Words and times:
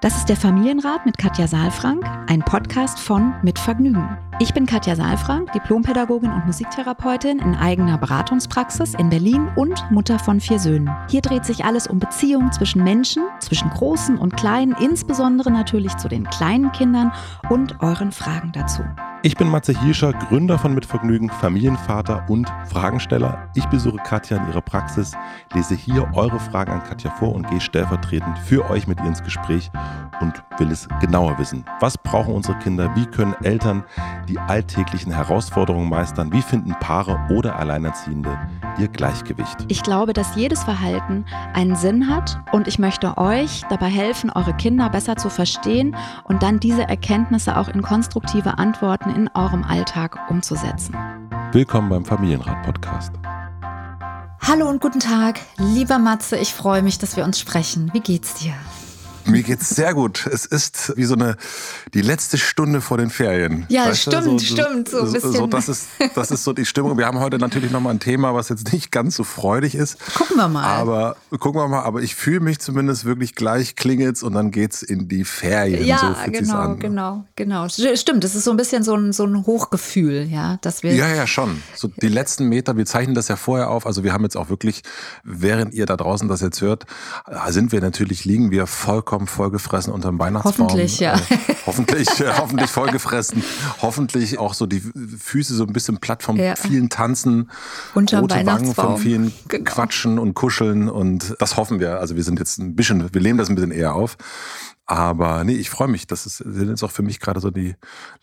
Das 0.00 0.16
ist 0.16 0.28
der 0.28 0.36
Familienrat 0.36 1.06
mit 1.06 1.18
Katja 1.18 1.48
Saalfrank, 1.48 2.04
ein 2.28 2.38
Podcast 2.38 3.00
von 3.00 3.34
Mit 3.42 3.58
Vergnügen. 3.58 4.16
Ich 4.38 4.54
bin 4.54 4.64
Katja 4.64 4.94
Saalfrank, 4.94 5.50
Diplompädagogin 5.50 6.30
und 6.30 6.46
Musiktherapeutin 6.46 7.40
in 7.40 7.56
eigener 7.56 7.98
Beratungspraxis 7.98 8.94
in 8.94 9.08
Berlin 9.08 9.48
und 9.56 9.90
Mutter 9.90 10.20
von 10.20 10.40
vier 10.40 10.60
Söhnen. 10.60 10.88
Hier 11.10 11.20
dreht 11.20 11.44
sich 11.44 11.64
alles 11.64 11.88
um 11.88 11.98
Beziehungen 11.98 12.52
zwischen 12.52 12.84
Menschen, 12.84 13.24
zwischen 13.40 13.70
Großen 13.70 14.18
und 14.18 14.36
Kleinen, 14.36 14.76
insbesondere 14.80 15.50
natürlich 15.50 15.96
zu 15.96 16.06
den 16.06 16.30
kleinen 16.30 16.70
Kindern 16.70 17.10
und 17.50 17.82
euren 17.82 18.12
Fragen 18.12 18.52
dazu. 18.52 18.84
Ich 19.28 19.36
bin 19.36 19.50
Matze 19.50 19.78
Hirscher, 19.78 20.14
Gründer 20.14 20.58
von 20.58 20.74
Mitvergnügen, 20.74 21.28
Familienvater 21.28 22.24
und 22.30 22.50
Fragensteller. 22.70 23.50
Ich 23.54 23.66
besuche 23.66 23.98
Katja 23.98 24.38
in 24.38 24.48
ihrer 24.48 24.62
Praxis, 24.62 25.12
lese 25.52 25.74
hier 25.74 26.10
eure 26.14 26.40
Fragen 26.40 26.72
an 26.72 26.82
Katja 26.82 27.10
vor 27.10 27.34
und 27.34 27.46
gehe 27.46 27.60
stellvertretend 27.60 28.38
für 28.38 28.70
euch 28.70 28.86
mit 28.86 28.98
ihr 29.00 29.04
ins 29.04 29.22
Gespräch 29.22 29.70
und 30.22 30.42
will 30.56 30.70
es 30.70 30.88
genauer 31.02 31.38
wissen. 31.38 31.66
Was 31.78 31.98
brauchen 31.98 32.32
unsere 32.32 32.58
Kinder? 32.60 32.96
Wie 32.96 33.04
können 33.04 33.34
Eltern 33.42 33.84
die 34.30 34.38
alltäglichen 34.38 35.12
Herausforderungen 35.12 35.90
meistern? 35.90 36.32
Wie 36.32 36.40
finden 36.40 36.70
Paare 36.80 37.20
oder 37.28 37.56
Alleinerziehende 37.56 38.38
ihr 38.78 38.88
Gleichgewicht? 38.88 39.56
Ich 39.68 39.82
glaube, 39.82 40.12
dass 40.12 40.36
jedes 40.36 40.62
Verhalten 40.62 41.24
einen 41.54 41.76
Sinn 41.76 42.08
hat 42.08 42.40
und 42.52 42.68
ich 42.68 42.78
möchte 42.78 43.18
euch 43.18 43.62
dabei 43.70 43.88
helfen, 43.88 44.30
eure 44.30 44.54
Kinder 44.54 44.88
besser 44.90 45.16
zu 45.16 45.30
verstehen 45.30 45.96
und 46.24 46.42
dann 46.42 46.60
diese 46.60 46.82
Erkenntnisse 46.82 47.56
auch 47.56 47.68
in 47.68 47.82
konstruktive 47.82 48.58
Antworten 48.58 49.10
in 49.10 49.28
eurem 49.34 49.64
Alltag 49.64 50.18
umzusetzen. 50.30 50.96
Willkommen 51.52 51.88
beim 51.88 52.04
Familienrat-Podcast. 52.04 53.12
Hallo 54.40 54.68
und 54.68 54.80
guten 54.80 55.00
Tag, 55.00 55.40
lieber 55.58 55.98
Matze, 55.98 56.36
ich 56.36 56.54
freue 56.54 56.82
mich, 56.82 56.98
dass 56.98 57.16
wir 57.16 57.24
uns 57.24 57.38
sprechen. 57.38 57.90
Wie 57.92 58.00
geht's 58.00 58.34
dir? 58.34 58.54
Mir 59.28 59.42
geht's 59.42 59.68
sehr 59.70 59.94
gut. 59.94 60.26
Es 60.26 60.46
ist 60.46 60.92
wie 60.96 61.04
so 61.04 61.14
eine 61.14 61.36
die 61.94 62.00
letzte 62.00 62.38
Stunde 62.38 62.80
vor 62.80 62.96
den 62.98 63.10
Ferien. 63.10 63.66
Ja, 63.68 63.86
weißt 63.86 64.02
stimmt, 64.02 64.24
so, 64.24 64.38
stimmt, 64.38 64.88
so 64.88 65.00
ein 65.00 65.12
bisschen. 65.12 65.32
So, 65.32 65.46
das 65.46 65.68
ist 65.68 65.88
das 66.14 66.30
ist 66.30 66.44
so 66.44 66.52
die 66.52 66.64
Stimmung. 66.64 66.96
Wir 66.96 67.06
haben 67.06 67.20
heute 67.20 67.38
natürlich 67.38 67.70
noch 67.70 67.80
mal 67.80 67.90
ein 67.90 68.00
Thema, 68.00 68.34
was 68.34 68.48
jetzt 68.48 68.72
nicht 68.72 68.90
ganz 68.90 69.16
so 69.16 69.24
freudig 69.24 69.74
ist. 69.74 69.98
Gucken 70.14 70.36
wir 70.36 70.48
mal. 70.48 70.64
Aber 70.64 71.16
gucken 71.30 71.60
wir 71.60 71.68
mal. 71.68 71.82
Aber 71.82 72.00
ich 72.00 72.14
fühle 72.14 72.40
mich 72.40 72.58
zumindest 72.58 73.04
wirklich 73.04 73.34
gleich 73.34 73.76
klingelt's 73.76 74.22
und 74.22 74.32
dann 74.32 74.50
geht's 74.50 74.82
in 74.82 75.08
die 75.08 75.24
Ferien. 75.24 75.84
Ja, 75.84 75.98
so 75.98 76.30
genau, 76.30 76.74
genau, 76.76 77.24
genau. 77.36 77.68
Stimmt. 77.68 78.24
Das 78.24 78.34
ist 78.34 78.44
so 78.44 78.50
ein 78.50 78.56
bisschen 78.56 78.82
so 78.82 78.94
ein 78.94 79.12
so 79.12 79.24
ein 79.24 79.46
Hochgefühl, 79.46 80.26
ja, 80.30 80.58
dass 80.62 80.82
wir. 80.82 80.94
Ja, 80.94 81.08
ja, 81.08 81.26
schon. 81.26 81.62
So 81.74 81.88
die 81.88 82.08
letzten 82.08 82.48
Meter. 82.48 82.76
Wir 82.76 82.86
zeichnen 82.86 83.14
das 83.14 83.28
ja 83.28 83.36
vorher 83.36 83.70
auf. 83.70 83.86
Also 83.86 84.04
wir 84.04 84.12
haben 84.12 84.22
jetzt 84.22 84.36
auch 84.36 84.48
wirklich, 84.48 84.82
während 85.24 85.74
ihr 85.74 85.86
da 85.86 85.96
draußen 85.96 86.28
das 86.28 86.40
jetzt 86.40 86.60
hört, 86.60 86.86
sind 87.48 87.72
wir 87.72 87.80
natürlich 87.80 88.24
liegen 88.24 88.50
wir 88.50 88.66
vollkommen 88.66 89.17
vollkommen 89.26 89.48
vollgefressen 89.48 89.92
unterm 89.92 90.18
Weihnachtsbaum. 90.18 90.68
Hoffentlich, 90.68 91.00
ja. 91.00 91.14
Äh, 91.14 91.38
hoffentlich, 91.66 92.08
hoffentlich 92.38 92.70
vollgefressen. 92.70 93.42
Hoffentlich 93.82 94.38
auch 94.38 94.54
so 94.54 94.66
die 94.66 94.80
Füße 94.80 95.54
so 95.54 95.64
ein 95.64 95.72
bisschen 95.72 95.98
platt 95.98 96.22
vom 96.22 96.36
ja. 96.36 96.54
vielen 96.56 96.88
Tanzen. 96.88 97.50
Unterm 97.94 98.20
rote 98.20 98.46
Wangen 98.46 98.74
vom 98.74 98.98
vielen 98.98 99.32
genau. 99.48 99.64
Quatschen 99.64 100.18
und 100.18 100.34
Kuscheln. 100.34 100.88
Und 100.88 101.34
das 101.38 101.56
hoffen 101.56 101.80
wir. 101.80 101.98
Also 102.00 102.16
wir 102.16 102.24
sind 102.24 102.38
jetzt 102.38 102.58
ein 102.58 102.76
bisschen, 102.76 103.12
wir 103.12 103.20
leben 103.20 103.38
das 103.38 103.48
ein 103.48 103.54
bisschen 103.54 103.72
eher 103.72 103.94
auf. 103.94 104.16
Aber 104.90 105.44
nee, 105.44 105.52
ich 105.52 105.68
freue 105.68 105.86
mich. 105.86 106.06
Das 106.06 106.24
ist, 106.24 106.38
sind 106.38 106.70
jetzt 106.70 106.82
auch 106.82 106.90
für 106.90 107.02
mich 107.02 107.20
gerade 107.20 107.40
so 107.40 107.50
die 107.50 107.74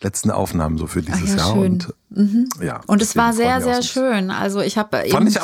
letzten 0.02 0.32
Aufnahmen 0.32 0.78
so 0.78 0.88
für 0.88 1.00
dieses 1.00 1.30
ja, 1.30 1.36
Jahr. 1.36 1.52
Schön. 1.54 1.62
Und 1.62 1.94
mhm. 2.10 2.48
ja. 2.60 2.80
Und 2.88 3.00
es 3.00 3.14
war 3.14 3.32
sehr, 3.32 3.60
sehr 3.60 3.82
schön. 3.82 4.32
Also 4.32 4.60
ich 4.60 4.76
habe 4.76 5.04
eben 5.04 5.28
ich 5.28 5.38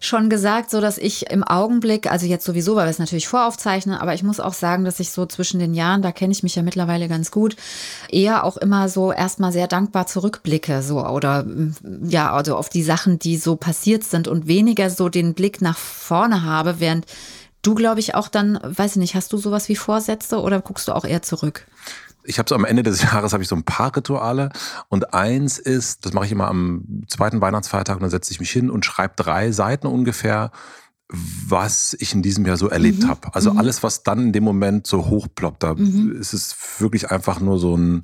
schon 0.00 0.28
gesagt, 0.28 0.70
so 0.70 0.80
dass 0.80 0.98
ich 0.98 1.30
im 1.30 1.44
Augenblick, 1.44 2.10
also 2.10 2.26
jetzt 2.26 2.44
sowieso, 2.44 2.74
weil 2.74 2.86
wir 2.86 2.90
es 2.90 2.98
natürlich 2.98 3.28
voraufzeichnen, 3.28 3.94
aber 3.94 4.14
ich 4.14 4.24
muss 4.24 4.40
auch 4.40 4.52
sagen, 4.52 4.84
dass 4.84 4.98
ich 4.98 5.12
so 5.12 5.26
zwischen 5.26 5.60
den 5.60 5.74
Jahren, 5.74 6.02
da 6.02 6.10
kenne 6.10 6.32
ich 6.32 6.42
mich 6.42 6.56
ja 6.56 6.64
mittlerweile 6.64 7.06
ganz 7.06 7.30
gut, 7.30 7.54
eher 8.10 8.42
auch 8.42 8.56
immer 8.56 8.88
so 8.88 9.12
erstmal 9.12 9.52
sehr 9.52 9.68
dankbar 9.68 10.08
zurückblicke, 10.08 10.82
so 10.82 11.06
oder 11.06 11.46
ja, 12.02 12.32
also 12.32 12.56
auf 12.56 12.68
die 12.68 12.82
Sachen, 12.82 13.20
die 13.20 13.36
so 13.36 13.54
passiert 13.54 14.02
sind 14.02 14.26
und 14.26 14.48
weniger 14.48 14.90
so 14.90 15.08
den 15.08 15.34
Blick 15.34 15.60
nach 15.62 15.78
vorne 15.78 16.42
habe, 16.42 16.80
während 16.80 17.06
Du, 17.64 17.74
glaube 17.74 17.98
ich, 17.98 18.14
auch 18.14 18.28
dann, 18.28 18.58
weiß 18.62 18.92
ich 18.92 18.96
nicht, 18.98 19.14
hast 19.14 19.32
du 19.32 19.38
sowas 19.38 19.70
wie 19.70 19.74
Vorsätze 19.74 20.40
oder 20.40 20.60
guckst 20.60 20.86
du 20.86 20.92
auch 20.92 21.04
eher 21.04 21.22
zurück? 21.22 21.66
Ich 22.22 22.38
habe 22.38 22.48
so 22.48 22.54
am 22.54 22.66
Ende 22.66 22.82
des 22.82 23.02
Jahres 23.12 23.32
habe 23.32 23.42
ich 23.42 23.48
so 23.48 23.56
ein 23.56 23.64
paar 23.64 23.96
Rituale 23.96 24.50
und 24.88 25.14
eins 25.14 25.58
ist, 25.58 26.04
das 26.04 26.12
mache 26.12 26.26
ich 26.26 26.32
immer 26.32 26.46
am 26.48 27.02
zweiten 27.08 27.40
Weihnachtsfeiertag 27.40 27.96
und 27.96 28.02
dann 28.02 28.10
setze 28.10 28.32
ich 28.32 28.38
mich 28.38 28.50
hin 28.50 28.70
und 28.70 28.84
schreibe 28.84 29.14
drei 29.16 29.50
Seiten 29.50 29.86
ungefähr, 29.86 30.52
was 31.08 31.96
ich 31.98 32.12
in 32.12 32.22
diesem 32.22 32.44
Jahr 32.44 32.58
so 32.58 32.68
erlebt 32.68 33.04
mhm. 33.04 33.08
habe. 33.08 33.34
Also 33.34 33.52
mhm. 33.52 33.58
alles, 33.58 33.82
was 33.82 34.02
dann 34.02 34.20
in 34.20 34.32
dem 34.32 34.44
Moment 34.44 34.86
so 34.86 35.06
hochploppt, 35.06 35.62
da 35.62 35.74
mhm. 35.74 36.16
ist 36.20 36.34
es 36.34 36.54
wirklich 36.78 37.10
einfach 37.10 37.40
nur 37.40 37.58
so 37.58 37.76
ein 37.76 38.02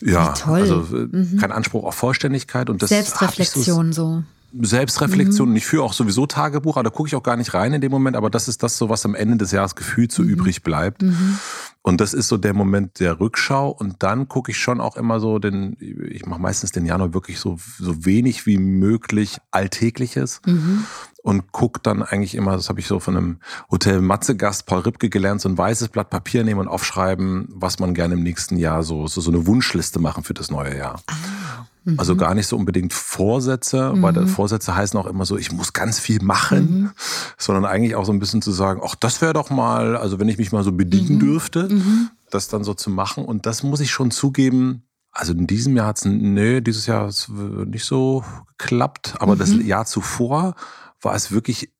ja, 0.00 0.34
also 0.46 0.86
äh, 0.94 1.08
mhm. 1.10 1.38
kein 1.38 1.52
Anspruch 1.52 1.84
auf 1.84 1.94
Vollständigkeit 1.94 2.68
und 2.70 2.82
das 2.82 2.90
Selbstreflexion 2.90 3.92
so. 3.92 4.22
Selbstreflexion. 4.52 5.50
Mhm. 5.50 5.56
Ich 5.56 5.66
führe 5.66 5.84
auch 5.84 5.92
sowieso 5.92 6.26
Tagebuch, 6.26 6.76
aber 6.76 6.84
da 6.84 6.90
gucke 6.90 7.08
ich 7.08 7.14
auch 7.14 7.22
gar 7.22 7.36
nicht 7.36 7.54
rein 7.54 7.72
in 7.72 7.80
dem 7.80 7.90
Moment. 7.90 8.16
Aber 8.16 8.30
das 8.30 8.48
ist 8.48 8.62
das 8.62 8.78
so, 8.78 8.88
was 8.88 9.04
am 9.04 9.14
Ende 9.14 9.36
des 9.36 9.52
Jahres 9.52 9.74
gefühlt 9.74 10.12
so 10.12 10.22
mhm. 10.22 10.28
übrig 10.30 10.62
bleibt. 10.62 11.02
Mhm. 11.02 11.38
Und 11.82 12.00
das 12.00 12.14
ist 12.14 12.28
so 12.28 12.36
der 12.36 12.54
Moment 12.54 12.98
der 13.00 13.20
Rückschau. 13.20 13.70
Und 13.70 14.02
dann 14.02 14.28
gucke 14.28 14.50
ich 14.50 14.58
schon 14.58 14.80
auch 14.80 14.96
immer 14.96 15.20
so 15.20 15.38
den, 15.38 15.76
ich 15.78 16.26
mache 16.26 16.40
meistens 16.40 16.72
den 16.72 16.84
Januar 16.86 17.14
wirklich 17.14 17.38
so, 17.38 17.58
so 17.78 18.04
wenig 18.04 18.46
wie 18.46 18.58
möglich 18.58 19.38
Alltägliches. 19.50 20.40
Mhm. 20.46 20.84
Und 21.22 21.52
gucke 21.52 21.80
dann 21.82 22.02
eigentlich 22.02 22.34
immer, 22.34 22.52
das 22.52 22.68
habe 22.68 22.78
ich 22.78 22.86
so 22.86 23.00
von 23.00 23.16
einem 23.16 23.38
Hotel 23.70 24.00
Matze-Gast 24.00 24.66
Paul 24.66 24.80
Ripke 24.80 25.10
gelernt, 25.10 25.40
so 25.40 25.48
ein 25.48 25.58
weißes 25.58 25.88
Blatt 25.88 26.08
Papier 26.08 26.44
nehmen 26.44 26.60
und 26.60 26.68
aufschreiben, 26.68 27.48
was 27.50 27.80
man 27.80 27.94
gerne 27.94 28.14
im 28.14 28.22
nächsten 28.22 28.56
Jahr 28.56 28.84
so, 28.84 29.08
so, 29.08 29.20
so 29.20 29.30
eine 29.30 29.46
Wunschliste 29.46 29.98
machen 29.98 30.22
für 30.22 30.34
das 30.34 30.50
neue 30.50 30.76
Jahr. 30.76 31.00
Ah. 31.08 31.66
Also 31.96 32.14
mhm. 32.14 32.18
gar 32.18 32.34
nicht 32.34 32.48
so 32.48 32.56
unbedingt 32.56 32.92
Vorsätze, 32.92 33.92
mhm. 33.92 34.02
weil 34.02 34.26
Vorsätze 34.26 34.74
heißen 34.74 34.98
auch 34.98 35.06
immer 35.06 35.24
so, 35.24 35.36
ich 35.38 35.52
muss 35.52 35.72
ganz 35.72 36.00
viel 36.00 36.22
machen, 36.22 36.58
mhm. 36.58 36.90
sondern 37.38 37.64
eigentlich 37.64 37.94
auch 37.94 38.04
so 38.04 38.12
ein 38.12 38.18
bisschen 38.18 38.42
zu 38.42 38.50
sagen, 38.52 38.80
ach, 38.84 38.94
das 38.96 39.20
wäre 39.20 39.32
doch 39.32 39.50
mal, 39.50 39.96
also 39.96 40.18
wenn 40.18 40.28
ich 40.28 40.38
mich 40.38 40.52
mal 40.52 40.64
so 40.64 40.72
bedienen 40.72 41.16
mhm. 41.16 41.20
dürfte, 41.20 41.68
mhm. 41.68 42.10
das 42.30 42.48
dann 42.48 42.64
so 42.64 42.74
zu 42.74 42.90
machen. 42.90 43.24
Und 43.24 43.46
das 43.46 43.62
muss 43.62 43.80
ich 43.80 43.90
schon 43.90 44.10
zugeben, 44.10 44.82
also 45.12 45.32
in 45.32 45.46
diesem 45.46 45.76
Jahr 45.76 45.86
hat 45.86 45.98
es, 45.98 46.04
nee, 46.04 46.60
dieses 46.60 46.86
Jahr 46.86 47.04
hat 47.04 47.10
es 47.10 47.28
nicht 47.28 47.84
so 47.84 48.24
geklappt, 48.58 49.14
aber 49.18 49.36
das 49.36 49.50
mhm. 49.50 49.64
Jahr 49.64 49.86
zuvor 49.86 50.54
war 51.00 51.14
es 51.14 51.30
wirklich 51.30 51.72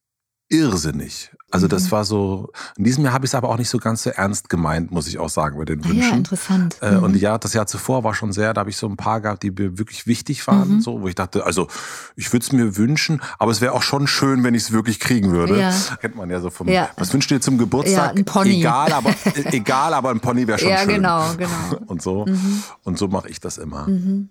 irrsinnig. 0.48 1.32
Also 1.56 1.68
das 1.68 1.84
mhm. 1.84 1.90
war 1.92 2.04
so, 2.04 2.50
in 2.76 2.84
diesem 2.84 3.02
Jahr 3.02 3.14
habe 3.14 3.24
ich 3.24 3.30
es 3.30 3.34
aber 3.34 3.48
auch 3.48 3.56
nicht 3.56 3.70
so 3.70 3.78
ganz 3.78 4.02
so 4.02 4.10
ernst 4.10 4.50
gemeint, 4.50 4.90
muss 4.90 5.08
ich 5.08 5.18
auch 5.18 5.30
sagen, 5.30 5.58
mit 5.58 5.70
den 5.70 5.82
Wünschen. 5.82 6.02
Ja, 6.02 6.10
interessant. 6.10 6.76
Äh, 6.82 6.96
mhm. 6.96 7.02
Und 7.02 7.16
ja, 7.16 7.38
das 7.38 7.54
Jahr 7.54 7.66
zuvor 7.66 8.04
war 8.04 8.12
schon 8.12 8.30
sehr, 8.30 8.52
da 8.52 8.60
habe 8.60 8.68
ich 8.68 8.76
so 8.76 8.86
ein 8.86 8.98
paar 8.98 9.22
gehabt, 9.22 9.42
die 9.42 9.50
mir 9.50 9.78
wirklich 9.78 10.06
wichtig 10.06 10.46
waren, 10.46 10.68
mhm. 10.68 10.80
so, 10.82 11.00
wo 11.00 11.08
ich 11.08 11.14
dachte, 11.14 11.46
also 11.46 11.68
ich 12.14 12.30
würde 12.30 12.44
es 12.44 12.52
mir 12.52 12.76
wünschen, 12.76 13.22
aber 13.38 13.52
es 13.52 13.62
wäre 13.62 13.72
auch 13.72 13.82
schon 13.82 14.06
schön, 14.06 14.44
wenn 14.44 14.54
ich 14.54 14.64
es 14.64 14.72
wirklich 14.72 15.00
kriegen 15.00 15.32
würde. 15.32 15.58
Ja. 15.58 15.72
Kennt 15.98 16.14
man 16.14 16.28
ja 16.28 16.40
so 16.40 16.50
vom, 16.50 16.68
ja. 16.68 16.90
was 16.98 17.10
wünschst 17.14 17.30
du 17.30 17.36
dir 17.36 17.40
zum 17.40 17.56
Geburtstag? 17.56 18.12
Ja, 18.12 18.18
ein 18.18 18.26
Pony. 18.26 18.58
Egal, 18.58 18.92
aber, 18.92 19.14
egal, 19.44 19.94
aber 19.94 20.10
ein 20.10 20.20
Pony 20.20 20.46
wäre 20.46 20.58
schon 20.58 20.68
ja, 20.68 20.80
schön. 20.80 21.02
Ja, 21.02 21.32
genau, 21.32 21.34
genau. 21.38 21.84
Und 21.86 22.02
so, 22.02 22.26
mhm. 22.26 22.62
und 22.84 22.98
so 22.98 23.08
mache 23.08 23.30
ich 23.30 23.40
das 23.40 23.56
immer. 23.56 23.88
Mhm. 23.88 24.28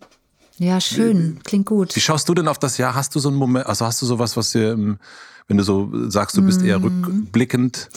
Ja, 0.57 0.79
schön, 0.79 1.39
klingt 1.43 1.65
gut. 1.65 1.95
Wie 1.95 2.01
schaust 2.01 2.29
du 2.29 2.35
denn 2.35 2.47
auf 2.47 2.59
das 2.59 2.77
Jahr? 2.77 2.93
Hast 2.93 3.15
du 3.15 3.19
so 3.19 3.29
einen 3.29 3.37
Moment, 3.37 3.65
also 3.65 3.85
hast 3.85 3.99
du 4.01 4.05
sowas, 4.05 4.37
was 4.37 4.51
dir 4.51 4.73
im 4.73 4.99
wenn 5.47 5.57
du 5.57 5.63
so 5.63 5.91
sagst, 6.09 6.37
du 6.37 6.41
bist 6.41 6.61
eher 6.61 6.79
mhm. 6.79 6.85
rückblickend? 6.85 7.89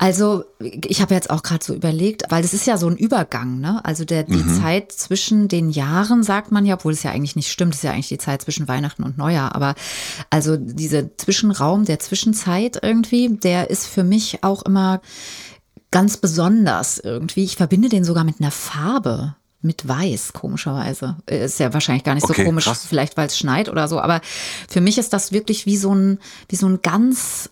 Also 0.00 0.44
ich 0.58 1.02
habe 1.02 1.12
jetzt 1.12 1.28
auch 1.28 1.42
gerade 1.42 1.62
so 1.62 1.74
überlegt, 1.74 2.24
weil 2.30 2.40
das 2.40 2.54
ist 2.54 2.66
ja 2.66 2.78
so 2.78 2.88
ein 2.88 2.96
Übergang, 2.96 3.60
ne? 3.60 3.84
Also 3.84 4.06
der, 4.06 4.22
die 4.22 4.42
mhm. 4.42 4.58
Zeit 4.58 4.92
zwischen 4.92 5.46
den 5.46 5.68
Jahren, 5.68 6.22
sagt 6.22 6.52
man 6.52 6.64
ja, 6.64 6.76
obwohl 6.76 6.94
es 6.94 7.02
ja 7.02 7.10
eigentlich 7.10 7.36
nicht 7.36 7.52
stimmt, 7.52 7.74
es 7.74 7.80
ist 7.80 7.84
ja 7.84 7.92
eigentlich 7.92 8.08
die 8.08 8.16
Zeit 8.16 8.40
zwischen 8.40 8.66
Weihnachten 8.66 9.02
und 9.02 9.18
Neujahr. 9.18 9.54
Aber 9.54 9.74
also 10.30 10.56
dieser 10.56 11.14
Zwischenraum 11.18 11.84
der 11.84 11.98
Zwischenzeit 11.98 12.78
irgendwie, 12.82 13.28
der 13.28 13.68
ist 13.68 13.86
für 13.86 14.02
mich 14.02 14.42
auch 14.42 14.62
immer 14.62 15.02
ganz 15.90 16.16
besonders 16.16 16.98
irgendwie. 16.98 17.44
Ich 17.44 17.56
verbinde 17.56 17.90
den 17.90 18.04
sogar 18.04 18.24
mit 18.24 18.40
einer 18.40 18.52
Farbe 18.52 19.36
mit 19.62 19.86
weiß, 19.86 20.32
komischerweise. 20.32 21.16
Ist 21.26 21.60
ja 21.60 21.72
wahrscheinlich 21.72 22.04
gar 22.04 22.14
nicht 22.14 22.24
okay, 22.24 22.42
so 22.42 22.44
komisch, 22.44 22.64
krass. 22.64 22.86
vielleicht 22.88 23.16
weil 23.16 23.26
es 23.26 23.38
schneit 23.38 23.68
oder 23.68 23.88
so, 23.88 24.00
aber 24.00 24.20
für 24.68 24.80
mich 24.80 24.98
ist 24.98 25.12
das 25.12 25.32
wirklich 25.32 25.66
wie 25.66 25.76
so 25.76 25.94
ein, 25.94 26.18
wie 26.48 26.56
so 26.56 26.66
ein 26.66 26.80
ganz 26.82 27.50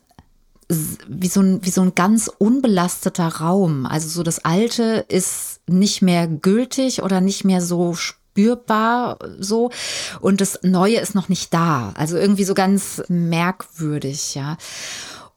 wie 1.08 1.28
so 1.28 1.40
ein, 1.40 1.64
wie 1.64 1.70
so 1.70 1.80
ein 1.80 1.94
ganz 1.94 2.30
unbelasteter 2.38 3.26
Raum. 3.26 3.86
Also 3.86 4.08
so 4.08 4.22
das 4.22 4.44
Alte 4.44 5.06
ist 5.08 5.60
nicht 5.66 6.02
mehr 6.02 6.28
gültig 6.28 7.02
oder 7.02 7.22
nicht 7.22 7.44
mehr 7.44 7.62
so 7.62 7.94
spürbar 7.94 9.18
so 9.38 9.70
und 10.20 10.40
das 10.40 10.60
Neue 10.62 10.98
ist 10.98 11.14
noch 11.14 11.28
nicht 11.28 11.54
da. 11.54 11.92
Also 11.96 12.16
irgendwie 12.16 12.44
so 12.44 12.54
ganz 12.54 13.02
merkwürdig, 13.08 14.34
ja. 14.34 14.58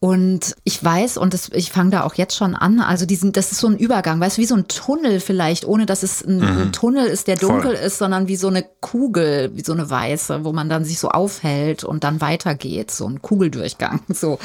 Und 0.03 0.55
ich 0.63 0.83
weiß, 0.83 1.17
und 1.17 1.35
das, 1.35 1.49
ich 1.53 1.71
fange 1.71 1.91
da 1.91 2.01
auch 2.01 2.15
jetzt 2.15 2.35
schon 2.35 2.55
an, 2.55 2.79
also 2.79 3.05
diesen, 3.05 3.33
das 3.33 3.51
ist 3.51 3.59
so 3.59 3.67
ein 3.67 3.77
Übergang, 3.77 4.19
weißt 4.19 4.37
du, 4.37 4.41
wie 4.41 4.47
so 4.47 4.55
ein 4.55 4.67
Tunnel 4.67 5.19
vielleicht, 5.19 5.63
ohne 5.63 5.85
dass 5.85 6.01
es 6.01 6.23
ein, 6.23 6.37
mhm. 6.37 6.57
ein 6.57 6.71
Tunnel 6.71 7.05
ist, 7.05 7.27
der 7.27 7.35
dunkel 7.35 7.75
Voll. 7.75 7.85
ist, 7.85 7.99
sondern 7.99 8.27
wie 8.27 8.35
so 8.35 8.47
eine 8.47 8.65
Kugel, 8.79 9.51
wie 9.53 9.63
so 9.63 9.73
eine 9.73 9.87
weiße, 9.87 10.43
wo 10.43 10.53
man 10.53 10.69
dann 10.69 10.85
sich 10.85 10.97
so 10.97 11.09
aufhält 11.09 11.83
und 11.83 12.03
dann 12.03 12.19
weitergeht, 12.19 12.89
so 12.89 13.07
ein 13.07 13.21
Kugeldurchgang, 13.21 14.01
so. 14.09 14.39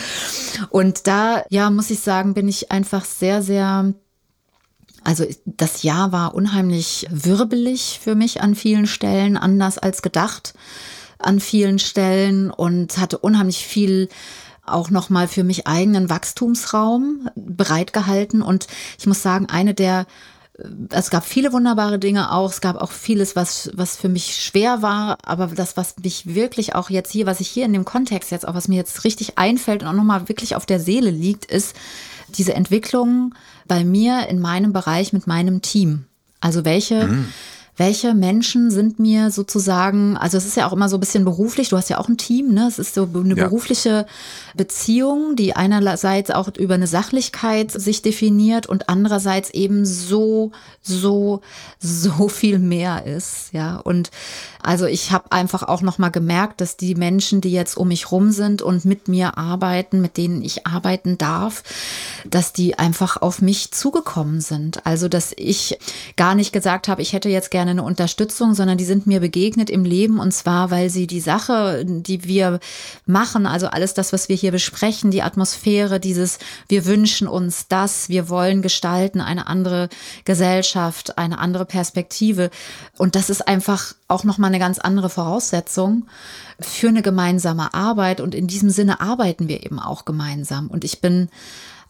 Und 0.69 1.07
da, 1.07 1.43
ja, 1.49 1.71
muss 1.71 1.89
ich 1.89 2.01
sagen, 2.01 2.35
bin 2.35 2.49
ich 2.49 2.71
einfach 2.71 3.07
sehr, 3.07 3.41
sehr 3.41 3.95
Also 5.05 5.25
das 5.47 5.83
Jahr 5.83 6.13
war 6.13 6.35
unheimlich 6.35 7.07
wirbelig 7.09 7.99
für 8.03 8.15
mich 8.15 8.43
an 8.43 8.57
vielen 8.57 8.87
Stellen, 8.87 9.39
anders 9.39 9.79
als 9.79 10.03
gedacht 10.03 10.53
an 11.19 11.41
vielen 11.41 11.79
Stellen 11.79 12.51
und 12.51 12.99
hatte 12.99 13.17
unheimlich 13.17 13.65
viel 13.65 14.11
auch 14.69 14.91
nochmal 14.91 15.29
für 15.29 15.45
mich 15.45 15.67
eigenen 15.67 16.11
Wachstumsraum 16.11 17.29
bereitgehalten. 17.35 18.43
Und 18.43 18.67
ich 18.99 19.07
muss 19.07 19.23
sagen, 19.23 19.47
eine 19.47 19.75
der 19.75 20.07
es 20.89 21.11
gab 21.11 21.27
viele 21.27 21.53
wunderbare 21.53 21.99
Dinge 21.99 22.33
auch. 22.33 22.51
Es 22.51 22.61
gab 22.61 22.77
auch 22.77 22.91
vieles, 22.91 23.37
was, 23.37 23.71
was 23.75 23.97
für 23.97 24.09
mich 24.09 24.37
schwer 24.37 24.81
war. 24.81 25.19
Aber 25.23 25.49
das, 25.49 25.77
was 25.77 25.97
mich 26.03 26.35
wirklich 26.35 26.75
auch 26.75 26.89
jetzt 26.89 27.13
hier, 27.13 27.27
was 27.27 27.41
ich 27.41 27.49
hier 27.49 27.67
in 27.67 27.75
dem 27.75 27.85
Kontext 27.85 28.31
jetzt 28.31 28.49
auch, 28.49 28.55
was 28.55 28.69
mir 28.69 28.77
jetzt 28.77 29.05
richtig 29.05 29.37
einfällt 29.37 29.83
und 29.83 29.89
auch 29.89 29.93
nochmal 29.93 30.29
wirklich 30.29 30.57
auf 30.57 30.65
der 30.65 30.81
Seele 30.81 31.11
liegt, 31.11 31.45
ist 31.45 31.77
diese 32.29 32.55
Entwicklung 32.55 33.35
bei 33.69 33.85
mir 33.85 34.29
in 34.29 34.41
meinem 34.41 34.73
Bereich 34.73 35.13
mit 35.13 35.27
meinem 35.27 35.61
Team. 35.61 36.07
Also 36.41 36.65
welche, 36.65 37.07
mhm 37.07 37.29
welche 37.77 38.15
Menschen 38.15 38.71
sind 38.71 38.99
mir 38.99 39.31
sozusagen, 39.31 40.17
also 40.17 40.39
es 40.39 40.47
ist 40.47 40.57
ja 40.57 40.67
auch 40.67 40.73
immer 40.73 40.89
so 40.89 40.97
ein 40.97 41.01
bisschen 41.01 41.25
beruflich, 41.25 41.69
du 41.69 41.77
hast 41.77 41.91
ja 41.91 41.99
auch 41.99 42.09
ein 42.09 42.17
Team, 42.17 42.55
ne? 42.55 42.67
Es 42.67 42.79
ist 42.79 42.95
so 42.95 43.09
eine 43.13 43.35
ja. 43.35 43.45
berufliche 43.45 44.07
Beziehung, 44.55 45.37
die 45.37 45.55
einerseits 45.55 46.31
auch 46.31 46.49
über 46.57 46.75
eine 46.75 46.87
Sachlichkeit 46.87 47.71
sich 47.71 48.01
definiert 48.01 48.67
und 48.67 48.89
andererseits 48.89 49.51
eben 49.51 49.85
so, 49.85 50.53
so, 50.81 51.43
so 51.79 52.29
viel 52.29 52.59
mehr 52.59 53.05
ist, 53.05 53.53
ja. 53.53 53.77
Und 53.77 54.11
also 54.63 54.87
ich 54.87 55.13
habe 55.13 55.31
einfach 55.31 55.63
auch 55.63 55.83
nochmal 55.83 56.11
gemerkt, 56.11 56.61
dass 56.61 56.77
die 56.77 56.95
Menschen, 56.95 57.41
die 57.41 57.53
jetzt 57.53 57.77
um 57.77 57.89
mich 57.89 58.11
rum 58.11 58.33
sind 58.33 58.63
und 58.63 58.85
mit 58.85 59.07
mir 59.07 59.37
arbeiten, 59.37 60.01
mit 60.01 60.17
denen 60.17 60.43
ich 60.43 60.67
arbeiten 60.67 61.19
darf, 61.19 61.63
dass 62.25 62.53
die 62.53 62.79
einfach 62.79 63.21
auf 63.21 63.43
mich 63.43 63.71
zugekommen 63.71 64.41
sind. 64.41 64.85
Also 64.87 65.09
dass 65.09 65.35
ich 65.37 65.79
gar 66.17 66.35
nicht 66.35 66.53
gesagt 66.53 66.89
habe, 66.89 67.03
ich 67.03 67.13
hätte 67.13 67.29
jetzt 67.29 67.51
gerne 67.51 67.66
eine 67.69 67.83
Unterstützung, 67.83 68.55
sondern 68.55 68.79
die 68.79 68.85
sind 68.85 69.07
mir 69.07 69.21
begegnet 69.21 69.71
im 69.71 69.85
Leben 69.85 70.19
und 70.19 70.33
zwar, 70.33 70.71
weil 70.71 70.91
sie 70.91 71.07
die 71.07 71.21
Sache, 71.21 71.85
die 71.85 72.25
wir 72.25 72.61
machen, 73.07 73.47
also 73.47 73.69
alles 73.69 73.95
das, 73.95 74.13
was 74.13 74.29
wir 74.29 74.37
hier 74.37 74.53
besprechen, 74.53 75.11
die 75.11 75.23
Atmosphäre, 75.23 76.01
dieses, 76.01 76.39
wir 76.69 76.87
wünschen 76.87 77.29
uns 77.29 77.69
das, 77.69 78.09
wir 78.09 78.29
wollen 78.29 78.63
gestalten, 78.63 79.21
eine 79.21 79.47
andere 79.47 79.89
Gesellschaft, 80.25 81.19
eine 81.19 81.39
andere 81.39 81.65
Perspektive. 81.65 82.51
Und 82.99 83.15
das 83.15 83.31
ist 83.31 83.47
einfach 83.47 83.95
auch 84.09 84.25
nochmal 84.25 84.49
eine 84.49 84.59
ganz 84.59 84.79
andere 84.79 85.11
Voraussetzung 85.11 86.07
für 86.61 86.89
eine 86.89 87.03
gemeinsame 87.03 87.75
Arbeit. 87.75 88.21
Und 88.21 88.35
in 88.35 88.47
diesem 88.47 88.71
Sinne 88.71 89.01
arbeiten 89.01 89.49
wir 89.49 89.65
eben 89.65 89.79
auch 89.79 90.05
gemeinsam. 90.05 90.69
Und 90.69 90.85
ich 90.85 91.01
bin 91.01 91.29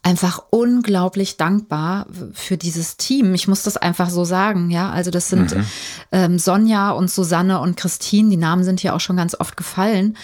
einfach 0.07 0.41
unglaublich 0.51 1.35
dankbar 1.35 2.07
für 2.33 2.55
dieses 2.55 2.95
Team. 2.95 3.33
Ich 3.33 3.49
muss 3.49 3.63
das 3.63 3.75
einfach 3.75 4.09
so 4.09 4.23
sagen, 4.23 4.69
ja. 4.69 4.89
Also 4.89 5.11
das 5.11 5.27
sind 5.27 5.53
mhm. 5.53 5.65
ähm, 6.13 6.39
Sonja 6.39 6.91
und 6.91 7.11
Susanne 7.11 7.59
und 7.59 7.75
Christine, 7.75 8.29
die 8.29 8.37
Namen 8.37 8.63
sind 8.63 8.79
hier 8.79 8.95
auch 8.95 9.01
schon 9.01 9.17
ganz 9.17 9.35
oft 9.37 9.57
gefallen. 9.57 10.15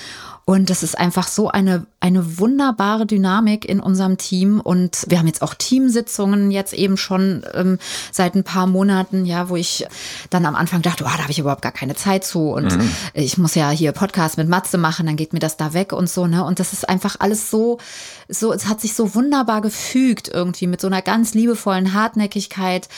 Und 0.46 0.70
das 0.70 0.84
ist 0.84 0.98
einfach 0.98 1.28
so 1.28 1.48
eine, 1.48 1.86
eine 2.02 2.38
wunderbare 2.38 3.06
Dynamik 3.06 3.64
in 3.64 3.80
unserem 3.80 4.18
Team. 4.18 4.60
Und 4.60 5.06
wir 5.08 5.20
haben 5.20 5.28
jetzt 5.28 5.42
auch 5.42 5.54
Teamsitzungen 5.54 6.52
jetzt 6.52 6.74
eben 6.74 6.98
schon 6.98 7.46
ähm, 7.54 7.80
seit 8.12 8.36
ein 8.36 8.44
paar 8.44 8.68
Monaten, 8.68 9.26
ja, 9.26 9.48
wo 9.48 9.56
ich 9.56 9.86
dann 10.30 10.46
am 10.46 10.56
Anfang 10.56 10.82
dachte, 10.82 11.06
oh, 11.06 11.12
da 11.16 11.22
habe 11.22 11.32
ich 11.32 11.40
überhaupt 11.40 11.62
gar 11.62 11.72
keine 11.72 11.96
Zeit 11.96 12.26
zu. 12.26 12.50
Und 12.50 12.76
mhm. 12.78 12.92
ich 13.14 13.38
muss 13.38 13.56
ja 13.56 13.70
hier 13.70 13.94
Podcast 13.94 14.38
mit 14.38 14.50
Matze 14.50 14.78
machen, 14.78 15.06
dann 15.06 15.16
geht 15.16 15.32
mir 15.32 15.40
das 15.40 15.56
da 15.56 15.74
weg 15.74 15.94
und 15.94 16.10
so, 16.10 16.28
ne? 16.28 16.44
Und 16.44 16.60
das 16.60 16.74
ist 16.74 16.90
einfach 16.90 17.16
alles 17.20 17.50
so, 17.50 17.78
so, 18.28 18.52
es 18.52 18.68
hat 18.68 18.82
sich 18.82 18.96
so 18.96 19.16
wunderbar 19.16 19.62
gefügt 19.62 20.28
irgendwie 20.28 20.68
mit 20.68 20.82
so 20.82 20.88
einer 20.88 21.02
ganz 21.02 21.34
liebevollen 21.34 21.94
Hartnäckigkeit 21.94 22.90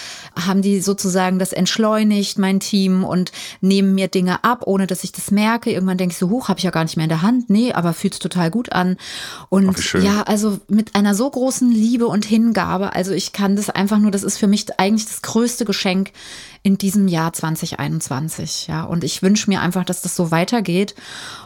haben 0.47 0.61
die 0.61 0.79
sozusagen 0.81 1.37
das 1.37 1.53
entschleunigt, 1.53 2.39
mein 2.39 2.59
Team, 2.59 3.03
und 3.03 3.31
nehmen 3.61 3.93
mir 3.93 4.07
Dinge 4.07 4.43
ab, 4.43 4.63
ohne 4.65 4.87
dass 4.87 5.03
ich 5.03 5.11
das 5.11 5.29
merke. 5.29 5.71
Irgendwann 5.71 5.97
denke 5.97 6.13
ich 6.13 6.17
so, 6.17 6.29
hoch, 6.29 6.49
habe 6.49 6.57
ich 6.57 6.63
ja 6.63 6.71
gar 6.71 6.83
nicht 6.83 6.97
mehr 6.97 7.05
in 7.05 7.09
der 7.09 7.21
Hand 7.21 7.34
Hand, 7.35 7.49
nee, 7.49 7.73
aber 7.73 7.93
fühlt 7.93 8.19
total 8.19 8.51
gut 8.51 8.71
an. 8.71 8.97
Und 9.49 9.69
Ach, 9.69 10.01
ja, 10.01 10.23
also 10.23 10.59
mit 10.67 10.95
einer 10.95 11.15
so 11.15 11.29
großen 11.29 11.71
Liebe 11.71 12.07
und 12.07 12.25
Hingabe, 12.25 12.93
also 12.93 13.11
ich 13.11 13.33
kann 13.33 13.55
das 13.55 13.69
einfach 13.69 13.99
nur, 13.99 14.11
das 14.11 14.23
ist 14.23 14.37
für 14.37 14.47
mich 14.47 14.79
eigentlich 14.79 15.05
das 15.05 15.21
größte 15.21 15.65
Geschenk 15.65 16.11
in 16.65 16.79
diesem 16.79 17.07
Jahr 17.07 17.31
2021. 17.31 18.65
Ja, 18.65 18.85
und 18.85 19.03
ich 19.03 19.21
wünsche 19.21 19.51
mir 19.51 19.61
einfach, 19.61 19.85
dass 19.85 20.01
das 20.01 20.15
so 20.15 20.31
weitergeht. 20.31 20.95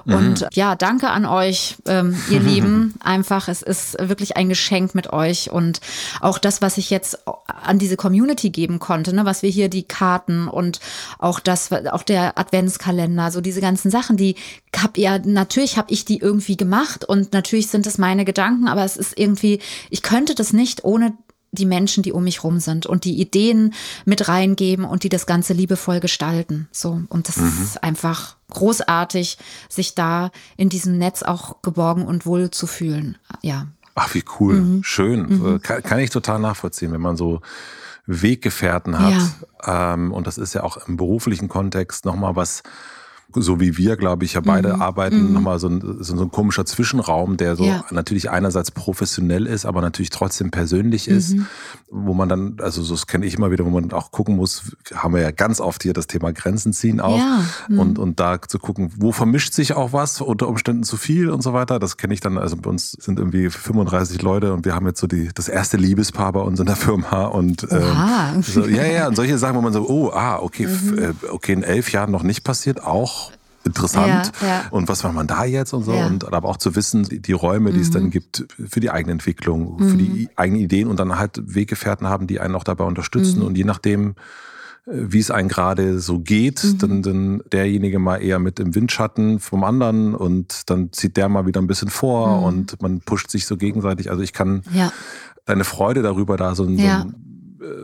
Mhm. 0.06 0.13
Und 0.13 0.48
ja, 0.54 0.77
danke 0.77 1.10
an 1.10 1.25
euch, 1.25 1.75
ähm, 1.88 2.16
ihr 2.30 2.39
Lieben. 2.39 2.94
Einfach, 3.04 3.50
es 3.50 3.62
ist 3.62 3.98
wirklich 4.00 4.38
ein 4.38 4.48
Geschenk 4.48 4.95
mit 4.95 5.12
euch 5.12 5.51
und 5.51 5.81
auch 6.21 6.38
das, 6.38 6.62
was 6.62 6.77
ich 6.77 6.89
jetzt 6.89 7.19
an 7.45 7.80
diese 7.80 7.98
Community 7.98 8.50
geben 8.50 8.80
konnte, 8.80 9.13
ne, 9.13 9.25
was 9.25 9.44
wir 9.44 9.50
hier 9.50 9.68
die 9.68 9.83
Karten 9.83 10.48
und 10.48 10.80
auch 11.18 11.42
das, 11.42 11.69
auch 11.71 12.04
der 12.04 12.38
Adventskalender, 12.38 13.30
so 13.30 13.42
diese 13.42 13.60
ganzen 13.60 13.92
Sachen, 13.92 14.16
die 14.16 14.36
hab 14.74 14.98
ja 14.98 15.19
natürlich 15.19 15.77
habe 15.77 15.92
ich 15.92 16.06
die 16.06 16.19
irgendwie 16.19 16.56
gemacht 16.56 17.04
und 17.04 17.33
natürlich 17.33 17.68
sind 17.68 17.86
es 17.88 17.98
meine 17.98 18.24
Gedanken, 18.24 18.69
aber 18.69 18.86
es 18.86 18.95
ist 18.95 19.19
irgendwie, 19.19 19.60
ich 19.89 20.01
könnte 20.01 20.33
das 20.33 20.54
nicht 20.54 20.86
ohne 20.86 21.13
die 21.59 21.65
Menschen, 21.65 22.01
die 22.01 22.11
um 22.11 22.23
mich 22.23 22.44
rum 22.44 22.59
sind 22.59 22.85
und 22.85 23.06
die 23.06 23.19
Ideen 23.19 23.73
mit 24.06 24.27
reingeben 24.27 24.85
und 24.85 25.03
die 25.03 25.09
das 25.09 25.25
Ganze 25.25 25.53
liebevoll 25.53 26.00
gestalten. 26.00 26.67
So. 26.71 27.01
Und 27.09 27.27
das 27.27 27.38
mhm. 27.38 27.51
ist 27.61 27.83
einfach 27.83 28.35
großartig, 28.50 29.38
sich 29.69 29.95
da 29.95 30.31
in 30.57 30.69
diesem 30.69 30.97
Netz 30.97 31.21
auch 31.21 31.61
geborgen 31.61 32.06
und 32.06 32.25
wohl 32.25 32.50
zu 32.50 32.65
fühlen. 32.65 33.17
Ja. 33.41 33.67
Ach, 33.95 34.13
wie 34.13 34.23
cool. 34.39 34.56
Mhm. 34.56 34.83
Schön. 34.83 35.21
Mhm. 35.21 35.61
Kann, 35.61 35.83
kann, 35.83 36.00
ich 36.00 36.09
total 36.09 36.39
nachvollziehen, 36.39 36.91
wenn 36.91 37.01
man 37.01 37.17
so 37.17 37.41
Weggefährten 38.06 38.97
hat. 38.97 39.13
Ja. 39.65 39.94
Ähm, 39.94 40.11
und 40.13 40.25
das 40.25 40.38
ist 40.38 40.53
ja 40.53 40.63
auch 40.63 40.77
im 40.88 40.97
beruflichen 40.97 41.47
Kontext 41.47 42.06
nochmal 42.06 42.35
was, 42.35 42.63
so 43.36 43.60
wie 43.60 43.78
wir, 43.78 43.96
glaube 43.96 44.26
ich, 44.26 44.34
ja 44.34 44.42
beide 44.42 44.76
mhm. 44.76 44.81
arbeiten, 44.81 45.28
mhm. 45.28 45.34
nochmal 45.34 45.60
so 45.60 45.68
ein, 45.68 45.98
so 46.00 46.22
ein 46.22 46.31
komischer 46.31 46.66
Zwischenraum, 46.66 47.38
der 47.38 47.56
so 47.56 47.66
ja. 47.66 47.86
natürlich 47.92 48.30
einerseits 48.30 48.72
professionell 48.72 49.46
ist, 49.46 49.66
aber 49.66 49.81
natürlich 49.81 50.10
trotzdem 50.10 50.52
persönlich 50.52 51.08
ist, 51.08 51.36
mhm. 51.36 51.46
wo 51.90 52.14
man 52.14 52.30
dann, 52.30 52.58
also 52.62 52.81
so 52.81 52.94
das 52.94 53.08
kenne 53.08 53.26
ich 53.26 53.36
immer 53.36 53.52
wieder, 53.52 53.66
wo 53.66 53.70
man 53.70 53.92
auch 53.92 54.12
gucken 54.12 54.36
muss, 54.36 54.76
haben 54.94 55.14
wir 55.14 55.22
ja 55.22 55.31
ganz 55.31 55.62
oft 55.62 55.84
hier 55.84 55.94
das 55.94 56.08
Thema 56.08 56.34
Grenzen 56.34 56.74
ziehen 56.74 57.00
auch 57.00 57.18
ja. 57.18 57.46
Mhm. 57.68 57.80
und, 57.80 58.00
und 58.00 58.20
da 58.20 58.42
zu 58.42 58.58
gucken, 58.58 58.92
wo 58.98 59.12
vermischt 59.12 59.54
sich 59.54 59.74
auch 59.74 59.94
was, 59.94 60.22
unter 60.22 60.48
Umständen 60.48 60.84
zu 60.84 60.98
viel 60.98 61.30
und 61.30 61.42
so 61.42 61.54
weiter. 61.54 61.80
Das 61.80 61.98
kenne 61.98 62.14
ich 62.14 62.20
dann, 62.20 62.38
also 62.38 62.58
bei 62.58 62.70
uns 62.70 62.92
sind 62.92 63.20
irgendwie 63.20 63.50
35 63.50 64.22
Leute 64.22 64.54
und 64.54 64.66
wir 64.66 64.74
haben 64.74 64.88
jetzt 64.88 65.00
so 65.00 65.08
die, 65.08 65.30
das 65.34 65.50
erste 65.50 65.78
Liebespaar 65.78 66.34
bei 66.34 66.42
uns 66.42 66.60
in 66.60 66.66
der 66.66 66.76
Firma 66.76 67.26
und 67.26 67.68
ähm, 67.70 68.42
so, 68.42 68.66
ja, 68.66 68.86
ja, 68.86 69.08
und 69.08 69.16
solche 69.16 69.38
Sachen, 69.38 69.56
wo 69.56 69.62
man 69.62 69.74
so, 69.74 69.88
oh, 69.88 70.09
ah, 70.12 70.40
okay, 70.40 70.68
mhm. 70.68 70.98
Äh, 70.98 71.14
okay, 71.30 71.54
in 71.54 71.64
elf 71.64 71.92
Jahren 71.92 72.12
noch 72.12 72.24
nicht 72.24 72.44
passiert, 72.44 72.83
auch 72.83 73.19
interessant. 73.69 74.31
Ja, 74.42 74.47
ja. 74.47 74.64
Und 74.71 74.88
was 74.88 75.04
macht 75.04 75.14
man 75.14 75.28
da 75.28 75.45
jetzt 75.45 75.73
und 75.73 75.83
so? 75.83 75.94
Ja. 75.94 76.07
Und 76.07 76.31
aber 76.31 76.47
auch 76.49 76.57
zu 76.57 76.76
wissen, 76.76 77.07
die 77.09 77.31
Räume, 77.31 77.71
die 77.71 77.78
mhm. 77.78 77.83
es 77.83 77.92
dann 77.92 78.04
mhm. 78.04 78.09
gibt 78.11 78.45
für 78.68 78.80
die 78.80 78.92
eigene 78.92 79.14
Entwicklung, 79.14 79.78
mhm. 79.80 79.90
für 79.90 79.97
die 79.97 80.09
mhm. 80.09 80.30
eigenen 80.35 80.61
Ideen 80.61 80.88
und 80.88 80.99
dann 80.99 81.18
halt 81.18 81.42
Weggefährten 81.44 82.07
haben, 82.07 82.28
die 82.28 82.40
einen 82.40 82.56
auch 82.56 82.64
dabei 82.64 82.83
unterstützen. 82.83 83.40
Mhm. 83.40 83.45
Und 83.45 83.57
je 83.57 83.64
nachdem, 83.64 84.11
äh, 84.85 84.92
wie 84.92 85.19
es 85.19 85.31
einem 85.31 85.47
gerade 85.47 85.99
so 85.99 86.19
geht, 86.19 86.64
mhm. 86.64 86.78
dann, 86.80 87.02
dann 87.02 87.42
derjenige 87.52 87.99
mal 87.99 88.18
eher 88.18 88.40
mit 88.40 88.59
im 88.59 88.76
Windschatten 88.76 89.40
vom 89.40 89.64
anderen 89.64 90.16
und 90.16 90.69
dann 90.69 90.92
zieht 90.92 91.18
der 91.18 91.30
mal 91.30 91.45
wieder 91.45 91.61
ein 91.61 91.68
bisschen 91.68 91.90
vor 91.90 92.42
und 92.44 92.81
man 92.81 92.99
pusht 93.02 93.31
sich 93.31 93.45
so 93.45 93.57
gegenseitig. 93.57 94.11
Also 94.11 94.23
ich 94.23 94.33
kann 94.33 94.64
deine 95.45 95.64
Freude 95.64 96.02
darüber, 96.02 96.38
da 96.38 96.56
so 96.56 96.64
ein, 96.64 96.78
so 96.78 96.83
ein 96.83 97.29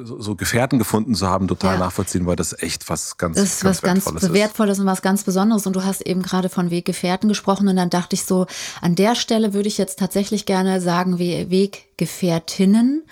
so, 0.04 0.22
so 0.22 0.36
Gefährten 0.36 0.80
gefunden 0.80 1.16
zu 1.16 1.28
haben, 1.28 1.48
total 1.48 1.74
ja. 1.74 1.80
nachvollziehen, 1.80 2.26
weil 2.26 2.36
das 2.36 2.54
echt 2.62 2.90
was 2.90 3.18
ganz, 3.18 3.38
das 3.38 3.46
ist 3.46 3.64
ganz 3.64 3.78
was 3.78 3.84
Wertvolles 3.84 4.22
ganz 4.22 4.34
Wertvolles 4.34 4.80
und 4.80 4.86
was 4.86 5.02
ganz 5.02 5.24
Besonderes. 5.24 5.68
Und 5.68 5.76
du 5.76 5.84
hast 5.84 6.02
eben 6.02 6.22
gerade 6.22 6.50
von 6.50 6.72
Weggefährten 6.72 7.28
gesprochen 7.30 7.68
und 7.68 7.76
dann 7.76 7.90
dachte 7.90 8.16
ich 8.16 8.24
so, 8.24 8.48
an 8.82 8.96
der 8.96 9.16
Stelle 9.16 9.54
würde 9.54 9.68
ich 9.68 9.78
jetzt 9.78 10.00
tatsächlich 10.00 10.46
gerne 10.46 10.82
sagen, 10.82 11.20
Weggefährtinnen. 11.20 13.04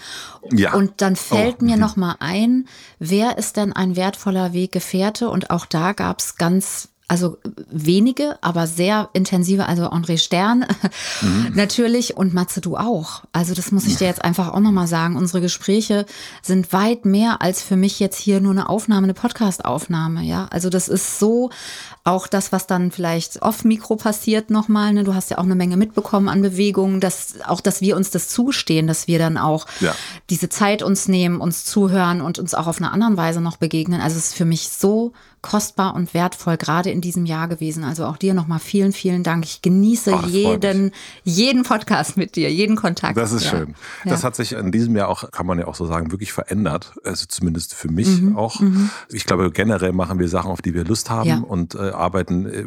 Ja. 0.51 0.73
Und 0.73 1.01
dann 1.01 1.15
fällt 1.15 1.57
oh. 1.61 1.65
mir 1.65 1.75
mhm. 1.75 1.81
noch 1.81 1.95
mal 1.95 2.15
ein, 2.19 2.67
wer 2.99 3.37
ist 3.37 3.57
denn 3.57 3.73
ein 3.73 3.95
wertvoller 3.95 4.53
Weggefährte? 4.53 5.29
Und 5.29 5.49
auch 5.49 5.65
da 5.65 5.93
gab 5.93 6.19
es 6.19 6.37
ganz 6.37 6.89
also 7.07 7.37
wenige, 7.69 8.37
aber 8.41 8.65
sehr 8.65 9.09
intensive, 9.13 9.67
also 9.67 9.83
André 9.89 10.17
Stern 10.17 10.65
mhm. 11.21 11.51
natürlich 11.53 12.15
und 12.15 12.33
Matze, 12.33 12.61
du 12.61 12.77
auch. 12.77 13.23
Also 13.33 13.53
das 13.53 13.71
muss 13.71 13.85
ich 13.85 13.97
dir 13.97 14.07
jetzt 14.07 14.23
einfach 14.23 14.53
auch 14.53 14.59
nochmal 14.59 14.87
sagen. 14.87 15.17
Unsere 15.17 15.41
Gespräche 15.41 16.05
sind 16.41 16.71
weit 16.71 17.05
mehr 17.05 17.41
als 17.41 17.61
für 17.61 17.75
mich 17.75 17.99
jetzt 17.99 18.17
hier 18.17 18.39
nur 18.39 18.51
eine 18.51 18.69
Aufnahme, 18.69 19.03
eine 19.03 19.13
Podcast-Aufnahme, 19.13 20.23
ja. 20.23 20.47
Also 20.49 20.69
das 20.69 20.87
ist 20.87 21.19
so 21.19 21.49
auch 22.05 22.27
das, 22.27 22.51
was 22.51 22.67
dann 22.67 22.91
vielleicht 22.91 23.41
off-Mikro 23.41 23.95
passiert 23.95 24.49
nochmal. 24.49 24.93
Ne? 24.93 25.03
Du 25.03 25.13
hast 25.13 25.29
ja 25.29 25.37
auch 25.37 25.43
eine 25.43 25.55
Menge 25.55 25.77
mitbekommen 25.77 26.27
an 26.27 26.41
Bewegungen, 26.41 26.99
dass 26.99 27.35
auch, 27.45 27.61
dass 27.61 27.79
wir 27.79 27.95
uns 27.95 28.11
das 28.11 28.27
zustehen, 28.27 28.87
dass 28.87 29.07
wir 29.07 29.19
dann 29.19 29.37
auch 29.37 29.67
ja. 29.79 29.95
diese 30.29 30.49
Zeit 30.49 30.83
uns 30.83 31.07
nehmen, 31.07 31.39
uns 31.39 31.63
zuhören 31.63 32.21
und 32.21 32.39
uns 32.39 32.53
auch 32.53 32.67
auf 32.67 32.77
eine 32.77 32.91
andere 32.91 33.15
Weise 33.15 33.39
noch 33.39 33.57
begegnen. 33.57 34.01
Also 34.01 34.17
es 34.17 34.27
ist 34.27 34.35
für 34.35 34.45
mich 34.45 34.69
so 34.69 35.13
kostbar 35.43 35.93
und 35.93 36.15
wertvoll, 36.15 36.57
gerade 36.57 36.89
in 36.89 37.01
diesem 37.01 37.27
Jahr 37.27 37.47
gewesen. 37.47 37.83
Also 37.83 38.05
auch 38.05 38.17
dir 38.17 38.33
nochmal 38.33 38.59
vielen, 38.59 38.93
vielen 38.93 39.21
Dank. 39.21 39.43
Ich 39.45 39.61
genieße 39.61 40.13
Ach, 40.15 40.27
jeden, 40.27 40.91
jeden 41.23 41.63
Podcast 41.63 42.17
mit 42.17 42.35
dir, 42.35 42.51
jeden 42.51 42.75
Kontakt. 42.75 43.17
Das 43.17 43.31
ist 43.31 43.43
ja. 43.43 43.51
schön. 43.51 43.75
Ja. 44.05 44.11
Das 44.11 44.23
hat 44.23 44.35
sich 44.35 44.53
in 44.53 44.71
diesem 44.71 44.95
Jahr 44.95 45.09
auch, 45.09 45.29
kann 45.31 45.45
man 45.45 45.59
ja 45.59 45.67
auch 45.67 45.75
so 45.75 45.85
sagen, 45.85 46.11
wirklich 46.11 46.33
verändert. 46.33 46.93
Also 47.03 47.25
zumindest 47.27 47.75
für 47.75 47.91
mich 47.91 48.21
mhm. 48.21 48.37
auch. 48.37 48.61
Mhm. 48.61 48.89
Ich 49.09 49.25
glaube, 49.25 49.51
generell 49.51 49.91
machen 49.91 50.17
wir 50.17 50.29
Sachen, 50.29 50.49
auf 50.49 50.61
die 50.61 50.73
wir 50.73 50.85
Lust 50.85 51.09
haben 51.09 51.29
ja. 51.29 51.37
und 51.37 51.75
äh, 51.75 51.89
arbeiten 51.89 52.45
äh, 52.45 52.65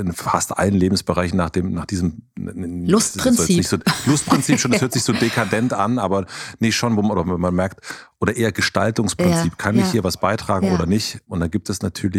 in 0.00 0.12
fast 0.14 0.58
allen 0.58 0.74
Lebensbereichen 0.74 1.36
nach 1.36 1.50
dem, 1.50 1.72
nach 1.72 1.84
diesem 1.84 2.22
Lustprinzip. 2.36 3.66
So, 3.66 3.76
Lustprinzip 4.06 4.58
schon, 4.58 4.70
das 4.72 4.80
hört 4.80 4.94
sich 4.94 5.02
so 5.02 5.12
dekadent 5.12 5.74
an, 5.74 5.98
aber 5.98 6.24
nicht 6.58 6.74
schon, 6.74 6.96
wo 6.96 7.02
man, 7.02 7.40
man 7.40 7.54
merkt, 7.54 7.80
oder 8.24 8.36
eher 8.36 8.52
Gestaltungsprinzip. 8.52 9.58
Kann 9.58 9.78
ich 9.78 9.90
hier 9.90 10.02
was 10.02 10.16
beitragen 10.16 10.72
oder 10.72 10.86
nicht? 10.86 11.20
Und 11.28 11.40
dann 11.40 11.50
gibt 11.50 11.68
es 11.68 11.82
natürlich 11.82 12.13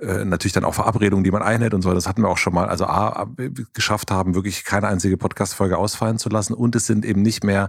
äh, 0.00 0.24
natürlich 0.24 0.52
dann 0.52 0.64
auch 0.64 0.74
Verabredungen, 0.74 1.24
die 1.24 1.30
man 1.30 1.42
einhält 1.42 1.74
und 1.74 1.82
so. 1.82 1.92
Das 1.92 2.06
hatten 2.06 2.22
wir 2.22 2.28
auch 2.28 2.38
schon 2.38 2.54
mal. 2.54 2.68
Also 2.68 2.86
A, 2.86 3.28
geschafft 3.74 4.10
haben, 4.10 4.34
wirklich 4.34 4.64
keine 4.64 4.88
einzige 4.88 5.16
Podcast-Folge 5.16 5.76
ausfallen 5.76 6.18
zu 6.18 6.28
lassen. 6.28 6.54
Und 6.54 6.74
es 6.74 6.86
sind 6.86 7.04
eben 7.04 7.22
nicht 7.22 7.44
mehr 7.44 7.68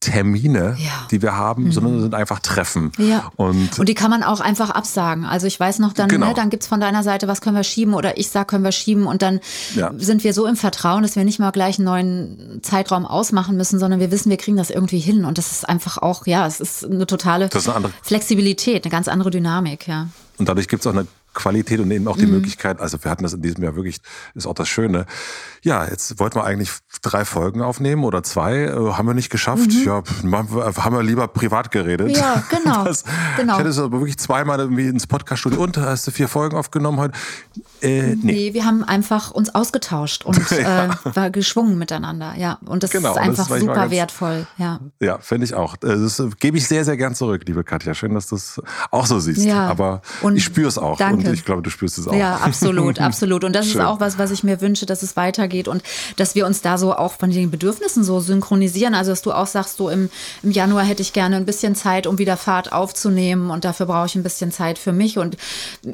Termine, 0.00 0.76
ja. 0.78 1.06
die 1.10 1.22
wir 1.22 1.34
haben, 1.34 1.64
mhm. 1.64 1.72
sondern 1.72 2.00
sind 2.00 2.14
einfach 2.14 2.38
Treffen. 2.40 2.92
Ja. 2.98 3.32
Und, 3.36 3.78
und 3.78 3.88
die 3.88 3.94
kann 3.94 4.10
man 4.10 4.22
auch 4.22 4.40
einfach 4.40 4.70
absagen. 4.70 5.24
Also 5.24 5.46
ich 5.46 5.58
weiß 5.58 5.78
noch, 5.78 5.94
dann, 5.94 6.08
genau. 6.08 6.28
ne, 6.28 6.34
dann 6.34 6.50
gibt's 6.50 6.66
von 6.66 6.78
deiner 6.78 7.02
Seite, 7.02 7.26
was 7.26 7.40
können 7.40 7.56
wir 7.56 7.64
schieben 7.64 7.94
oder 7.94 8.18
ich 8.18 8.28
sag, 8.28 8.48
können 8.48 8.64
wir 8.64 8.72
schieben 8.72 9.06
und 9.06 9.22
dann 9.22 9.40
ja. 9.74 9.92
sind 9.96 10.22
wir 10.22 10.34
so 10.34 10.46
im 10.46 10.56
Vertrauen, 10.56 11.02
dass 11.02 11.16
wir 11.16 11.24
nicht 11.24 11.38
mal 11.38 11.52
gleich 11.52 11.78
einen 11.78 11.86
neuen 11.86 12.60
Zeitraum 12.62 13.06
ausmachen 13.06 13.56
müssen, 13.56 13.78
sondern 13.78 13.98
wir 13.98 14.10
wissen, 14.10 14.28
wir 14.28 14.36
kriegen 14.36 14.58
das 14.58 14.68
irgendwie 14.68 14.98
hin. 14.98 15.24
Und 15.24 15.38
das 15.38 15.50
ist 15.52 15.68
einfach 15.68 15.98
auch, 15.98 16.26
ja, 16.26 16.46
es 16.46 16.60
ist 16.60 16.84
eine 16.84 17.06
totale 17.06 17.46
ist 17.46 17.68
eine 17.68 17.90
Flexibilität, 18.02 18.84
eine 18.84 18.90
ganz 18.90 19.08
andere 19.08 19.30
Dynamik, 19.30 19.88
ja. 19.88 20.08
Und 20.38 20.48
dadurch 20.48 20.68
gibt's 20.68 20.86
auch 20.86 20.92
eine 20.92 21.06
Qualität 21.32 21.80
und 21.80 21.90
eben 21.90 22.08
auch 22.08 22.16
die 22.16 22.26
mhm. 22.26 22.32
Möglichkeit, 22.32 22.80
also 22.80 23.02
wir 23.02 23.10
hatten 23.10 23.22
das 23.22 23.34
in 23.34 23.42
diesem 23.42 23.62
Jahr 23.62 23.76
wirklich, 23.76 23.98
ist 24.34 24.46
auch 24.46 24.54
das 24.54 24.68
Schöne. 24.68 25.06
Ja, 25.64 25.86
jetzt 25.86 26.20
wollten 26.20 26.36
wir 26.36 26.44
eigentlich 26.44 26.70
drei 27.00 27.24
Folgen 27.24 27.62
aufnehmen 27.62 28.04
oder 28.04 28.22
zwei, 28.22 28.64
äh, 28.64 28.92
haben 28.92 29.06
wir 29.06 29.14
nicht 29.14 29.30
geschafft. 29.30 29.70
Mhm. 29.70 29.84
Ja, 29.84 30.02
haben 30.76 30.94
wir 30.94 31.02
lieber 31.02 31.26
privat 31.26 31.70
geredet. 31.70 32.14
Ja, 32.14 32.44
genau. 32.50 32.84
Das, 32.84 33.04
genau. 33.38 33.54
Ich 33.54 33.58
hätte 33.60 33.70
es 33.70 33.78
aber 33.78 33.98
wirklich 33.98 34.18
zweimal 34.18 34.58
irgendwie 34.58 34.86
ins 34.88 35.06
Podcaststudio 35.06 35.62
und 35.62 35.78
hast 35.78 36.06
du 36.06 36.10
vier 36.10 36.28
Folgen 36.28 36.54
aufgenommen 36.54 36.98
heute? 36.98 37.14
Äh, 37.80 38.14
nee. 38.14 38.18
nee. 38.22 38.54
wir 38.54 38.66
haben 38.66 38.84
einfach 38.84 39.30
uns 39.30 39.54
ausgetauscht 39.54 40.26
und 40.26 40.38
ja. 40.50 40.84
äh, 40.84 41.16
war 41.16 41.30
geschwungen 41.30 41.78
miteinander. 41.78 42.34
Ja, 42.36 42.58
und 42.66 42.82
das 42.82 42.90
genau, 42.90 43.12
ist 43.12 43.18
einfach 43.18 43.48
das 43.48 43.60
super 43.60 43.74
ganz, 43.74 43.90
wertvoll. 43.90 44.46
Ja, 44.58 44.80
ja 45.00 45.16
finde 45.18 45.46
ich 45.46 45.54
auch. 45.54 45.76
Das 45.76 46.22
gebe 46.40 46.58
ich 46.58 46.68
sehr, 46.68 46.84
sehr 46.84 46.98
gern 46.98 47.14
zurück, 47.14 47.42
liebe 47.46 47.64
Katja. 47.64 47.94
Schön, 47.94 48.12
dass 48.12 48.28
du 48.28 48.36
es 48.36 48.60
auch 48.90 49.06
so 49.06 49.18
siehst. 49.18 49.46
Ja. 49.46 49.66
Aber 49.66 50.02
und 50.20 50.36
ich 50.36 50.44
spüre 50.44 50.68
es 50.68 50.76
auch. 50.76 50.98
Danke. 50.98 51.26
Und 51.26 51.32
ich 51.32 51.46
glaube, 51.46 51.62
du 51.62 51.70
spürst 51.70 51.96
es 51.96 52.06
auch. 52.06 52.14
Ja, 52.14 52.36
absolut, 52.36 53.00
absolut. 53.00 53.44
Und 53.44 53.54
das 53.54 53.66
Schön. 53.66 53.80
ist 53.80 53.86
auch 53.86 53.98
was, 53.98 54.18
was 54.18 54.30
ich 54.30 54.44
mir 54.44 54.60
wünsche, 54.60 54.84
dass 54.84 55.02
es 55.02 55.16
weitergeht 55.16 55.53
und 55.62 55.82
dass 56.16 56.34
wir 56.34 56.46
uns 56.46 56.60
da 56.60 56.78
so 56.78 56.94
auch 56.94 57.12
von 57.12 57.30
den 57.30 57.50
Bedürfnissen 57.50 58.04
so 58.04 58.20
synchronisieren. 58.20 58.94
Also, 58.94 59.12
dass 59.12 59.22
du 59.22 59.32
auch 59.32 59.46
sagst, 59.46 59.76
so 59.76 59.88
im, 59.88 60.10
im 60.42 60.50
Januar 60.50 60.84
hätte 60.84 61.02
ich 61.02 61.12
gerne 61.12 61.36
ein 61.36 61.46
bisschen 61.46 61.74
Zeit, 61.74 62.06
um 62.06 62.18
wieder 62.18 62.36
Fahrt 62.36 62.72
aufzunehmen 62.72 63.50
und 63.50 63.64
dafür 63.64 63.86
brauche 63.86 64.06
ich 64.06 64.14
ein 64.14 64.22
bisschen 64.22 64.52
Zeit 64.52 64.78
für 64.78 64.92
mich. 64.92 65.18
Und 65.18 65.36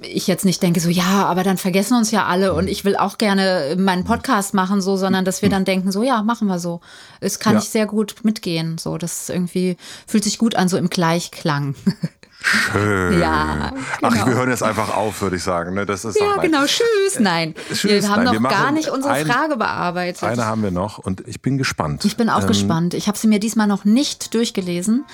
ich 0.03 0.27
jetzt 0.27 0.45
nicht 0.45 0.63
denke 0.63 0.81
so, 0.81 0.89
ja, 0.89 1.27
aber 1.27 1.43
dann 1.43 1.59
vergessen 1.59 1.97
uns 1.97 2.11
ja 2.11 2.27
alle 2.27 2.55
und 2.55 2.69
ich 2.69 2.85
will 2.85 2.97
auch 2.97 3.19
gerne 3.19 3.77
meinen 3.79 4.05
Podcast 4.05 4.55
machen, 4.55 4.81
so, 4.81 4.97
sondern 4.97 5.25
dass 5.25 5.43
wir 5.43 5.49
dann 5.49 5.65
denken, 5.65 5.93
so, 5.93 6.03
ja, 6.03 6.23
machen 6.23 6.49
wir 6.49 6.59
so. 6.59 6.81
Es 7.21 7.39
kann 7.39 7.55
ja. 7.55 7.59
ich 7.61 7.69
sehr 7.69 7.87
gut 7.87 8.17
mitgehen. 8.23 8.79
So, 8.79 8.99
das 8.99 9.29
irgendwie 9.29 9.77
fühlt 10.07 10.25
sich 10.25 10.39
gut 10.39 10.55
an, 10.55 10.69
so 10.69 10.77
im 10.77 10.91
Gleichklang. 10.91 11.75
Schön. 12.43 13.21
Ja, 13.21 13.71
genau. 13.71 13.83
Ach, 14.03 14.27
wir 14.27 14.35
hören 14.35 14.51
jetzt 14.51 14.63
einfach 14.63 14.97
auf, 14.97 15.21
würde 15.21 15.37
ich 15.37 15.43
sagen. 15.43 15.75
Ne? 15.75 15.85
Das 15.85 16.05
ist 16.05 16.19
ja, 16.19 16.37
genau. 16.37 16.65
Tschüss. 16.65 17.19
Nein, 17.19 17.55
Tschüss. 17.73 17.85
wir 17.85 18.09
haben 18.09 18.25
Nein, 18.25 18.35
noch 18.35 18.43
wir 18.43 18.49
gar 18.49 18.73
nicht 18.73 18.89
unsere 18.89 19.13
ein, 19.13 19.27
Frage 19.27 19.57
bearbeitet. 19.57 20.23
Eine 20.23 20.47
haben 20.47 20.63
wir 20.63 20.71
noch 20.71 20.99
und 20.99 21.27
ich 21.27 21.43
bin 21.43 21.59
gespannt. 21.59 22.05
Ich 22.05 22.17
bin 22.17 22.31
auch 22.31 22.43
ähm, 22.43 22.49
gespannt. 22.49 22.95
Ich 22.95 23.09
habe 23.09 23.19
sie 23.19 23.29
mir 23.29 23.41
diesmal 23.41 23.67
noch 23.67 23.85
nicht 23.85 24.35
durchgelesen 24.35 25.05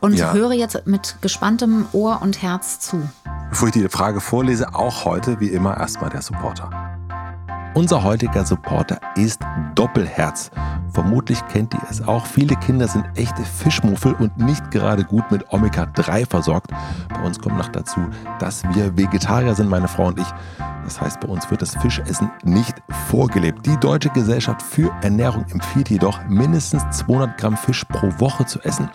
und 0.00 0.14
ja. 0.14 0.32
höre 0.32 0.52
jetzt 0.52 0.86
mit 0.86 1.16
gespanntem 1.22 1.86
Ohr 1.92 2.20
und 2.22 2.42
Herz 2.42 2.80
zu. 2.80 3.08
Bevor 3.48 3.68
ich 3.68 3.74
die 3.74 3.88
Frage 3.88 4.20
vorlese, 4.20 4.74
auch 4.74 5.04
heute 5.04 5.40
wie 5.40 5.48
immer 5.48 5.76
erstmal 5.76 6.10
der 6.10 6.22
Supporter. 6.22 6.93
Unser 7.74 8.04
heutiger 8.04 8.44
Supporter 8.44 9.00
ist 9.16 9.40
Doppelherz. 9.74 10.52
Vermutlich 10.92 11.44
kennt 11.48 11.74
ihr 11.74 11.82
es 11.90 12.06
auch. 12.06 12.24
Viele 12.24 12.54
Kinder 12.54 12.86
sind 12.86 13.04
echte 13.16 13.42
Fischmuffel 13.42 14.14
und 14.14 14.38
nicht 14.38 14.70
gerade 14.70 15.02
gut 15.02 15.28
mit 15.32 15.52
Omega-3 15.52 16.24
versorgt. 16.24 16.70
Bei 17.08 17.20
uns 17.22 17.40
kommt 17.40 17.58
noch 17.58 17.68
dazu, 17.68 17.98
dass 18.38 18.62
wir 18.74 18.96
Vegetarier 18.96 19.56
sind, 19.56 19.68
meine 19.68 19.88
Frau 19.88 20.06
und 20.06 20.20
ich. 20.20 20.26
Das 20.84 21.00
heißt, 21.00 21.18
bei 21.18 21.28
uns 21.28 21.50
wird 21.50 21.62
das 21.62 21.74
Fischessen 21.76 22.30
nicht 22.44 22.80
vorgelebt. 23.08 23.66
Die 23.66 23.76
Deutsche 23.78 24.10
Gesellschaft 24.10 24.62
für 24.62 24.92
Ernährung 25.02 25.44
empfiehlt 25.50 25.90
jedoch, 25.90 26.20
mindestens 26.28 26.84
200 26.90 27.38
Gramm 27.38 27.56
Fisch 27.56 27.84
pro 27.86 28.08
Woche 28.20 28.44
zu 28.46 28.60
essen. 28.60 28.88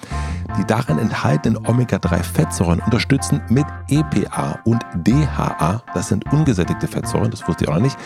Die 0.57 0.65
darin 0.65 1.00
enthaltenen 1.00 1.57
Omega-3-Fettsäuren 1.67 2.79
unterstützen 2.79 3.41
mit 3.50 3.65
EPA 3.89 4.59
und 4.65 4.86
DHA, 4.93 5.81
das 5.93 6.09
sind 6.09 6.31
ungesättigte 6.31 6.88
Fettsäuren, 6.88 7.31
das 7.31 7.48
wusste 7.48 7.63
ich 7.65 7.69
auch 7.69 7.75
noch 7.75 7.81
nicht, 7.81 7.98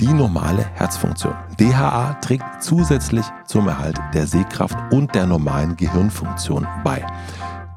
die 0.00 0.12
normale 0.18 0.66
Herzfunktion. 0.74 1.34
DHA 1.58 2.14
trägt 2.20 2.44
zusätzlich 2.60 3.24
zum 3.46 3.68
Erhalt 3.68 3.98
der 4.12 4.26
Sehkraft 4.26 4.76
und 4.92 5.14
der 5.14 5.26
normalen 5.26 5.76
Gehirnfunktion 5.76 6.66
bei. 6.84 7.06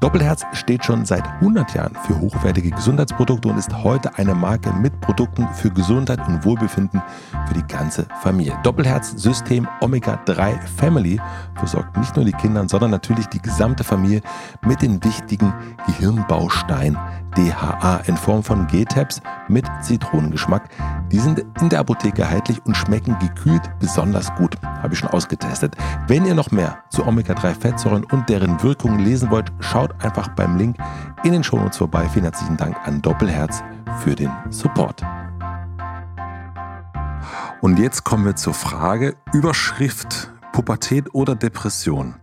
Doppelherz 0.00 0.44
steht 0.52 0.84
schon 0.84 1.04
seit 1.04 1.24
100 1.24 1.74
Jahren 1.74 1.94
für 2.04 2.18
hochwertige 2.18 2.70
Gesundheitsprodukte 2.70 3.46
und 3.46 3.56
ist 3.56 3.72
heute 3.84 4.18
eine 4.18 4.34
Marke 4.34 4.72
mit 4.72 5.00
Produkten 5.00 5.46
für 5.54 5.70
Gesundheit 5.70 6.18
und 6.26 6.44
Wohlbefinden 6.44 7.00
für 7.46 7.54
die 7.54 7.66
ganze 7.68 8.08
Familie. 8.20 8.58
Doppelherz 8.64 9.12
System 9.12 9.68
Omega 9.80 10.18
3 10.24 10.58
Family 10.76 11.20
versorgt 11.54 11.96
nicht 11.96 12.16
nur 12.16 12.24
die 12.24 12.32
Kinder, 12.32 12.68
sondern 12.68 12.90
natürlich 12.90 13.26
die 13.28 13.40
gesamte 13.40 13.84
Familie 13.84 14.22
mit 14.66 14.82
den 14.82 15.02
wichtigen 15.04 15.54
Gehirnbausteinen 15.86 16.98
DHA 17.36 18.02
in 18.06 18.16
Form 18.16 18.42
von 18.42 18.66
G-Tabs 18.66 19.20
mit 19.48 19.64
Zitronengeschmack. 19.80 20.68
Die 21.10 21.18
sind 21.18 21.44
in 21.60 21.68
der 21.68 21.80
Apotheke 21.80 22.22
erhältlich 22.22 22.64
und 22.64 22.76
schmecken 22.76 23.18
gekühlt 23.18 23.62
besonders 23.78 24.34
gut. 24.36 24.56
Habe 24.62 24.94
ich 24.94 24.98
schon 24.98 25.10
ausgetestet. 25.10 25.76
Wenn 26.06 26.26
ihr 26.26 26.34
noch 26.34 26.50
mehr 26.50 26.78
zu 26.90 27.06
Omega-3-Fettsäuren 27.06 28.04
und 28.04 28.28
deren 28.28 28.62
Wirkungen 28.62 29.00
lesen 29.00 29.30
wollt, 29.30 29.52
schaut 29.60 29.92
einfach 30.04 30.28
beim 30.28 30.56
Link 30.56 30.76
in 31.24 31.32
den 31.32 31.44
Shownotes 31.44 31.78
vorbei. 31.78 32.08
Vielen 32.08 32.24
herzlichen 32.24 32.56
Dank 32.56 32.76
an 32.84 33.02
Doppelherz 33.02 33.62
für 34.02 34.14
den 34.14 34.30
Support. 34.50 35.02
Und 37.60 37.78
jetzt 37.78 38.04
kommen 38.04 38.24
wir 38.24 38.36
zur 38.36 38.54
Frage 38.54 39.16
Überschrift 39.32 40.32
Pubertät 40.52 41.14
oder 41.14 41.34
Depression. 41.34 42.16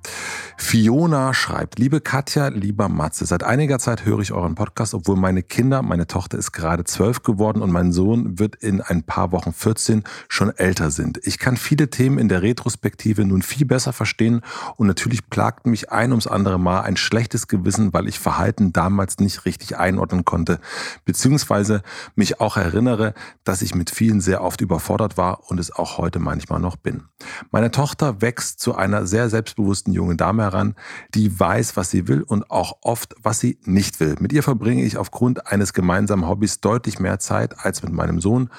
Fiona 0.62 1.34
schreibt, 1.34 1.80
liebe 1.80 2.02
Katja, 2.02 2.50
lieber 2.50 2.90
Matze, 2.90 3.26
seit 3.26 3.44
einiger 3.44 3.80
Zeit 3.80 4.06
höre 4.06 4.20
ich 4.20 4.34
euren 4.34 4.56
Podcast, 4.56 4.94
obwohl 4.94 5.16
meine 5.16 5.42
Kinder, 5.42 5.82
meine 5.82 6.06
Tochter 6.06 6.38
ist 6.38 6.52
gerade 6.52 6.84
zwölf 6.84 7.24
geworden 7.24 7.62
und 7.62 7.72
mein 7.72 7.94
Sohn 7.94 8.38
wird 8.38 8.56
in 8.58 8.82
ein 8.82 9.04
paar 9.04 9.32
Wochen 9.32 9.54
14 9.54 10.04
schon 10.28 10.50
älter 10.56 10.92
sind. 10.92 11.22
Ich 11.24 11.40
kann 11.40 11.56
viele 11.56 11.90
Themen 11.90 12.20
in 12.20 12.28
der 12.28 12.44
Retrospektive 12.44 13.24
nun 13.24 13.42
viel 13.42 13.66
besser 13.66 13.94
verstehen 13.94 14.42
und 14.76 14.86
natürlich 14.86 15.30
plagt 15.30 15.66
mich 15.66 15.92
ein 15.92 16.12
ums 16.12 16.28
andere 16.28 16.60
Mal 16.60 16.82
ein 16.82 16.98
schlechtes 16.98 17.48
Gewissen, 17.48 17.94
weil 17.94 18.08
ich 18.08 18.20
Verhalten 18.20 18.74
damals 18.74 19.18
nicht 19.20 19.46
richtig 19.46 19.78
einordnen 19.78 20.26
konnte, 20.26 20.60
beziehungsweise 21.06 21.82
mich 22.16 22.42
auch 22.42 22.58
erinnere, 22.58 23.14
dass 23.46 23.62
ich 23.62 23.76
mit 23.76 23.90
vielen 23.90 24.20
sehr 24.20 24.44
oft 24.44 24.60
überfordert 24.60 25.18
war 25.18 25.50
und 25.50 25.58
es 25.58 25.72
auch 25.72 25.98
heute 25.98 26.20
manchmal 26.20 26.60
noch 26.60 26.76
bin. 26.76 27.06
Meine 27.50 27.72
Tochter 27.72 28.22
wächst 28.22 28.60
zu 28.60 28.76
einer 28.76 29.08
sehr 29.08 29.30
selbstbewussten 29.30 29.94
jungen 29.94 30.18
Dame 30.18 30.49
heran, 30.52 30.76
die 31.14 31.40
weiß, 31.40 31.78
was 31.78 31.90
sie 31.90 32.08
will 32.08 32.24
und 32.24 32.50
auch 32.52 32.78
oft, 32.82 33.16
was 33.22 33.40
sie 33.40 33.60
nicht 33.64 34.00
will. 34.00 34.16
Mit 34.20 34.34
ihr 34.34 34.44
verbringe 34.44 34.84
ich 34.84 34.98
aufgrund 34.98 35.48
eines 35.48 35.74
gemeinsamen 35.74 36.28
Hobbys 36.28 36.62
deutlich 36.62 37.00
mehr 37.00 37.20
Zeit 37.20 37.60
als 37.60 37.84
mit 37.84 37.92
meinem 37.92 38.20
Sohn 38.20 38.50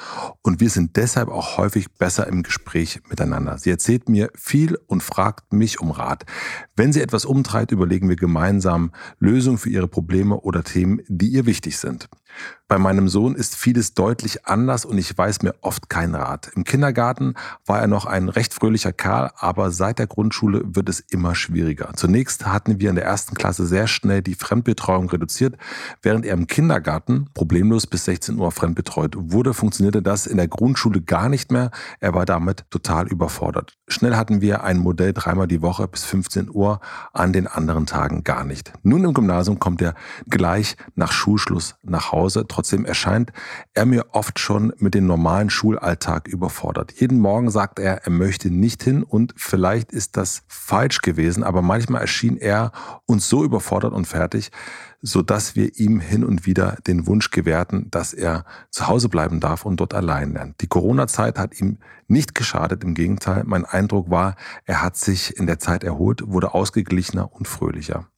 und 0.42 0.61
wir 0.61 0.70
sind 0.70 0.97
deshalb 0.97 1.28
auch 1.28 1.59
häufig 1.59 1.92
besser 1.92 2.26
im 2.26 2.42
Gespräch 2.42 3.00
miteinander. 3.09 3.59
Sie 3.59 3.70
erzählt 3.70 4.09
mir 4.09 4.30
viel 4.35 4.78
und 4.87 5.02
fragt 5.02 5.52
mich 5.52 5.80
um 5.80 5.90
Rat. 5.90 6.25
Wenn 6.76 6.92
sie 6.92 7.00
etwas 7.00 7.25
umtreibt, 7.25 7.73
überlegen 7.73 8.09
wir 8.09 8.16
gemeinsam 8.16 8.92
Lösungen 9.18 9.59
für 9.59 9.70
ihre 9.70 9.88
Probleme 9.88 10.40
oder 10.40 10.64
Themen, 10.64 11.00
die 11.09 11.28
ihr 11.28 11.47
wichtig 11.47 11.78
sind. 11.78 12.09
Bei 12.71 12.79
meinem 12.79 13.09
Sohn 13.09 13.35
ist 13.35 13.57
vieles 13.57 13.95
deutlich 13.95 14.47
anders 14.47 14.85
und 14.85 14.97
ich 14.97 15.19
weiß 15.19 15.43
mir 15.43 15.57
oft 15.61 15.89
keinen 15.89 16.15
Rat. 16.15 16.53
Im 16.55 16.63
Kindergarten 16.63 17.35
war 17.67 17.81
er 17.81 17.89
noch 17.89 18.07
ein 18.07 18.29
recht 18.29 18.55
fröhlicher 18.55 18.93
Kerl, 18.93 19.31
aber 19.37 19.73
seit 19.73 19.99
der 19.99 20.07
Grundschule 20.07 20.63
wird 20.65 20.89
es 20.89 21.01
immer 21.01 21.35
schwieriger. 21.35 21.91
Zunächst 21.97 22.47
hatten 22.47 22.79
wir 22.79 22.91
in 22.91 22.95
der 22.95 23.05
ersten 23.05 23.35
Klasse 23.35 23.67
sehr 23.67 23.89
schnell 23.89 24.23
die 24.23 24.37
Fremdbetreuung 24.37 25.11
reduziert. 25.11 25.57
Während 26.01 26.25
er 26.25 26.35
im 26.35 26.47
Kindergarten 26.47 27.29
problemlos 27.35 27.89
bis 27.89 28.05
16 28.05 28.39
Uhr 28.39 28.53
fremdbetreut 28.53 29.17
wurde, 29.19 29.53
funktionierte 29.53 30.01
das 30.01 30.29
in 30.29 30.37
der 30.37 30.47
Grundschule 30.47 31.01
gar 31.03 31.29
nicht 31.29 31.51
mehr. 31.51 31.73
Er 31.99 32.15
war 32.15 32.25
damit 32.25 32.67
total 32.71 33.09
überfordert. 33.09 33.75
Schnell 33.89 34.15
hatten 34.15 34.43
wir 34.43 34.63
ein 34.63 34.79
Modell 34.79 35.13
dreimal 35.13 35.49
die 35.49 35.61
Woche 35.61 35.89
bis 35.89 36.05
15 36.05 36.49
Uhr, 36.49 36.79
an 37.13 37.33
den 37.33 37.49
anderen 37.49 37.87
Tagen 37.87 38.23
gar 38.23 38.45
nicht. 38.45 38.73
Nun 38.85 39.03
im 39.03 39.13
Gymnasium 39.13 39.59
kommt 39.59 39.83
er 39.83 39.97
gleich 40.29 40.77
nach 40.95 41.11
Schulschluss 41.11 41.75
nach 41.83 42.13
Hause 42.13 42.20
Hause. 42.21 42.45
Trotzdem 42.47 42.85
erscheint 42.85 43.33
er 43.75 43.87
mir 43.87 44.07
oft 44.12 44.39
schon 44.39 44.73
mit 44.79 44.95
dem 44.95 45.07
normalen 45.07 45.50
Schulalltag 45.50 46.29
überfordert. 46.29 46.93
Jeden 47.00 47.19
Morgen 47.19 47.50
sagt 47.50 47.79
er, 47.79 48.05
er 48.05 48.11
möchte 48.11 48.50
nicht 48.50 48.83
hin 48.83 49.03
und 49.03 49.33
vielleicht 49.37 49.93
ist 49.93 50.17
das 50.17 50.43
falsch 50.49 51.00
gewesen, 51.00 51.43
aber 51.43 51.62
manchmal 51.62 52.03
erschien 52.03 52.37
er 52.37 52.73
uns 53.07 53.29
so 53.29 53.43
überfordert 53.43 53.93
und 53.93 54.07
fertig, 54.07 54.50
so 55.03 55.23
dass 55.23 55.57
wir 55.57 55.79
ihm 55.79 55.99
hin 55.99 56.25
und 56.25 56.45
wieder 56.45 56.77
den 56.87 57.07
Wunsch 57.07 57.31
gewährten, 57.31 57.91
dass 57.91 58.12
er 58.12 58.45
zu 58.71 58.87
Hause 58.87 59.09
bleiben 59.09 59.41
darf 59.41 59.65
und 59.65 59.81
dort 59.81 59.95
allein 59.95 60.35
lernt. 60.35 60.61
Die 60.61 60.67
Corona-Zeit 60.67 61.39
hat 61.39 61.59
ihm 61.59 61.79
nicht 62.07 62.35
geschadet, 62.35 62.85
im 62.85 62.95
Gegenteil. 62.95 63.45
Mein 63.47 63.65
Eindruck 63.65 64.11
war, 64.11 64.37
er 64.67 64.83
hat 64.83 64.97
sich 64.97 65.37
in 65.39 65.47
der 65.47 65.59
Zeit 65.59 65.85
erholt, 65.85 66.23
wurde 66.27 66.53
ausgeglichener 66.53 67.33
und 67.33 67.49
fröhlicher. 67.49 68.10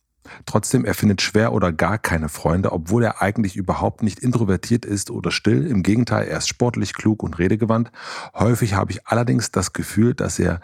Trotzdem, 0.46 0.84
er 0.84 0.94
findet 0.94 1.22
schwer 1.22 1.52
oder 1.52 1.72
gar 1.72 1.98
keine 1.98 2.28
Freunde, 2.28 2.72
obwohl 2.72 3.04
er 3.04 3.22
eigentlich 3.22 3.56
überhaupt 3.56 4.02
nicht 4.02 4.18
introvertiert 4.20 4.84
ist 4.84 5.10
oder 5.10 5.30
still. 5.30 5.66
Im 5.66 5.82
Gegenteil, 5.82 6.28
er 6.28 6.38
ist 6.38 6.48
sportlich, 6.48 6.94
klug 6.94 7.22
und 7.22 7.38
redegewandt. 7.38 7.92
Häufig 8.34 8.74
habe 8.74 8.92
ich 8.92 9.06
allerdings 9.06 9.50
das 9.50 9.72
Gefühl, 9.72 10.14
dass 10.14 10.38
er 10.38 10.60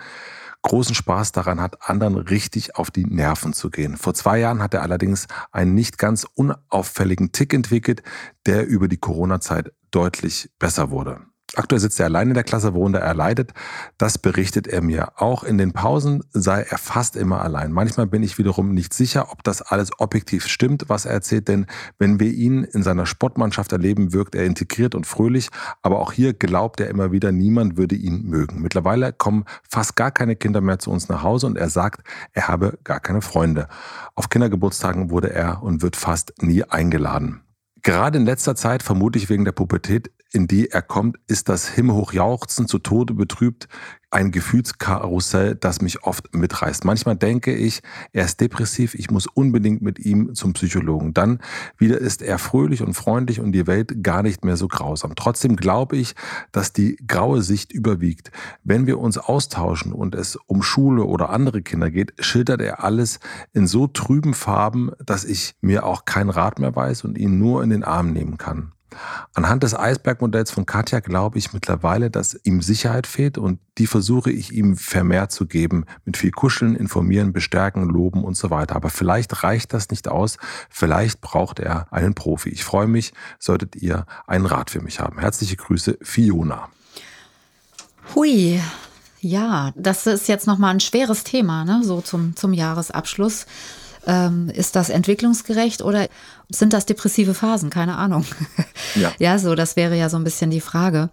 großen 0.62 0.94
Spaß 0.94 1.32
daran 1.32 1.60
hat, 1.60 1.88
anderen 1.88 2.16
richtig 2.16 2.76
auf 2.76 2.90
die 2.90 3.06
Nerven 3.06 3.52
zu 3.52 3.70
gehen. 3.70 3.96
Vor 3.96 4.14
zwei 4.14 4.38
Jahren 4.38 4.62
hat 4.62 4.75
er 4.75 4.82
allerdings 4.82 5.26
einen 5.52 5.75
nicht 5.75 5.98
ganz 5.98 6.26
unauffälligen 6.34 7.32
Tick 7.32 7.54
entwickelt, 7.54 8.02
der 8.46 8.66
über 8.66 8.88
die 8.88 8.98
Corona-Zeit 8.98 9.72
deutlich 9.90 10.50
besser 10.58 10.90
wurde. 10.90 11.20
Aktuell 11.55 11.81
sitzt 11.81 11.99
er 11.99 12.07
allein 12.07 12.28
in 12.28 12.35
der 12.35 12.45
Klasse, 12.45 12.75
worunter 12.75 12.99
er 12.99 13.14
leidet. 13.14 13.55
Das 13.97 14.19
berichtet 14.19 14.67
er 14.67 14.83
mir. 14.83 15.12
Auch 15.17 15.45
in 15.45 15.57
den 15.57 15.73
Pausen 15.73 16.23
sei 16.31 16.61
er 16.62 16.76
fast 16.76 17.17
immer 17.17 17.40
allein. 17.40 17.73
Manchmal 17.73 18.07
bin 18.07 18.23
ich 18.23 18.37
wiederum 18.37 18.75
nicht 18.75 18.93
sicher, 18.93 19.33
ob 19.33 19.43
das 19.45 19.62
alles 19.62 19.90
objektiv 19.99 20.47
stimmt, 20.47 20.85
was 20.88 21.07
er 21.07 21.12
erzählt, 21.12 21.49
denn 21.49 21.67
wenn 21.99 22.21
wir 22.21 22.31
ihn 22.33 22.64
in 22.64 22.83
seiner 22.83 23.07
Sportmannschaft 23.07 23.73
erleben, 23.73 24.12
wirkt 24.12 24.35
er 24.35 24.45
integriert 24.45 24.95
und 24.95 25.07
fröhlich. 25.07 25.49
Aber 25.81 26.00
auch 26.00 26.12
hier 26.12 26.35
glaubt 26.35 26.81
er 26.81 26.90
immer 26.90 27.12
wieder, 27.12 27.33
niemand 27.33 27.78
würde 27.78 27.95
ihn 27.95 28.25
mögen. 28.25 28.61
Mittlerweile 28.61 29.14
kommen 29.14 29.45
fast 29.69 29.97
gar 29.97 30.11
keine 30.11 30.37
Kinder 30.37 30.61
mehr 30.61 30.78
zu 30.78 30.90
uns 30.90 31.09
nach 31.09 31.23
Hause 31.23 31.47
und 31.47 31.57
er 31.57 31.71
sagt, 31.71 32.07
er 32.33 32.49
habe 32.49 32.78
gar 32.85 33.00
keine 33.00 33.23
Freunde. 33.23 33.69
Auf 34.14 34.28
Kindergeburtstagen 34.28 35.11
wurde 35.11 35.33
er 35.33 35.62
und 35.62 35.81
wird 35.81 35.97
fast 35.97 36.35
nie 36.43 36.62
eingeladen. 36.64 37.40
Gerade 37.83 38.19
in 38.19 38.26
letzter 38.26 38.55
Zeit, 38.55 38.83
vermutlich 38.83 39.31
wegen 39.31 39.45
der 39.45 39.52
Pubertät, 39.52 40.11
in 40.32 40.47
die 40.47 40.70
er 40.70 40.82
kommt, 40.82 41.18
ist 41.26 41.49
das 41.49 41.68
himmelhoch 41.68 42.12
jauchzen, 42.12 42.68
zu 42.68 42.78
Tode 42.78 43.14
betrübt, 43.14 43.68
ein 44.11 44.30
Gefühlskarussell, 44.30 45.54
das 45.54 45.82
mich 45.82 46.02
oft 46.02 46.35
mitreißt. 46.35 46.85
Manchmal 46.85 47.16
denke 47.16 47.54
ich, 47.54 47.82
er 48.12 48.25
ist 48.25 48.40
depressiv, 48.40 48.94
ich 48.94 49.11
muss 49.11 49.26
unbedingt 49.26 49.82
mit 49.82 49.99
ihm 49.99 50.35
zum 50.35 50.54
Psychologen. 50.54 51.12
Dann 51.12 51.40
wieder 51.76 51.99
ist 51.99 52.23
er 52.23 52.38
fröhlich 52.38 52.82
und 52.82 52.94
freundlich 52.94 53.40
und 53.40 53.52
die 53.52 53.66
Welt 53.66 54.02
gar 54.02 54.23
nicht 54.23 54.44
mehr 54.44 54.56
so 54.56 54.66
grausam. 54.66 55.14
Trotzdem 55.14 55.56
glaube 55.56 55.97
ich, 55.97 56.14
dass 56.52 56.73
die 56.73 56.97
graue 57.06 57.42
Sicht 57.42 57.73
überwiegt. 57.73 58.30
Wenn 58.64 58.87
wir 58.87 58.99
uns 58.99 59.18
austauschen 59.18 59.92
und 59.92 60.14
es 60.14 60.37
um 60.47 60.62
Schule 60.62 61.04
oder 61.04 61.30
andere 61.30 61.61
Kinder 61.61 61.90
geht, 61.90 62.14
schildert 62.18 62.62
er 62.62 62.82
alles 62.82 63.20
in 63.52 63.66
so 63.66 63.87
trüben 63.87 64.32
Farben, 64.32 64.90
dass 65.04 65.25
ich 65.25 65.54
mir 65.61 65.85
auch 65.85 66.06
keinen 66.06 66.30
Rat 66.30 66.58
mehr 66.58 66.75
weiß 66.75 67.04
und 67.04 67.18
ihn 67.18 67.38
nur 67.38 67.62
in 67.62 67.70
den 67.70 67.85
Arm 67.85 68.12
nehmen 68.12 68.38
kann. 68.38 68.73
Anhand 69.35 69.62
des 69.62 69.75
Eisbergmodells 69.75 70.50
von 70.50 70.67
Katja 70.67 71.00
glaube 71.00 71.38
ich 71.38 71.52
mittlerweile, 71.52 72.11
dass 72.11 72.38
ihm 72.45 72.62
Sicherheit 72.62 73.07
fehlt 73.07 73.38
und 73.38 73.61
die 73.78 73.87
versuche 73.87 74.31
ich 74.31 74.52
ihm 74.52 74.76
vermehrt 74.76 75.33
zu 75.33 75.47
geben. 75.47 75.85
Mit 76.05 76.17
viel 76.17 76.31
Kuscheln, 76.31 76.75
informieren, 76.75 77.33
bestärken, 77.33 77.88
loben 77.88 78.25
und 78.25 78.37
so 78.37 78.50
weiter. 78.50 78.76
Aber 78.76 78.90
vielleicht 78.90 79.43
reicht 79.43 79.73
das 79.73 79.90
nicht 79.90 80.09
aus. 80.09 80.38
Vielleicht 80.69 81.21
braucht 81.21 81.61
er 81.61 81.93
einen 81.93 82.14
Profi. 82.14 82.50
Ich 82.50 82.64
freue 82.64 82.88
mich, 82.88 83.12
solltet 83.38 83.76
ihr 83.76 84.07
einen 84.26 84.47
Rat 84.47 84.71
für 84.71 84.81
mich 84.81 85.00
haben. 85.00 85.19
Herzliche 85.19 85.57
Grüße, 85.57 85.99
Fiona. 86.02 86.69
Hui. 88.14 88.61
Ja, 89.21 89.73
das 89.75 90.07
ist 90.07 90.28
jetzt 90.28 90.47
nochmal 90.47 90.75
ein 90.75 90.81
schweres 90.81 91.25
Thema, 91.25 91.64
ne? 91.64 91.81
so 91.83 92.00
zum, 92.00 92.37
zum 92.37 92.52
Jahresabschluss. 92.52 93.47
Ähm, 94.08 94.48
ist 94.48 94.74
das 94.74 94.88
entwicklungsgerecht 94.88 95.82
oder 95.82 96.08
sind 96.48 96.72
das 96.72 96.86
depressive 96.86 97.34
Phasen? 97.34 97.68
Keine 97.68 97.96
Ahnung. 97.96 98.24
Ja. 98.94 99.12
ja, 99.18 99.38
so, 99.38 99.54
das 99.54 99.76
wäre 99.76 99.97
ja 99.97 100.08
so 100.08 100.16
ein 100.16 100.25
bisschen 100.25 100.50
die 100.50 100.62
Frage. 100.62 101.10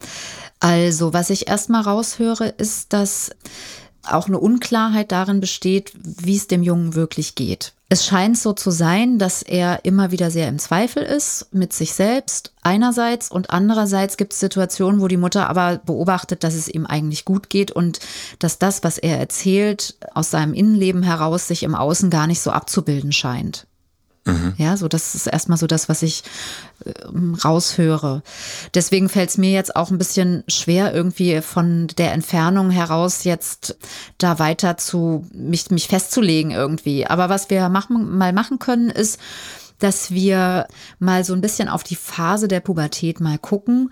Also, 0.62 1.14
was 1.14 1.30
ich 1.30 1.50
erstmal 1.50 1.82
raushöre, 1.82 2.48
ist, 2.48 2.94
dass 2.94 3.32
auch 4.12 4.28
eine 4.28 4.40
Unklarheit 4.40 5.12
darin 5.12 5.40
besteht, 5.40 5.94
wie 5.96 6.36
es 6.36 6.48
dem 6.48 6.64
Jungen 6.64 6.96
wirklich 6.96 7.36
geht. 7.36 7.74
Es 7.88 8.04
scheint 8.04 8.38
so 8.38 8.54
zu 8.54 8.72
sein, 8.72 9.20
dass 9.20 9.44
er 9.44 9.86
immer 9.86 10.12
wieder 10.12 10.32
sehr 10.32 10.48
im 10.48 10.58
Zweifel 10.58 11.04
ist 11.04 11.54
mit 11.54 11.72
sich 11.72 11.94
selbst 11.94 12.52
einerseits 12.64 13.30
und 13.30 13.52
andererseits 13.52 14.18
gibt 14.18 14.34
es 14.34 14.40
Situationen, 14.40 15.02
wo 15.02 15.08
die 15.08 15.18
Mutter 15.18 15.48
aber 15.48 15.78
beobachtet, 15.86 16.44
dass 16.44 16.56
es 16.56 16.68
ihm 16.68 16.88
eigentlich 16.88 17.26
gut 17.26 17.50
geht 17.50 17.72
und 17.72 18.00
dass 18.40 18.58
das, 18.58 18.84
was 18.84 18.98
er 18.98 19.20
erzählt, 19.20 19.96
aus 20.16 20.32
seinem 20.32 20.56
Innenleben 20.56 21.04
heraus 21.04 21.48
sich 21.48 21.62
im 21.62 21.76
Außen 21.76 22.10
gar 22.10 22.26
nicht 22.26 22.42
so 22.42 22.50
abzubilden 22.50 23.12
scheint. 23.12 23.68
Mhm. 24.26 24.54
Ja, 24.58 24.76
so 24.76 24.88
das 24.88 25.14
ist 25.14 25.28
erstmal 25.28 25.58
so 25.58 25.68
das, 25.68 25.88
was 25.88 26.02
ich 26.02 26.24
äh, 26.84 26.92
raushöre. 27.44 28.24
Deswegen 28.74 29.08
fällt 29.08 29.30
es 29.30 29.38
mir 29.38 29.52
jetzt 29.52 29.76
auch 29.76 29.92
ein 29.92 30.00
bisschen 30.00 30.44
schwer, 30.48 30.94
irgendwie 30.94 31.42
von 31.42 31.88
der 31.98 32.12
Entfernung 32.12 32.72
heraus 32.72 33.24
jetzt 33.24 33.78
da 34.18 34.40
weiter 34.40 34.78
zu 34.78 35.28
mich, 35.32 35.70
mich 35.70 35.88
festzulegen 35.88 36.52
irgendwie. 36.52 37.06
Aber 37.06 37.30
was 37.30 37.52
wir 37.52 37.70
machen, 37.70 38.18
mal 38.18 38.34
machen 38.34 38.58
können, 38.58 38.90
ist, 38.90 39.20
dass 39.80 40.12
wir 40.12 40.68
mal 41.00 41.24
so 41.24 41.34
ein 41.34 41.42
bisschen 41.42 41.70
auf 41.70 41.84
die 41.84 41.96
Phase 41.96 42.48
der 42.48 42.60
Pubertät 42.60 43.20
mal 43.20 43.38
gucken. 43.38 43.92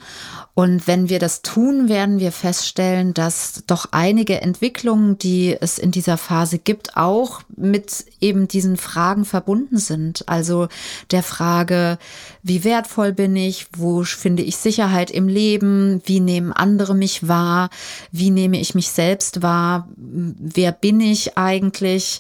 Und 0.54 0.88
wenn 0.88 1.10
wir 1.10 1.20
das 1.20 1.42
tun, 1.42 1.90
werden 1.90 2.20
wir 2.20 2.32
feststellen, 2.32 3.14
dass 3.14 3.64
doch 3.68 3.88
einige 3.92 4.42
Entwicklungen, 4.42 5.18
die 5.18 5.58
es 5.60 5.78
in 5.78 5.92
dieser 5.92 6.18
Phase 6.18 6.60
gibt, 6.60 6.96
auch 6.96 7.42
mit 7.56 8.06
eben 8.20 8.48
diesen 8.48 8.78
Fragen 8.78 9.26
verbunden 9.26 9.78
sind. 9.78 10.28
Also 10.28 10.68
der 11.12 11.24
Frage, 11.24 11.98
wie 12.46 12.66
wertvoll 12.66 13.14
bin 13.14 13.38
ich? 13.38 13.68
Wo 13.78 14.04
finde 14.04 14.44
ich 14.44 14.58
Sicherheit 14.58 15.10
im 15.10 15.30
Leben? 15.30 16.02
Wie 16.06 16.20
nehmen 16.20 16.52
andere 16.52 16.94
mich 16.94 17.26
wahr? 17.26 17.70
Wie 18.12 18.32
nehme 18.32 18.60
ich 18.60 18.76
mich 18.76 18.90
selbst 18.90 19.42
wahr? 19.42 19.88
Wer 19.96 20.74
bin 20.74 21.00
ich 21.00 21.38
eigentlich? 21.38 22.20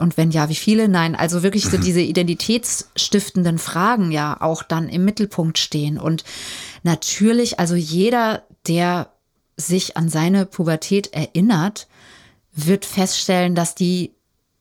Und 0.00 0.16
wenn 0.16 0.32
ja, 0.32 0.48
wie 0.48 0.56
viele? 0.56 0.88
Nein, 0.88 1.14
also 1.14 1.44
wirklich 1.44 1.66
so 1.66 1.76
diese 1.78 2.00
Identitäts 2.00 2.90
stiftenden 2.96 3.58
Fragen 3.58 4.10
ja 4.10 4.40
auch 4.40 4.64
dann 4.64 4.88
im 4.88 5.04
Mittelpunkt 5.04 5.56
stehen. 5.56 5.98
Und 5.98 6.24
natürlich, 6.82 7.60
also 7.60 7.76
jeder, 7.76 8.42
der 8.66 9.12
sich 9.56 9.96
an 9.96 10.08
seine 10.08 10.46
Pubertät 10.46 11.12
erinnert, 11.12 11.86
wird 12.52 12.84
feststellen, 12.84 13.54
dass 13.54 13.76
die, 13.76 14.14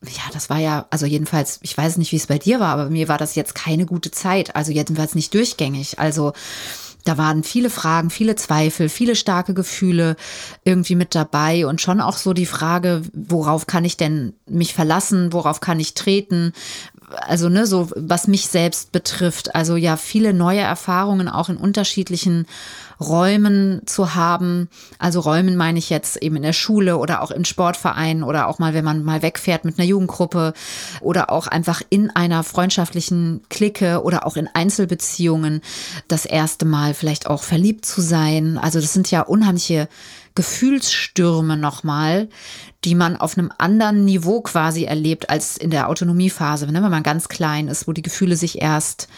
ja, 0.05 0.23
das 0.31 0.49
war 0.49 0.59
ja, 0.59 0.87
also 0.91 1.05
jedenfalls, 1.05 1.59
ich 1.61 1.77
weiß 1.77 1.97
nicht, 1.97 2.11
wie 2.11 2.17
es 2.17 2.27
bei 2.27 2.37
dir 2.37 2.59
war, 2.59 2.69
aber 2.69 2.89
mir 2.89 3.09
war 3.09 3.17
das 3.17 3.35
jetzt 3.35 3.53
keine 3.53 3.85
gute 3.85 4.11
Zeit. 4.11 4.55
Also 4.55 4.71
jedenfalls 4.71 5.13
nicht 5.13 5.33
durchgängig. 5.33 5.99
Also 5.99 6.31
da 7.03 7.17
waren 7.17 7.43
viele 7.43 7.69
Fragen, 7.69 8.09
viele 8.09 8.35
Zweifel, 8.35 8.87
viele 8.87 9.15
starke 9.15 9.53
Gefühle 9.53 10.15
irgendwie 10.63 10.95
mit 10.95 11.15
dabei 11.15 11.65
und 11.65 11.81
schon 11.81 12.01
auch 12.01 12.17
so 12.17 12.33
die 12.33 12.45
Frage, 12.45 13.01
worauf 13.13 13.67
kann 13.67 13.85
ich 13.85 13.97
denn 13.97 14.33
mich 14.47 14.73
verlassen, 14.73 15.33
worauf 15.33 15.59
kann 15.59 15.79
ich 15.79 15.93
treten, 15.95 16.53
also 17.15 17.49
ne, 17.49 17.65
so 17.65 17.89
was 17.95 18.27
mich 18.27 18.47
selbst 18.47 18.91
betrifft, 18.91 19.55
also 19.55 19.75
ja 19.75 19.97
viele 19.97 20.33
neue 20.33 20.59
Erfahrungen 20.59 21.27
auch 21.27 21.49
in 21.49 21.57
unterschiedlichen 21.57 22.45
Räumen 22.99 23.81
zu 23.85 24.15
haben. 24.15 24.69
Also 24.97 25.21
Räumen 25.21 25.55
meine 25.55 25.79
ich 25.79 25.89
jetzt 25.89 26.17
eben 26.17 26.35
in 26.35 26.43
der 26.43 26.53
Schule 26.53 26.97
oder 26.97 27.21
auch 27.21 27.31
in 27.31 27.45
Sportvereinen 27.45 28.23
oder 28.23 28.47
auch 28.47 28.59
mal, 28.59 28.73
wenn 28.73 28.83
man 28.83 29.03
mal 29.03 29.21
wegfährt 29.21 29.63
mit 29.63 29.79
einer 29.79 29.87
Jugendgruppe 29.87 30.53
oder 30.99 31.31
auch 31.31 31.47
einfach 31.47 31.81
in 31.89 32.09
einer 32.09 32.43
freundschaftlichen 32.43 33.41
Clique 33.49 34.03
oder 34.03 34.25
auch 34.27 34.35
in 34.35 34.49
Einzelbeziehungen 34.53 35.61
das 36.07 36.25
erste 36.25 36.65
Mal 36.65 36.93
vielleicht 36.93 37.27
auch 37.27 37.43
verliebt 37.43 37.85
zu 37.85 38.01
sein. 38.01 38.57
Also 38.57 38.81
das 38.81 38.93
sind 38.93 39.09
ja 39.11 39.21
unheimliche 39.21 39.87
Gefühlsstürme 40.39 41.57
nochmal, 41.57 42.29
die 42.85 42.95
man 42.95 43.17
auf 43.17 43.37
einem 43.37 43.51
anderen 43.57 44.05
Niveau 44.05 44.39
quasi 44.39 44.85
erlebt 44.85 45.29
als 45.29 45.57
in 45.57 45.69
der 45.69 45.89
Autonomiephase, 45.89 46.65
ne? 46.67 46.81
wenn 46.81 46.89
man 46.89 47.03
ganz 47.03 47.27
klein 47.27 47.67
ist, 47.67 47.89
wo 47.89 47.91
die 47.91 48.01
Gefühle 48.01 48.37
sich 48.37 48.61
erst 48.61 49.09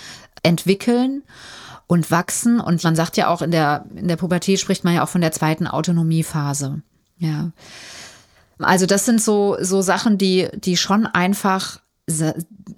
entwickeln 0.42 1.22
und 1.86 2.10
wachsen. 2.10 2.60
Und 2.60 2.84
man 2.84 2.96
sagt 2.96 3.18
ja 3.18 3.28
auch 3.28 3.44
in 3.44 3.52
der, 3.52 3.86
in 3.94 4.08
der 4.08 4.16
Pubertät 4.16 4.60
spricht 4.60 4.84
man 4.84 4.96
ja 4.96 5.04
auch 5.04 5.10
von 5.10 5.22
der 5.22 5.32
zweiten 5.32 5.68
Autonomiephase. 5.68 6.82
Ja. 7.20 7.52
Also 8.58 8.88
das 8.88 9.06
sind 9.06 9.22
so, 9.22 9.58
so 9.62 9.84
Sachen, 9.84 10.18
die, 10.18 10.48
die 10.56 10.76
schon 10.76 11.06
einfach 11.06 11.82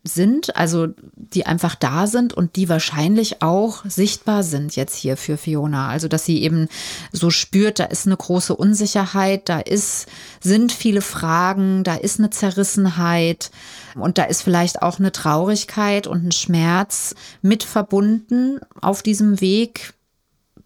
sind, 0.04 0.56
also 0.56 0.88
die 1.16 1.46
einfach 1.46 1.76
da 1.76 2.08
sind 2.08 2.34
und 2.34 2.56
die 2.56 2.70
wahrscheinlich 2.70 3.42
auch 3.42 3.84
sichtbar 3.86 4.44
sind 4.44 4.76
jetzt 4.76 4.96
hier 4.96 5.18
für 5.18 5.38
Fiona. 5.38 5.90
Also, 5.90 6.08
dass 6.08 6.26
sie 6.26 6.44
eben 6.44 6.68
so 7.12 7.30
spürt, 7.30 7.80
da 7.80 7.86
ist 7.86 8.06
eine 8.06 8.18
große 8.18 8.56
Unsicherheit, 8.56 9.50
da 9.50 9.60
ist, 9.60 10.08
sind 10.42 10.72
viele 10.72 11.02
Fragen, 11.02 11.84
da 11.84 11.96
ist 11.96 12.20
eine 12.20 12.30
Zerrissenheit 12.30 13.52
und 13.96 14.18
da 14.18 14.24
ist 14.24 14.42
vielleicht 14.42 14.82
auch 14.82 15.00
eine 15.00 15.12
Traurigkeit 15.12 16.08
und 16.08 16.26
ein 16.26 16.32
Schmerz 16.32 17.16
mit 17.42 17.64
verbunden 17.64 18.60
auf 18.82 19.04
diesem 19.04 19.42
Weg, 19.42 19.94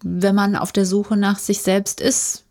wenn 0.02 0.34
man 0.34 0.56
auf 0.56 0.72
der 0.72 0.86
Suche 0.86 1.16
nach 1.16 1.38
sich 1.38 1.62
selbst 1.62 2.00
ist. 2.00 2.44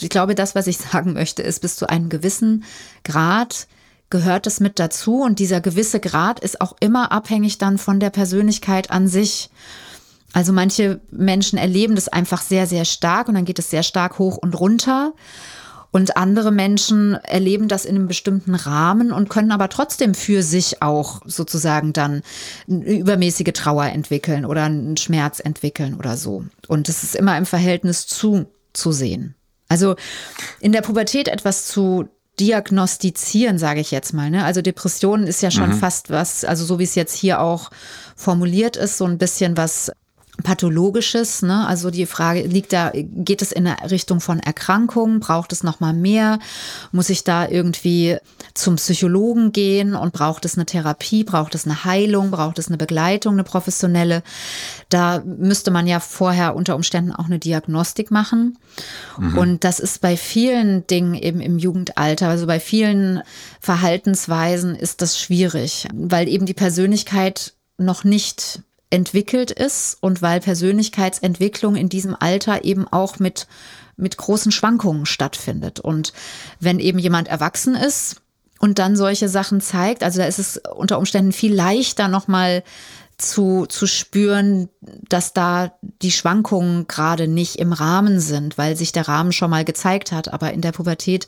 Ich 0.00 0.10
glaube, 0.10 0.34
das, 0.34 0.54
was 0.54 0.66
ich 0.66 0.78
sagen 0.92 1.12
möchte, 1.12 1.42
ist, 1.42 1.60
bis 1.60 1.76
zu 1.76 1.88
einem 1.88 2.08
gewissen 2.08 2.64
Grad 3.04 3.66
gehört 4.12 4.46
es 4.46 4.60
mit 4.60 4.78
dazu 4.78 5.22
und 5.22 5.38
dieser 5.38 5.60
gewisse 5.60 5.98
Grad 5.98 6.38
ist 6.38 6.60
auch 6.60 6.76
immer 6.80 7.10
abhängig 7.10 7.58
dann 7.58 7.78
von 7.78 7.98
der 7.98 8.10
Persönlichkeit 8.10 8.90
an 8.90 9.08
sich. 9.08 9.50
Also 10.34 10.52
manche 10.52 11.00
Menschen 11.10 11.58
erleben 11.58 11.94
das 11.94 12.08
einfach 12.08 12.42
sehr, 12.42 12.66
sehr 12.66 12.84
stark 12.84 13.28
und 13.28 13.34
dann 13.34 13.46
geht 13.46 13.58
es 13.58 13.70
sehr 13.70 13.82
stark 13.82 14.18
hoch 14.18 14.36
und 14.36 14.54
runter. 14.54 15.14
Und 15.92 16.16
andere 16.16 16.52
Menschen 16.52 17.14
erleben 17.14 17.68
das 17.68 17.84
in 17.84 17.96
einem 17.96 18.06
bestimmten 18.06 18.54
Rahmen 18.54 19.12
und 19.12 19.28
können 19.28 19.50
aber 19.50 19.68
trotzdem 19.68 20.14
für 20.14 20.42
sich 20.42 20.82
auch 20.82 21.22
sozusagen 21.24 21.92
dann 21.92 22.22
eine 22.68 22.84
übermäßige 22.84 23.52
Trauer 23.54 23.86
entwickeln 23.86 24.44
oder 24.44 24.64
einen 24.64 24.96
Schmerz 24.98 25.40
entwickeln 25.40 25.94
oder 25.94 26.16
so. 26.16 26.44
Und 26.68 26.88
es 26.88 27.02
ist 27.02 27.16
immer 27.16 27.36
im 27.36 27.46
Verhältnis 27.46 28.06
zu, 28.06 28.46
zu 28.74 28.92
sehen. 28.92 29.34
Also 29.68 29.96
in 30.60 30.72
der 30.72 30.82
Pubertät 30.82 31.28
etwas 31.28 31.66
zu 31.66 32.08
diagnostizieren, 32.40 33.58
sage 33.58 33.80
ich 33.80 33.90
jetzt 33.90 34.14
mal. 34.14 34.30
Ne? 34.30 34.44
Also 34.44 34.62
Depressionen 34.62 35.26
ist 35.26 35.42
ja 35.42 35.50
schon 35.50 35.70
mhm. 35.70 35.78
fast 35.78 36.10
was, 36.10 36.44
also 36.44 36.64
so 36.64 36.78
wie 36.78 36.84
es 36.84 36.94
jetzt 36.94 37.14
hier 37.14 37.40
auch 37.40 37.70
formuliert 38.16 38.76
ist, 38.76 38.98
so 38.98 39.04
ein 39.04 39.18
bisschen 39.18 39.56
was 39.56 39.92
Pathologisches. 40.42 41.42
Ne? 41.42 41.66
Also 41.66 41.90
die 41.90 42.06
Frage 42.06 42.42
liegt 42.42 42.72
da, 42.72 42.92
geht 42.94 43.42
es 43.42 43.52
in 43.52 43.64
der 43.64 43.90
Richtung 43.90 44.20
von 44.20 44.40
Erkrankungen? 44.40 45.20
Braucht 45.20 45.52
es 45.52 45.62
noch 45.62 45.80
mal 45.80 45.92
mehr? 45.92 46.38
Muss 46.90 47.10
ich 47.10 47.24
da 47.24 47.48
irgendwie 47.48 48.16
zum 48.54 48.76
Psychologen 48.76 49.52
gehen 49.52 49.94
und 49.94 50.12
braucht 50.12 50.44
es 50.44 50.56
eine 50.56 50.66
Therapie? 50.66 51.24
Braucht 51.24 51.54
es 51.54 51.66
eine 51.66 51.84
Heilung? 51.84 52.30
Braucht 52.30 52.58
es 52.58 52.68
eine 52.68 52.76
Begleitung, 52.76 53.34
eine 53.34 53.44
professionelle? 53.44 54.22
Da 54.88 55.22
müsste 55.24 55.70
man 55.70 55.86
ja 55.86 56.00
vorher 56.00 56.54
unter 56.54 56.76
Umständen 56.76 57.12
auch 57.12 57.26
eine 57.26 57.38
Diagnostik 57.38 58.10
machen. 58.10 58.58
Mhm. 59.18 59.38
Und 59.38 59.64
das 59.64 59.80
ist 59.80 60.00
bei 60.00 60.16
vielen 60.16 60.86
Dingen 60.86 61.14
eben 61.14 61.40
im 61.40 61.58
Jugendalter, 61.58 62.28
also 62.28 62.46
bei 62.46 62.60
vielen 62.60 63.22
Verhaltensweisen 63.60 64.74
ist 64.74 65.02
das 65.02 65.18
schwierig, 65.18 65.88
weil 65.94 66.28
eben 66.28 66.46
die 66.46 66.54
Persönlichkeit 66.54 67.54
noch 67.78 68.04
nicht 68.04 68.62
entwickelt 68.92 69.50
ist 69.50 69.96
und 70.00 70.20
weil 70.20 70.40
Persönlichkeitsentwicklung 70.40 71.76
in 71.76 71.88
diesem 71.88 72.14
Alter 72.18 72.64
eben 72.64 72.86
auch 72.86 73.18
mit, 73.18 73.46
mit 73.96 74.18
großen 74.18 74.52
Schwankungen 74.52 75.06
stattfindet. 75.06 75.80
Und 75.80 76.12
wenn 76.60 76.78
eben 76.78 76.98
jemand 76.98 77.28
erwachsen 77.28 77.74
ist 77.74 78.20
und 78.58 78.78
dann 78.78 78.94
solche 78.94 79.30
Sachen 79.30 79.62
zeigt, 79.62 80.02
also 80.02 80.18
da 80.18 80.26
ist 80.26 80.38
es 80.38 80.58
unter 80.76 80.98
Umständen 80.98 81.32
viel 81.32 81.54
leichter 81.54 82.08
nochmal 82.08 82.62
zu, 83.16 83.64
zu 83.64 83.86
spüren, 83.86 84.68
dass 85.08 85.32
da 85.32 85.72
die 86.02 86.12
Schwankungen 86.12 86.86
gerade 86.86 87.28
nicht 87.28 87.56
im 87.56 87.72
Rahmen 87.72 88.20
sind, 88.20 88.58
weil 88.58 88.76
sich 88.76 88.92
der 88.92 89.08
Rahmen 89.08 89.32
schon 89.32 89.50
mal 89.50 89.64
gezeigt 89.64 90.12
hat. 90.12 90.34
Aber 90.34 90.52
in 90.52 90.60
der 90.60 90.72
Pubertät 90.72 91.26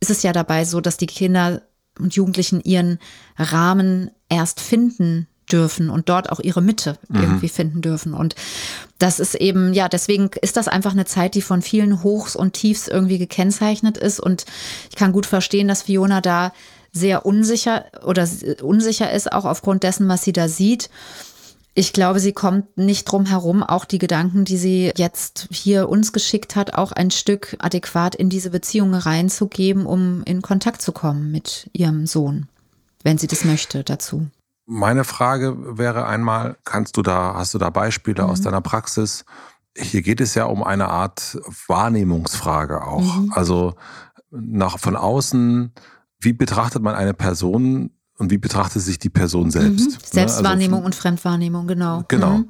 ist 0.00 0.10
es 0.10 0.24
ja 0.24 0.32
dabei 0.32 0.64
so, 0.64 0.80
dass 0.80 0.96
die 0.96 1.06
Kinder 1.06 1.62
und 1.96 2.16
Jugendlichen 2.16 2.60
ihren 2.60 2.98
Rahmen 3.38 4.10
erst 4.28 4.58
finden 4.58 5.28
dürfen 5.54 5.88
und 5.88 6.08
dort 6.08 6.30
auch 6.30 6.40
ihre 6.40 6.60
Mitte 6.60 6.98
mhm. 7.08 7.22
irgendwie 7.22 7.48
finden 7.48 7.80
dürfen. 7.80 8.12
Und 8.12 8.34
das 8.98 9.20
ist 9.20 9.36
eben, 9.36 9.72
ja, 9.72 9.88
deswegen 9.88 10.30
ist 10.42 10.56
das 10.56 10.66
einfach 10.66 10.92
eine 10.92 11.04
Zeit, 11.04 11.36
die 11.36 11.42
von 11.42 11.62
vielen 11.62 12.02
Hochs 12.02 12.34
und 12.34 12.54
Tiefs 12.54 12.88
irgendwie 12.88 13.18
gekennzeichnet 13.18 13.96
ist. 13.96 14.18
Und 14.18 14.44
ich 14.90 14.96
kann 14.96 15.12
gut 15.12 15.26
verstehen, 15.26 15.68
dass 15.68 15.82
Fiona 15.82 16.20
da 16.20 16.52
sehr 16.92 17.24
unsicher 17.24 17.84
oder 18.04 18.28
unsicher 18.62 19.12
ist, 19.12 19.32
auch 19.32 19.44
aufgrund 19.44 19.84
dessen, 19.84 20.08
was 20.08 20.24
sie 20.24 20.32
da 20.32 20.48
sieht. 20.48 20.90
Ich 21.76 21.92
glaube, 21.92 22.20
sie 22.20 22.32
kommt 22.32 22.78
nicht 22.78 23.04
drum 23.04 23.26
herum, 23.26 23.64
auch 23.64 23.84
die 23.84 23.98
Gedanken, 23.98 24.44
die 24.44 24.56
sie 24.56 24.92
jetzt 24.96 25.48
hier 25.50 25.88
uns 25.88 26.12
geschickt 26.12 26.54
hat, 26.54 26.74
auch 26.74 26.92
ein 26.92 27.10
Stück 27.10 27.56
adäquat 27.58 28.14
in 28.14 28.28
diese 28.28 28.50
Beziehung 28.50 28.94
reinzugeben, 28.94 29.86
um 29.86 30.22
in 30.24 30.40
Kontakt 30.40 30.82
zu 30.82 30.92
kommen 30.92 31.32
mit 31.32 31.68
ihrem 31.72 32.06
Sohn, 32.06 32.46
wenn 33.02 33.18
sie 33.18 33.26
das 33.26 33.44
möchte 33.44 33.82
dazu. 33.82 34.28
Meine 34.66 35.04
Frage 35.04 35.78
wäre 35.78 36.06
einmal, 36.06 36.56
kannst 36.64 36.96
du 36.96 37.02
da, 37.02 37.34
hast 37.34 37.54
du 37.54 37.58
da 37.58 37.70
Beispiele 37.70 38.22
mhm. 38.22 38.30
aus 38.30 38.40
deiner 38.40 38.60
Praxis? 38.60 39.24
Hier 39.76 40.02
geht 40.02 40.20
es 40.20 40.34
ja 40.34 40.44
um 40.44 40.62
eine 40.62 40.88
Art 40.88 41.38
Wahrnehmungsfrage 41.66 42.82
auch. 42.82 43.18
Mhm. 43.18 43.32
Also 43.34 43.74
nach, 44.30 44.78
von 44.78 44.96
außen, 44.96 45.72
wie 46.20 46.32
betrachtet 46.32 46.82
man 46.82 46.94
eine 46.94 47.14
Person 47.14 47.90
und 48.18 48.30
wie 48.30 48.38
betrachtet 48.38 48.82
sich 48.82 48.98
die 48.98 49.10
Person 49.10 49.50
selbst? 49.50 49.90
Mhm. 49.90 50.04
Selbstwahrnehmung 50.04 50.80
ne? 50.80 50.86
also, 50.86 50.86
und 50.86 50.94
Fremdwahrnehmung, 50.94 51.66
genau. 51.66 52.04
Genau. 52.08 52.44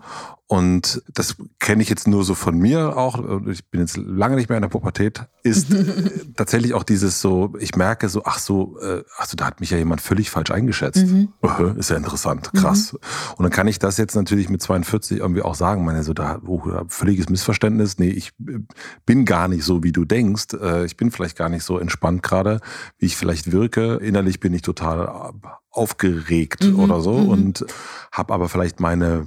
Und 0.47 1.03
das 1.13 1.37
kenne 1.59 1.83
ich 1.83 1.89
jetzt 1.89 2.07
nur 2.07 2.23
so 2.23 2.35
von 2.35 2.59
mir 2.59 2.99
auch. 2.99 3.47
Ich 3.47 3.65
bin 3.71 3.81
jetzt 3.81 3.97
lange 3.97 4.37
nicht 4.37 4.51
mehr 4.51 4.59
in 4.59 4.63
der 4.63 4.69
Pubertät. 4.69 5.27
Ist 5.43 5.69
tatsächlich 6.37 6.75
auch 6.75 6.83
dieses 6.83 7.23
so, 7.23 7.55
ich 7.59 7.77
merke 7.77 8.11
so, 8.11 8.25
ach 8.25 8.39
so, 8.39 8.79
äh, 8.81 9.05
ach 9.17 9.27
so, 9.27 9.37
da 9.37 9.47
hat 9.47 9.61
mich 9.61 9.71
ja 9.71 9.79
jemand 9.79 10.03
völlig 10.03 10.29
falsch 10.29 10.51
eingeschätzt. 10.51 11.07
Mhm. 11.07 11.31
ist 11.79 11.89
ja 11.89 11.97
interessant, 11.97 12.53
krass. 12.53 12.93
Mhm. 12.93 12.99
Und 13.37 13.43
dann 13.45 13.53
kann 13.53 13.69
ich 13.69 13.79
das 13.79 13.97
jetzt 13.97 14.17
natürlich 14.17 14.51
mit 14.51 14.61
42 14.61 15.19
irgendwie 15.19 15.41
auch 15.41 15.55
sagen, 15.55 15.83
meine 15.83 16.03
so, 16.03 16.13
da, 16.13 16.41
oh, 16.47 16.63
völliges 16.89 17.31
Missverständnis. 17.31 17.99
Nee, 17.99 18.11
ich 18.11 18.33
äh, 18.47 18.59
bin 19.07 19.25
gar 19.25 19.49
nicht 19.49 19.65
so, 19.65 19.83
wie 19.83 19.93
du 19.93 20.05
denkst. 20.05 20.55
Äh, 20.61 20.85
ich 20.85 20.99
bin 20.99 21.11
vielleicht 21.11 21.39
gar 21.39 21.49
nicht 21.49 21.65
so 21.65 21.79
entspannt 21.79 22.23
gerade, 22.23 22.61
wie 22.99 23.07
ich 23.07 23.17
vielleicht 23.17 23.51
wirke. 23.51 23.95
Innerlich 23.95 24.41
bin 24.41 24.53
ich 24.53 24.61
total 24.61 25.33
aufgeregt 25.71 26.65
mhm. 26.65 26.81
oder 26.81 27.01
so 27.01 27.15
mhm. 27.15 27.29
und 27.31 27.67
habe 28.13 28.35
aber 28.35 28.51
vielleicht 28.51 28.79
meine 28.79 29.27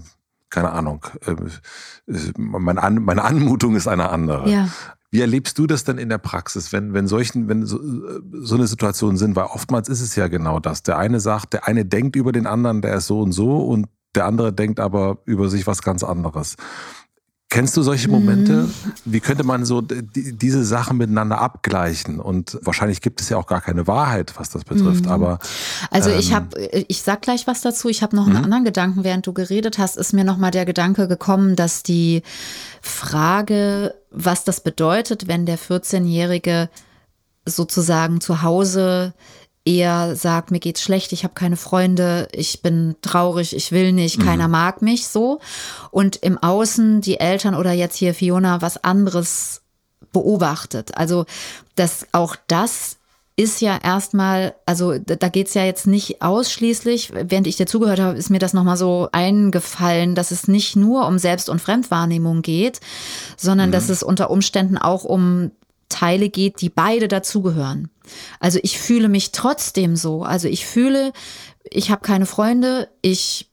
keine 0.50 0.72
Ahnung, 0.72 1.06
äh, 1.26 1.36
meine, 2.38 2.82
An 2.82 3.04
meine 3.04 3.24
Anmutung 3.24 3.76
ist 3.76 3.88
eine 3.88 4.10
andere. 4.10 4.50
Ja. 4.50 4.70
Wie 5.10 5.22
erlebst 5.22 5.58
du 5.58 5.68
das 5.68 5.84
denn 5.86 5.98
in 5.98 6.10
der 6.10 6.18
Praxis, 6.18 6.74
wenn, 6.74 6.94
wenn 6.94 7.08
solchen, 7.08 7.48
wenn 7.48 7.66
so, 7.66 7.80
so 8.34 8.56
eine 8.56 8.68
Situation 8.68 9.16
sind? 9.18 9.36
Weil 9.36 9.46
oftmals 9.46 9.88
ist 9.88 10.02
es 10.02 10.16
ja 10.16 10.28
genau 10.28 10.60
das. 10.60 10.84
Der 10.84 10.98
eine 10.98 11.20
sagt, 11.20 11.54
der 11.54 11.68
eine 11.68 11.86
denkt 11.86 12.16
über 12.18 12.34
den 12.34 12.46
anderen, 12.46 12.82
der 12.82 12.96
ist 12.96 13.08
so 13.08 13.22
und 13.22 13.32
so 13.32 13.58
und 13.66 13.88
der 14.16 14.26
andere 14.26 14.52
denkt 14.52 14.80
aber 14.80 15.20
über 15.26 15.50
sich 15.50 15.66
was 15.66 15.82
ganz 15.82 16.04
anderes. 16.04 16.56
Kennst 17.50 17.78
du 17.78 17.82
solche 17.82 18.10
Momente? 18.10 18.64
Mhm. 18.64 18.74
Wie 19.06 19.22
könnte 19.22 19.46
man 19.46 19.64
so 19.64 19.80
die, 19.80 20.34
diese 20.34 20.66
Sachen 20.66 20.98
miteinander 20.98 21.40
abgleichen? 21.40 22.20
Und 22.20 22.60
wahrscheinlich 22.62 23.00
gibt 23.00 23.22
es 23.22 23.30
ja 23.30 23.38
auch 23.38 23.48
gar 23.48 23.62
keine 23.62 23.88
Wahrheit, 23.88 24.34
was 24.38 24.50
das 24.50 24.66
betrifft. 24.66 25.06
Mhm. 25.06 25.12
Aber 25.12 25.40
also 25.90 26.10
ähm, 26.10 26.20
ich 26.20 26.34
habe, 26.34 26.60
ich 26.90 27.02
sag 27.02 27.22
gleich 27.22 27.48
was 27.48 27.62
dazu. 27.62 27.88
Ich 27.88 28.04
habe 28.04 28.18
noch 28.18 28.26
einen 28.26 28.38
mhm. 28.40 28.44
anderen 28.44 28.66
Gedanken, 28.66 29.06
während 29.06 29.26
du 29.28 29.32
geredet 29.32 29.78
hast, 29.78 29.96
ist 29.96 30.12
mir 30.12 30.26
noch 30.26 30.38
mal 30.38 30.52
der 30.52 30.66
Gedanke 30.66 31.08
gekommen, 31.08 31.56
dass 31.56 31.84
die 31.84 32.22
Frage, 32.82 33.96
was 34.12 34.44
das 34.44 34.60
bedeutet, 34.60 35.30
wenn 35.30 35.46
der 35.46 35.58
14-Jährige 35.58 36.70
sozusagen 37.46 38.20
zu 38.20 38.42
Hause 38.42 39.14
eher 39.68 40.16
sagt, 40.16 40.50
mir 40.50 40.60
geht's 40.60 40.82
schlecht, 40.82 41.12
ich 41.12 41.24
habe 41.24 41.34
keine 41.34 41.58
Freunde, 41.58 42.30
ich 42.32 42.62
bin 42.62 42.96
traurig, 43.02 43.56
ich 43.56 43.72
will 43.72 43.92
nicht, 43.92 44.20
keiner 44.20 44.48
mhm. 44.48 44.52
mag 44.52 44.82
mich 44.82 45.08
so. 45.08 45.40
Und 45.92 46.16
im 46.16 46.38
Außen 46.38 47.02
die 47.02 47.20
Eltern 47.20 47.54
oder 47.54 47.74
jetzt 47.74 47.98
hier 47.98 48.14
Fiona 48.14 48.62
was 48.62 48.84
anderes 48.84 49.62
beobachtet. 50.14 50.98
Also 50.98 51.26
dass 51.76 52.08
auch 52.12 52.36
das 52.48 52.98
ist 53.40 53.62
ja 53.62 53.78
erstmal, 53.78 54.56
also 54.66 54.98
da 54.98 55.30
geht's 55.30 55.54
ja 55.54 55.64
jetzt 55.64 55.86
nicht 55.86 56.24
ausschließlich, 56.24 57.12
während 57.14 57.46
ich 57.46 57.56
dir 57.56 57.68
zugehört 57.68 58.00
habe, 58.00 58.18
ist 58.18 58.32
mir 58.32 58.40
das 58.40 58.54
nochmal 58.54 58.78
so 58.78 59.10
eingefallen, 59.12 60.16
dass 60.16 60.32
es 60.32 60.48
nicht 60.48 60.76
nur 60.76 61.06
um 61.06 61.20
Selbst- 61.20 61.50
und 61.50 61.62
Fremdwahrnehmung 61.62 62.42
geht, 62.42 62.80
sondern 63.38 63.70
mhm. 63.70 63.74
dass 63.74 63.90
es 63.90 64.02
unter 64.02 64.32
Umständen 64.32 64.78
auch 64.80 65.04
um 65.04 65.52
Teile 65.90 66.30
geht, 66.30 66.62
die 66.62 66.70
beide 66.70 67.08
dazugehören. 67.08 67.90
Also 68.40 68.60
ich 68.64 68.80
fühle 68.80 69.10
mich 69.10 69.32
trotzdem 69.32 69.96
so. 69.96 70.24
Also 70.24 70.48
ich 70.48 70.66
fühle, 70.66 71.14
ich 71.70 71.92
habe 71.92 72.02
keine 72.02 72.26
Freunde, 72.26 72.90
ich 73.02 73.50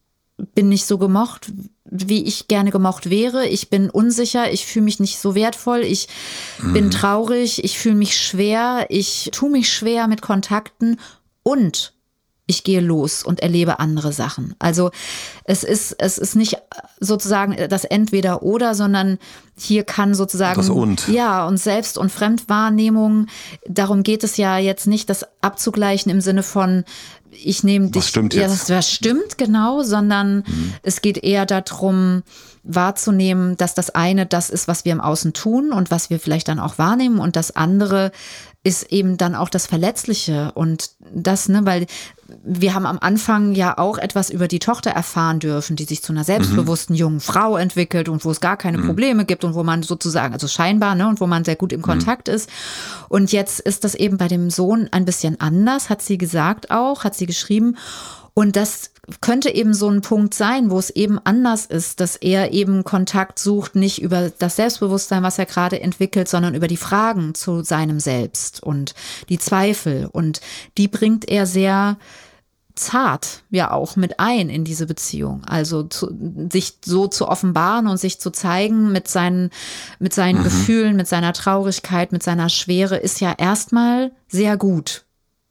bin 0.54 0.68
nicht 0.68 0.84
so 0.84 0.98
gemocht, 0.98 1.52
wie 1.84 2.24
ich 2.24 2.48
gerne 2.48 2.70
gemocht 2.70 3.08
wäre. 3.08 3.46
Ich 3.46 3.70
bin 3.70 3.88
unsicher, 3.88 4.50
ich 4.52 4.66
fühle 4.66 4.84
mich 4.84 5.00
nicht 5.00 5.18
so 5.18 5.34
wertvoll, 5.34 5.80
ich 5.80 6.08
mhm. 6.60 6.72
bin 6.72 6.90
traurig, 6.90 7.62
ich 7.62 7.78
fühle 7.78 7.94
mich 7.94 8.18
schwer, 8.18 8.86
ich 8.88 9.30
tue 9.32 9.50
mich 9.50 9.72
schwer 9.72 10.08
mit 10.08 10.20
Kontakten 10.20 10.98
und 11.42 11.93
ich 12.46 12.62
gehe 12.62 12.80
los 12.80 13.22
und 13.22 13.40
erlebe 13.40 13.80
andere 13.80 14.12
Sachen. 14.12 14.54
Also 14.59 14.90
es 15.44 15.64
ist, 15.64 15.96
es 15.98 16.18
ist 16.18 16.37
nicht 16.37 16.59
sozusagen 17.00 17.57
das 17.68 17.85
Entweder 17.85 18.42
oder, 18.42 18.74
sondern 18.74 19.18
hier 19.57 19.85
kann 19.85 20.14
sozusagen. 20.14 20.57
Das 20.57 20.68
und. 20.68 21.09
Ja, 21.09 21.46
und 21.46 21.57
Selbst- 21.57 21.96
und 21.96 22.12
Fremdwahrnehmung, 22.12 23.28
darum 23.66 24.02
geht 24.02 24.24
es 24.24 24.37
ja 24.37 24.59
jetzt 24.59 24.87
nicht, 24.87 25.09
das 25.09 25.24
abzugleichen 25.40 26.11
im 26.11 26.20
Sinne 26.20 26.42
von, 26.42 26.85
ich 27.30 27.64
nehme 27.64 27.87
dich. 27.87 28.02
Was 28.02 28.09
stimmt 28.09 28.35
jetzt? 28.35 28.68
Ja, 28.68 28.76
das, 28.76 28.90
stimmt, 28.90 29.38
genau, 29.38 29.83
sondern 29.83 30.44
mhm. 30.46 30.74
es 30.83 31.00
geht 31.00 31.18
eher 31.18 31.46
darum, 31.46 32.22
wahrzunehmen, 32.62 33.57
dass 33.57 33.74
das 33.74 33.90
eine 33.90 34.26
das 34.26 34.50
ist, 34.50 34.68
was 34.68 34.85
wir 34.85 34.92
im 34.92 35.00
Außen 35.00 35.33
tun 35.33 35.72
und 35.72 35.90
was 35.90 36.11
wir 36.11 36.18
vielleicht 36.18 36.48
dann 36.48 36.59
auch 36.59 36.78
wahrnehmen 36.78 37.18
und 37.18 37.37
das 37.37 37.54
andere 37.54 38.11
ist 38.64 38.90
eben 38.90 39.18
dann 39.18 39.35
auch 39.35 39.50
das 39.50 39.66
Verletzliche 39.66 40.53
und 40.55 40.90
das, 41.14 41.50
ne, 41.50 41.61
weil 41.64 41.87
wir 42.42 42.72
haben 42.72 42.87
am 42.87 42.98
Anfang 42.98 43.55
ja 43.55 43.77
auch 43.77 43.98
etwas 43.98 44.31
über 44.31 44.48
die 44.48 44.59
Tochter 44.59 44.90
erfahren 44.90 45.38
dürfen, 45.38 45.77
die 45.77 45.85
sich 45.85 46.03
zu 46.03 46.12
einer 46.12 46.24
selbstbewussten 46.24 46.96
jungen 46.96 47.20
Frau 47.20 47.59
entwickelt 47.59 48.09
und 48.09 48.24
wo 48.24 48.31
es 48.31 48.40
gar 48.40 48.57
keine 48.57 48.79
mhm. 48.79 48.87
Probleme 48.87 49.24
gibt 49.27 49.44
und 49.44 49.55
wo 49.55 49.62
man 49.62 49.83
sozusagen, 49.83 50.33
also 50.33 50.48
scheinbar, 50.48 50.94
ne, 50.94 51.07
und 51.07 51.20
wo 51.20 51.27
man 51.27 51.44
sehr 51.44 51.57
gut 51.57 51.74
im 51.74 51.81
mhm. 51.81 51.85
Kontakt 51.85 52.29
ist. 52.29 52.48
Und 53.11 53.33
jetzt 53.33 53.61
ist 53.61 53.85
das 53.85 53.94
eben 53.94 54.16
bei 54.16 54.29
dem 54.29 54.48
Sohn 54.48 54.88
ein 54.90 55.05
bisschen 55.05 55.38
anders, 55.40 55.90
hat 55.90 56.00
sie 56.00 56.16
gesagt 56.16 56.70
auch, 56.70 57.05
hat 57.05 57.14
sie 57.14 57.27
geschrieben. 57.27 57.77
Und 58.33 58.57
das 58.57 58.90
könnte 59.20 59.50
eben 59.54 59.74
so 59.74 59.88
ein 59.88 60.00
Punkt 60.00 60.34
sein, 60.34 60.70
wo 60.70 60.78
es 60.78 60.90
eben 60.90 61.18
anders 61.24 61.66
ist, 61.66 62.00
dass 62.00 62.16
er 62.16 62.52
eben 62.52 62.84
Kontakt 62.84 63.38
sucht, 63.38 63.74
nicht 63.74 64.00
über 64.00 64.30
das 64.30 64.56
Selbstbewusstsein, 64.56 65.22
was 65.22 65.38
er 65.38 65.46
gerade 65.46 65.80
entwickelt, 65.80 66.28
sondern 66.28 66.54
über 66.54 66.68
die 66.68 66.76
Fragen 66.76 67.34
zu 67.34 67.62
seinem 67.62 68.00
Selbst 68.00 68.62
und 68.62 68.94
die 69.28 69.38
Zweifel. 69.38 70.08
Und 70.10 70.40
die 70.78 70.88
bringt 70.88 71.28
er 71.28 71.46
sehr 71.46 71.98
zart 72.76 73.44
ja 73.50 73.70
auch 73.70 73.94
mit 73.94 74.18
ein 74.18 74.48
in 74.48 74.64
diese 74.64 74.86
Beziehung. 74.86 75.44
Also 75.44 75.84
zu, 75.84 76.12
sich 76.50 76.78
so 76.84 77.06
zu 77.06 77.28
offenbaren 77.28 77.86
und 77.86 77.98
sich 77.98 78.18
zu 78.18 78.30
zeigen 78.30 78.90
mit 78.90 79.06
seinen, 79.06 79.50
mit 80.00 80.12
seinen 80.12 80.40
mhm. 80.40 80.44
Gefühlen, 80.44 80.96
mit 80.96 81.06
seiner 81.06 81.32
Traurigkeit, 81.32 82.10
mit 82.10 82.22
seiner 82.22 82.48
Schwere 82.48 82.96
ist 82.96 83.20
ja 83.20 83.32
erstmal 83.38 84.12
sehr 84.28 84.56
gut 84.56 85.04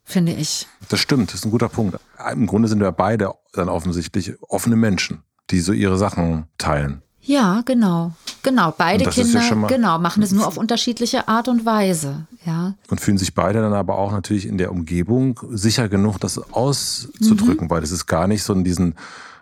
finde 0.04 0.32
ich. 0.32 0.66
Das 0.88 1.00
stimmt, 1.00 1.30
das 1.30 1.36
ist 1.36 1.44
ein 1.46 1.50
guter 1.50 1.68
Punkt. 1.68 1.98
Im 2.32 2.46
Grunde 2.46 2.68
sind 2.68 2.80
wir 2.80 2.92
beide 2.92 3.32
dann 3.52 3.68
offensichtlich 3.68 4.34
offene 4.42 4.76
Menschen, 4.76 5.22
die 5.50 5.60
so 5.60 5.72
ihre 5.72 5.98
Sachen 5.98 6.46
teilen. 6.58 7.02
Ja, 7.26 7.62
genau. 7.64 8.12
Genau, 8.42 8.74
beide 8.76 9.08
Kinder 9.08 9.40
ja 9.40 9.66
genau, 9.66 9.98
machen 9.98 10.22
es 10.22 10.30
nur 10.30 10.46
auf 10.46 10.58
unterschiedliche 10.58 11.26
Art 11.26 11.48
und 11.48 11.64
Weise, 11.64 12.26
ja. 12.44 12.74
Und 12.90 13.00
fühlen 13.00 13.16
sich 13.16 13.34
beide 13.34 13.62
dann 13.62 13.72
aber 13.72 13.96
auch 13.96 14.12
natürlich 14.12 14.46
in 14.46 14.58
der 14.58 14.70
Umgebung 14.70 15.40
sicher 15.50 15.88
genug, 15.88 16.18
das 16.18 16.38
auszudrücken, 16.52 17.66
mhm. 17.66 17.70
weil 17.70 17.80
das 17.80 17.92
ist 17.92 18.06
gar 18.06 18.28
nicht 18.28 18.42
so 18.42 18.52
in 18.52 18.62
diesen, 18.62 18.96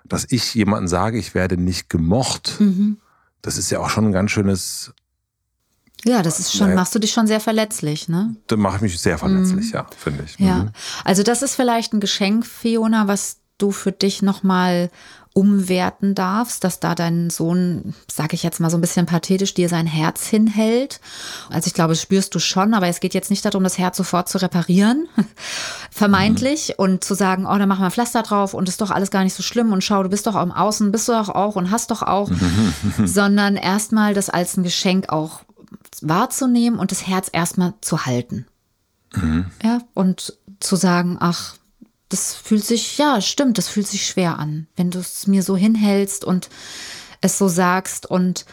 dass 0.04 0.26
ich 0.30 0.54
jemanden 0.54 0.86
sage, 0.86 1.18
ich 1.18 1.34
werde 1.34 1.56
nicht 1.56 1.90
gemocht. 1.90 2.56
Mhm. 2.60 2.98
Das 3.40 3.58
ist 3.58 3.70
ja 3.70 3.80
auch 3.80 3.90
schon 3.90 4.06
ein 4.06 4.12
ganz 4.12 4.30
schönes 4.30 4.94
ja, 6.04 6.22
das 6.22 6.40
ist 6.40 6.52
schon, 6.52 6.68
naja. 6.68 6.80
machst 6.80 6.94
du 6.94 6.98
dich 6.98 7.12
schon 7.12 7.26
sehr 7.26 7.40
verletzlich, 7.40 8.08
ne? 8.08 8.34
Da 8.48 8.56
mache 8.56 8.76
ich 8.76 8.82
mich 8.82 9.00
sehr 9.00 9.18
verletzlich, 9.18 9.66
mhm. 9.66 9.72
ja, 9.72 9.86
finde 9.96 10.24
ich. 10.24 10.38
Ja. 10.38 10.64
Mhm. 10.64 10.70
Also 11.04 11.22
das 11.22 11.42
ist 11.42 11.54
vielleicht 11.54 11.92
ein 11.92 12.00
Geschenk, 12.00 12.44
Fiona, 12.44 13.06
was 13.06 13.38
du 13.58 13.70
für 13.70 13.92
dich 13.92 14.22
nochmal 14.22 14.90
umwerten 15.34 16.14
darfst, 16.14 16.62
dass 16.62 16.78
da 16.78 16.94
dein 16.94 17.30
Sohn, 17.30 17.94
sage 18.10 18.34
ich 18.34 18.42
jetzt 18.42 18.60
mal 18.60 18.68
so 18.68 18.76
ein 18.76 18.82
bisschen 18.82 19.06
pathetisch, 19.06 19.54
dir 19.54 19.68
sein 19.68 19.86
Herz 19.86 20.26
hinhält. 20.26 21.00
Also 21.48 21.68
ich 21.68 21.74
glaube, 21.74 21.92
das 21.92 22.02
spürst 22.02 22.34
du 22.34 22.38
schon, 22.38 22.74
aber 22.74 22.88
es 22.88 23.00
geht 23.00 23.14
jetzt 23.14 23.30
nicht 23.30 23.44
darum, 23.44 23.62
das 23.64 23.78
Herz 23.78 23.96
sofort 23.96 24.28
zu 24.28 24.42
reparieren, 24.42 25.08
vermeintlich, 25.90 26.70
mhm. 26.70 26.84
und 26.84 27.04
zu 27.04 27.14
sagen, 27.14 27.46
oh, 27.46 27.56
dann 27.56 27.68
machen 27.68 27.82
wir 27.82 27.90
Pflaster 27.90 28.22
drauf 28.22 28.52
und 28.52 28.68
ist 28.68 28.82
doch 28.82 28.90
alles 28.90 29.10
gar 29.10 29.24
nicht 29.24 29.34
so 29.34 29.42
schlimm 29.42 29.72
und 29.72 29.82
schau, 29.82 30.02
du 30.02 30.10
bist 30.10 30.26
doch 30.26 30.34
am 30.34 30.52
Außen, 30.52 30.92
bist 30.92 31.08
du 31.08 31.12
doch 31.12 31.30
auch 31.30 31.56
und 31.56 31.70
hast 31.70 31.90
doch 31.90 32.02
auch, 32.02 32.30
sondern 33.04 33.56
erstmal 33.56 34.12
das 34.12 34.28
als 34.28 34.58
ein 34.58 34.64
Geschenk 34.64 35.08
auch 35.08 35.40
wahrzunehmen 36.00 36.78
und 36.78 36.90
das 36.90 37.06
Herz 37.06 37.28
erstmal 37.32 37.74
zu 37.80 38.06
halten. 38.06 38.46
Mhm. 39.14 39.46
Ja, 39.62 39.80
und 39.94 40.38
zu 40.60 40.76
sagen, 40.76 41.16
ach, 41.20 41.56
das 42.08 42.34
fühlt 42.34 42.64
sich, 42.64 42.98
ja, 42.98 43.20
stimmt, 43.20 43.58
das 43.58 43.68
fühlt 43.68 43.86
sich 43.86 44.06
schwer 44.06 44.38
an, 44.38 44.66
wenn 44.76 44.90
du 44.90 44.98
es 44.98 45.26
mir 45.26 45.42
so 45.42 45.56
hinhältst 45.56 46.24
und 46.24 46.50
es 47.20 47.38
so 47.38 47.48
sagst 47.48 48.06
und 48.06 48.44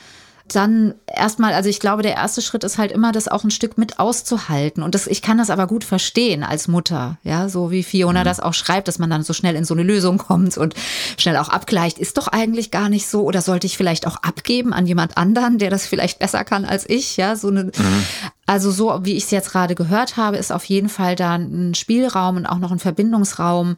dann 0.56 0.96
erstmal, 1.08 1.54
also 1.54 1.70
ich 1.70 1.80
glaube, 1.80 2.04
der 2.04 2.16
erste 2.16 2.42
Schritt 2.42 2.64
ist 2.64 2.78
halt 2.78 2.92
immer, 2.92 3.12
das 3.12 3.28
auch 3.28 3.44
ein 3.44 3.52
Stück 3.52 3.78
mit 3.78 4.00
auszuhalten. 4.00 4.84
Und 4.84 4.96
das, 4.96 5.08
ich 5.08 5.22
kann 5.22 5.38
das 5.38 5.50
aber 5.50 5.68
gut 5.68 5.84
verstehen 5.84 6.44
als 6.44 6.68
Mutter, 6.68 7.18
ja, 7.24 7.50
so 7.50 7.72
wie 7.72 7.84
Fiona 7.84 8.22
mhm. 8.22 8.26
das 8.26 8.40
auch 8.40 8.54
schreibt, 8.54 8.88
dass 8.88 9.00
man 9.00 9.10
dann 9.10 9.24
so 9.24 9.34
schnell 9.34 9.56
in 9.56 9.66
so 9.66 9.74
eine 9.74 9.84
Lösung 9.84 10.18
kommt 10.18 10.58
und 10.58 10.76
schnell 11.18 11.38
auch 11.38 11.50
abgleicht, 11.50 12.00
ist 12.00 12.18
doch 12.18 12.28
eigentlich 12.28 12.72
gar 12.72 12.90
nicht 12.90 13.08
so 13.08 13.24
oder 13.24 13.42
sollte 13.42 13.68
ich 13.68 13.78
vielleicht 13.78 14.08
auch 14.08 14.18
abgeben 14.18 14.74
an 14.74 14.86
jemand 14.86 15.18
anderen, 15.18 15.58
der 15.58 15.70
das 15.70 15.86
vielleicht 15.86 16.20
besser 16.20 16.44
kann 16.44 16.66
als 16.66 16.90
ich, 16.90 17.18
ja, 17.18 17.36
so 17.36 17.48
eine, 17.48 17.66
mhm. 17.66 18.06
Also 18.50 18.72
so, 18.72 19.02
wie 19.04 19.16
ich 19.16 19.26
es 19.26 19.30
jetzt 19.30 19.52
gerade 19.52 19.76
gehört 19.76 20.18
habe, 20.18 20.38
ist 20.38 20.52
auf 20.52 20.66
jeden 20.66 20.90
Fall 20.90 21.16
da 21.16 21.36
ein 21.36 21.76
Spielraum 21.76 22.36
und 22.36 22.48
auch 22.48 22.58
noch 22.58 22.72
ein 22.72 22.80
Verbindungsraum, 22.80 23.78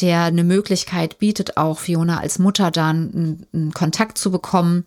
der 0.00 0.20
eine 0.20 0.44
Möglichkeit 0.44 1.18
bietet, 1.18 1.56
auch 1.56 1.80
Fiona 1.80 2.20
als 2.20 2.38
Mutter 2.38 2.70
dann 2.70 3.48
einen, 3.52 3.72
Kontakt 3.72 4.18
zu 4.18 4.30
bekommen, 4.30 4.84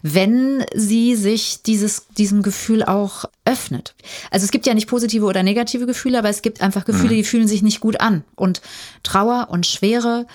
wenn 0.00 0.64
sie 0.74 1.16
sich 1.16 1.62
dieses, 1.62 2.06
diesem 2.16 2.42
Gefühl 2.42 2.82
auch 2.82 3.26
öffnet. 3.44 3.94
Also 4.30 4.44
es 4.44 4.50
gibt 4.50 4.66
ja 4.66 4.72
nicht 4.72 4.88
positive 4.88 5.26
oder 5.26 5.42
negative 5.42 5.84
Gefühle, 5.84 6.20
aber 6.20 6.30
es 6.30 6.40
gibt 6.40 6.62
einfach 6.62 6.86
Gefühle, 6.86 7.12
mhm. 7.12 7.16
die 7.16 7.24
fühlen 7.24 7.46
sich 7.46 7.60
nicht 7.60 7.80
gut 7.80 8.00
an. 8.00 8.24
Und 8.36 8.62
Trauer 9.02 9.48
und 9.50 9.66
Schwere 9.66 10.26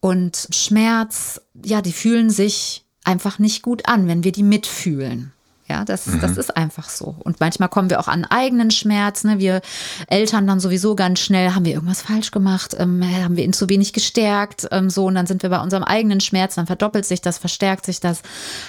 und 0.00 0.48
Schmerz, 0.50 1.40
ja, 1.64 1.80
die 1.80 1.94
fühlen 1.94 2.28
sich 2.28 2.84
einfach 3.04 3.38
nicht 3.38 3.62
gut 3.62 3.88
an, 3.88 4.06
wenn 4.06 4.22
wir 4.22 4.32
die 4.32 4.42
mitfühlen. 4.42 5.32
Ja, 5.72 5.86
das, 5.86 6.06
mhm. 6.06 6.20
das 6.20 6.36
ist 6.36 6.54
einfach 6.54 6.90
so. 6.90 7.16
Und 7.20 7.40
manchmal 7.40 7.70
kommen 7.70 7.88
wir 7.88 7.98
auch 7.98 8.06
an 8.06 8.26
eigenen 8.26 8.70
Schmerz. 8.70 9.24
Ne? 9.24 9.38
Wir 9.38 9.62
Eltern 10.06 10.46
dann 10.46 10.60
sowieso 10.60 10.94
ganz 10.94 11.20
schnell, 11.20 11.54
haben 11.54 11.64
wir 11.64 11.72
irgendwas 11.72 12.02
falsch 12.02 12.30
gemacht? 12.30 12.76
Ähm, 12.78 13.02
haben 13.02 13.38
wir 13.38 13.44
ihn 13.44 13.54
zu 13.54 13.70
wenig 13.70 13.94
gestärkt? 13.94 14.68
Ähm, 14.70 14.90
so, 14.90 15.06
und 15.06 15.14
dann 15.14 15.26
sind 15.26 15.42
wir 15.42 15.48
bei 15.48 15.60
unserem 15.60 15.82
eigenen 15.82 16.20
Schmerz, 16.20 16.56
dann 16.56 16.66
verdoppelt 16.66 17.06
sich 17.06 17.22
das, 17.22 17.38
verstärkt 17.38 17.86
sich 17.86 18.00
das. 18.00 18.20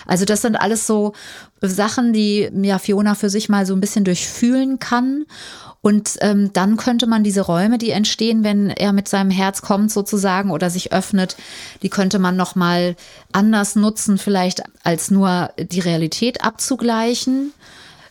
Also 0.08 0.24
das 0.24 0.44
sind 0.44 0.56
alles 0.56 0.88
so 0.88 1.12
Sachen, 1.60 2.14
die 2.14 2.50
ja 2.62 2.80
Fiona 2.80 3.16
für 3.16 3.30
sich 3.30 3.50
mal 3.50 3.66
so 3.66 3.74
ein 3.74 3.82
bisschen 3.82 4.06
durchfühlen 4.06 4.80
kann. 4.80 5.26
Und 5.84 6.18
ähm, 6.22 6.54
dann 6.54 6.78
könnte 6.78 7.08
man 7.08 7.26
diese 7.26 7.42
Räume, 7.42 7.78
die 7.78 7.92
entstehen, 7.92 8.46
wenn 8.46 8.70
er 8.70 8.94
mit 8.94 9.10
seinem 9.10 9.30
Herz 9.30 9.62
kommt 9.62 9.92
sozusagen 9.92 10.50
oder 10.50 10.70
sich 10.70 10.94
öffnet, 10.94 11.36
die 11.82 11.90
könnte 11.90 12.20
man 12.20 12.38
noch 12.38 12.56
mal 12.56 12.96
anders 13.34 13.76
nutzen, 13.76 14.18
vielleicht 14.18 14.64
als 14.84 15.12
nur 15.12 15.52
die 15.58 15.82
Realität 15.82 16.42
abzugleichen 16.42 17.52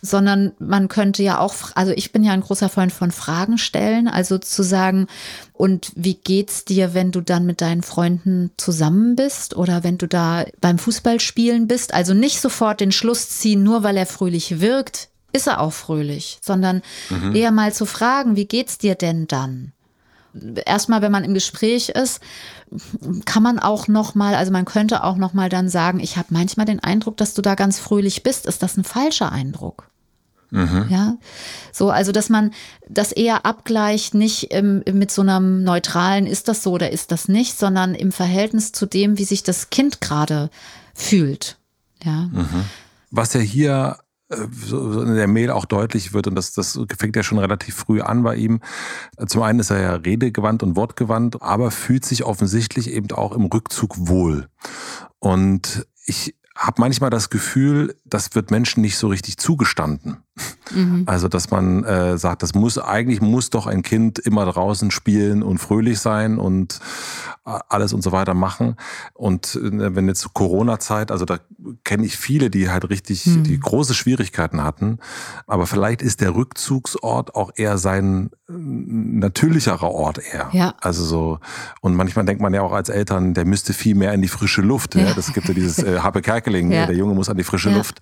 sondern 0.04 0.50
man 0.58 0.88
könnte 0.88 1.22
ja 1.22 1.38
auch, 1.38 1.54
also 1.76 1.92
ich 1.92 2.10
bin 2.10 2.24
ja 2.24 2.32
ein 2.32 2.40
großer 2.40 2.68
Freund 2.68 2.92
von 2.92 3.12
Fragen 3.12 3.56
stellen, 3.56 4.08
also 4.08 4.36
zu 4.36 4.64
sagen, 4.64 5.06
und 5.52 5.92
wie 5.94 6.14
geht's 6.14 6.64
dir, 6.64 6.92
wenn 6.92 7.12
du 7.12 7.20
dann 7.20 7.46
mit 7.46 7.60
deinen 7.60 7.84
Freunden 7.84 8.50
zusammen 8.56 9.14
bist 9.14 9.56
oder 9.56 9.84
wenn 9.84 9.98
du 9.98 10.08
da 10.08 10.44
beim 10.60 10.78
Fußballspielen 10.78 11.68
bist? 11.68 11.94
Also 11.94 12.14
nicht 12.14 12.40
sofort 12.40 12.80
den 12.80 12.90
Schluss 12.90 13.28
ziehen, 13.28 13.62
nur 13.62 13.84
weil 13.84 13.96
er 13.96 14.06
fröhlich 14.06 14.60
wirkt, 14.60 15.08
ist 15.32 15.46
er 15.46 15.60
auch 15.60 15.72
fröhlich, 15.72 16.38
sondern 16.42 16.82
mhm. 17.10 17.34
eher 17.34 17.50
mal 17.50 17.72
zu 17.72 17.86
fragen, 17.86 18.36
wie 18.36 18.46
geht's 18.46 18.78
dir 18.78 18.94
denn 18.94 19.26
dann? 19.26 19.72
Erstmal, 20.64 21.02
wenn 21.02 21.12
man 21.12 21.24
im 21.24 21.34
Gespräch 21.34 21.90
ist, 21.90 22.20
kann 23.26 23.42
man 23.42 23.58
auch 23.58 23.86
noch 23.86 24.14
mal, 24.14 24.34
also 24.34 24.50
man 24.50 24.64
könnte 24.64 25.04
auch 25.04 25.16
noch 25.16 25.34
mal 25.34 25.50
dann 25.50 25.68
sagen, 25.68 26.00
ich 26.00 26.16
habe 26.16 26.28
manchmal 26.30 26.64
den 26.64 26.80
Eindruck, 26.80 27.18
dass 27.18 27.34
du 27.34 27.42
da 27.42 27.54
ganz 27.54 27.78
fröhlich 27.78 28.22
bist. 28.22 28.46
Ist 28.46 28.62
das 28.62 28.78
ein 28.78 28.84
falscher 28.84 29.30
Eindruck? 29.30 29.90
Mhm. 30.52 30.86
Ja, 30.90 31.16
so, 31.72 31.90
also 31.90 32.12
dass 32.12 32.28
man 32.28 32.52
das 32.86 33.10
eher 33.10 33.46
abgleicht, 33.46 34.12
nicht 34.12 34.52
im, 34.52 34.82
mit 34.92 35.10
so 35.10 35.22
einem 35.22 35.64
neutralen, 35.64 36.26
ist 36.26 36.46
das 36.46 36.62
so 36.62 36.72
oder 36.72 36.90
ist 36.90 37.10
das 37.10 37.26
nicht, 37.26 37.58
sondern 37.58 37.94
im 37.94 38.12
Verhältnis 38.12 38.70
zu 38.72 38.84
dem, 38.84 39.16
wie 39.16 39.24
sich 39.24 39.42
das 39.42 39.70
Kind 39.70 40.02
gerade 40.02 40.50
fühlt. 40.94 41.56
Ja. 42.04 42.28
Mhm. 42.32 42.64
Was 43.10 43.32
ja 43.32 43.40
hier 43.40 43.98
so 44.64 45.02
in 45.02 45.14
der 45.14 45.28
Mail 45.28 45.50
auch 45.50 45.64
deutlich 45.64 46.12
wird, 46.12 46.26
und 46.26 46.34
das, 46.34 46.52
das 46.52 46.78
fängt 46.98 47.16
ja 47.16 47.22
schon 47.22 47.38
relativ 47.38 47.74
früh 47.74 48.00
an 48.00 48.22
bei 48.22 48.36
ihm. 48.36 48.60
Zum 49.26 49.42
einen 49.42 49.60
ist 49.60 49.70
er 49.70 49.80
ja 49.80 49.94
redegewandt 49.94 50.62
und 50.62 50.76
wortgewandt, 50.76 51.42
aber 51.42 51.70
fühlt 51.70 52.04
sich 52.04 52.24
offensichtlich 52.24 52.90
eben 52.90 53.10
auch 53.12 53.32
im 53.32 53.44
Rückzug 53.44 54.08
wohl. 54.08 54.48
Und 55.18 55.86
ich 56.04 56.36
habe 56.56 56.80
manchmal 56.80 57.10
das 57.10 57.30
Gefühl, 57.30 57.96
das 58.12 58.34
wird 58.34 58.50
Menschen 58.50 58.82
nicht 58.82 58.98
so 58.98 59.08
richtig 59.08 59.38
zugestanden. 59.38 60.18
Mhm. 60.74 61.04
Also, 61.06 61.28
dass 61.28 61.50
man 61.50 61.84
äh, 61.84 62.16
sagt, 62.18 62.42
das 62.42 62.54
muss 62.54 62.78
eigentlich 62.78 63.20
muss 63.20 63.50
doch 63.50 63.66
ein 63.66 63.82
Kind 63.82 64.18
immer 64.18 64.46
draußen 64.46 64.90
spielen 64.90 65.42
und 65.42 65.58
fröhlich 65.58 65.98
sein 65.98 66.38
und 66.38 66.80
äh, 67.44 67.58
alles 67.68 67.92
und 67.92 68.02
so 68.02 68.12
weiter 68.12 68.34
machen. 68.34 68.76
Und 69.14 69.56
äh, 69.56 69.94
wenn 69.94 70.08
jetzt 70.08 70.32
Corona-Zeit, 70.32 71.10
also 71.10 71.24
da 71.24 71.38
kenne 71.84 72.06
ich 72.06 72.16
viele, 72.16 72.50
die 72.50 72.70
halt 72.70 72.88
richtig 72.88 73.26
mhm. 73.26 73.44
die 73.44 73.58
große 73.60 73.94
Schwierigkeiten 73.94 74.62
hatten. 74.62 74.98
Aber 75.46 75.66
vielleicht 75.66 76.00
ist 76.00 76.20
der 76.20 76.34
Rückzugsort 76.34 77.34
auch 77.34 77.50
eher 77.54 77.76
sein 77.76 78.30
äh, 78.48 78.52
natürlicherer 78.52 79.90
Ort 79.90 80.18
eher. 80.18 80.48
Ja. 80.52 80.74
Also 80.80 81.04
so 81.04 81.40
und 81.82 81.94
manchmal 81.94 82.24
denkt 82.24 82.40
man 82.40 82.54
ja 82.54 82.62
auch 82.62 82.72
als 82.72 82.88
Eltern, 82.88 83.34
der 83.34 83.44
müsste 83.44 83.74
viel 83.74 83.94
mehr 83.96 84.14
in 84.14 84.22
die 84.22 84.28
frische 84.28 84.62
Luft. 84.62 84.94
Ja. 84.94 85.08
ja. 85.08 85.14
Das 85.14 85.34
gibt 85.34 85.46
ja 85.48 85.54
dieses 85.54 85.78
äh, 85.78 85.98
Happe 85.98 86.22
Kerkeling, 86.22 86.70
ja. 86.72 86.86
der 86.86 86.96
Junge 86.96 87.14
muss 87.14 87.28
an 87.28 87.36
die 87.36 87.44
frische. 87.44 87.72
Luft. 87.72 88.00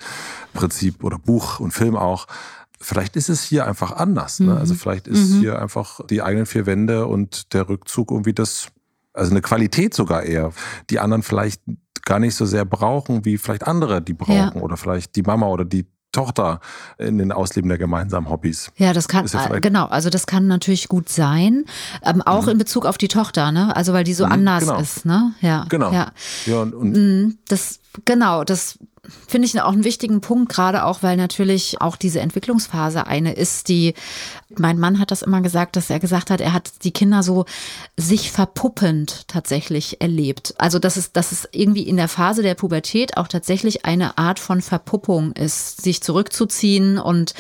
Prinzip 0.53 1.05
oder 1.05 1.19
Buch 1.19 1.61
und 1.61 1.73
Film 1.73 1.97
auch. 1.97 2.27
Vielleicht 2.81 3.17
ist 3.17 3.29
es 3.29 3.43
hier 3.43 3.67
einfach 3.67 3.93
anders. 3.93 4.41
Ne? 4.41 4.57
Also 4.57 4.75
mhm. 4.75 4.79
vielleicht 4.79 5.07
ist 5.07 5.31
mhm. 5.31 5.41
hier 5.41 5.61
einfach 5.61 6.01
die 6.07 6.23
eigenen 6.23 6.47
vier 6.47 6.67
Wände 6.67 7.07
und 7.07 7.53
der 7.53 7.69
Rückzug 7.69 8.11
irgendwie 8.11 8.33
das, 8.33 8.69
also 9.13 9.31
eine 9.33 9.43
Qualität 9.43 9.93
sogar 9.95 10.23
eher, 10.23 10.53
die 10.89 10.99
anderen 10.99 11.23
vielleicht 11.23 11.63
gar 12.05 12.19
nicht 12.19 12.35
so 12.35 12.47
sehr 12.47 12.65
brauchen, 12.65 13.25
wie 13.25 13.37
vielleicht 13.37 13.67
andere 13.67 14.01
die 14.01 14.15
brauchen 14.15 14.35
ja. 14.35 14.63
oder 14.63 14.77
vielleicht 14.77 15.15
die 15.17 15.23
Mama 15.23 15.47
oder 15.49 15.65
die 15.65 15.87
Tochter 16.13 16.61
in 16.99 17.19
den 17.19 17.31
Ausleben 17.31 17.69
der 17.69 17.79
gemeinsamen 17.79 18.29
Hobbys. 18.29 18.73
Ja, 18.77 18.93
das 18.93 19.07
kann, 19.07 19.27
ja 19.27 19.55
äh, 19.55 19.61
genau, 19.61 19.87
also 19.87 20.11
das 20.11 20.27
kann 20.27 20.49
natürlich 20.49 20.89
gut 20.89 21.09
sein, 21.09 21.65
ähm, 22.03 22.23
auch 22.23 22.45
mhm. 22.45 22.51
in 22.51 22.59
Bezug 22.59 22.85
auf 22.85 22.99
die 22.99 23.09
Tochter, 23.09 23.53
ne? 23.53 23.75
Also 23.77 23.93
weil 23.93 24.05
die 24.05 24.15
so 24.15 24.27
mhm, 24.27 24.33
anders 24.33 24.65
genau. 24.65 24.81
ist, 24.81 25.05
ne? 25.05 25.35
Ja. 25.41 25.67
Genau. 25.69 25.93
Ja, 25.93 26.13
ja 26.47 26.63
und, 26.63 26.75
und 26.75 26.93
mhm, 26.97 27.39
das, 27.49 27.79
genau, 28.05 28.43
das 28.43 28.79
finde 29.29 29.46
ich 29.46 29.61
auch 29.61 29.73
einen 29.73 29.85
wichtigen 29.85 30.20
Punkt, 30.20 30.53
gerade 30.53 30.85
auch, 30.85 31.03
weil 31.03 31.16
natürlich 31.16 31.81
auch 31.81 31.96
diese 31.96 32.20
Entwicklungsphase 32.20 33.07
eine 33.07 33.33
ist, 33.33 33.68
die, 33.68 33.94
mein 34.57 34.79
Mann 34.79 34.99
hat 34.99 35.11
das 35.11 35.23
immer 35.23 35.40
gesagt, 35.40 35.77
dass 35.77 35.90
er 35.90 36.01
gesagt 36.01 36.31
hat, 36.31 36.40
er 36.40 36.53
hat 36.53 36.85
die 36.85 36.92
Kinder 36.92 37.23
so 37.23 37.44
sich 37.96 38.31
verpuppend 38.31 39.29
tatsächlich 39.29 40.01
erlebt. 40.01 40.55
Also, 40.59 40.79
dass 40.79 40.96
es, 40.96 41.12
dass 41.12 41.33
es 41.33 41.49
irgendwie 41.53 41.83
in 41.83 41.96
der 41.96 42.09
Phase 42.09 42.42
der 42.42 42.55
Pubertät 42.55 43.16
auch 43.16 43.29
tatsächlich 43.29 43.85
eine 43.85 44.18
Art 44.18 44.38
von 44.38 44.62
Verpuppung 44.62 45.33
ist, 45.33 45.83
sich 45.83 46.03
zurückzuziehen 46.03 46.99
und 46.99 47.35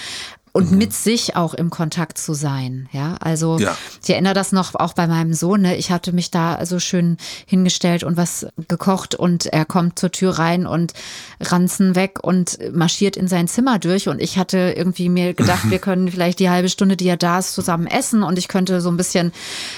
und 0.52 0.72
mhm. 0.72 0.78
mit 0.78 0.92
sich 0.92 1.36
auch 1.36 1.54
im 1.54 1.70
Kontakt 1.70 2.18
zu 2.18 2.34
sein. 2.34 2.88
Ja, 2.92 3.16
also 3.20 3.58
ja. 3.58 3.76
ich 4.02 4.10
erinnere 4.10 4.34
das 4.34 4.52
noch 4.52 4.74
auch 4.74 4.94
bei 4.94 5.06
meinem 5.06 5.32
Sohn. 5.32 5.62
Ne? 5.62 5.76
Ich 5.76 5.90
hatte 5.90 6.12
mich 6.12 6.30
da 6.30 6.64
so 6.66 6.80
schön 6.80 7.18
hingestellt 7.46 8.02
und 8.02 8.16
was 8.16 8.46
gekocht 8.68 9.14
und 9.14 9.46
er 9.46 9.64
kommt 9.64 9.98
zur 9.98 10.10
Tür 10.10 10.38
rein 10.38 10.66
und 10.66 10.92
Ranzen 11.40 11.94
weg 11.94 12.18
und 12.22 12.58
marschiert 12.72 13.16
in 13.16 13.28
sein 13.28 13.46
Zimmer 13.46 13.78
durch 13.78 14.08
und 14.08 14.20
ich 14.20 14.38
hatte 14.38 14.74
irgendwie 14.76 15.08
mir 15.08 15.34
gedacht, 15.34 15.70
wir 15.70 15.78
können 15.80 16.10
vielleicht 16.10 16.40
die 16.40 16.50
halbe 16.50 16.68
Stunde, 16.68 16.96
die 16.96 17.08
er 17.08 17.16
da 17.16 17.38
ist, 17.38 17.54
zusammen 17.54 17.86
essen 17.86 18.22
und 18.22 18.38
ich 18.38 18.48
könnte 18.48 18.80
so 18.80 18.90
ein 18.90 18.96
bisschen 18.96 19.32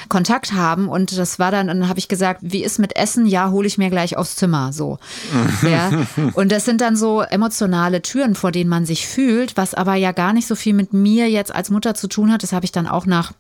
Kontakt 0.09 0.53
haben 0.53 0.89
und 0.89 1.17
das 1.17 1.39
war 1.39 1.51
dann, 1.51 1.67
dann 1.67 1.89
habe 1.89 1.99
ich 1.99 2.09
gesagt, 2.09 2.41
wie 2.43 2.65
ist 2.65 2.79
mit 2.79 2.97
Essen? 2.97 3.27
Ja, 3.27 3.51
hole 3.51 3.67
ich 3.67 3.77
mir 3.77 3.91
gleich 3.91 4.17
aufs 4.17 4.37
Zimmer, 4.37 4.73
so. 4.73 4.99
ja. 5.63 5.91
Und 6.35 6.51
das 6.51 6.65
sind 6.65 6.81
dann 6.81 6.97
so 6.97 7.21
emotionale 7.21 8.01
Türen, 8.01 8.35
vor 8.35 8.53
denen 8.53 8.71
man 8.71 8.87
sich 8.87 9.07
fühlt, 9.07 9.57
was 9.57 9.75
aber 9.75 9.95
ja 9.97 10.13
gar 10.13 10.33
nicht 10.33 10.47
so 10.47 10.55
viel 10.63 10.75
mit 10.75 10.93
mir 10.93 11.29
jetzt 11.29 11.55
als 11.55 11.71
Mutter 11.71 11.95
zu 11.95 12.09
tun 12.09 12.33
hat. 12.33 12.43
Das 12.43 12.53
habe 12.53 12.65
ich 12.65 12.73
dann 12.73 12.87
auch 12.87 13.07
nach 13.07 13.33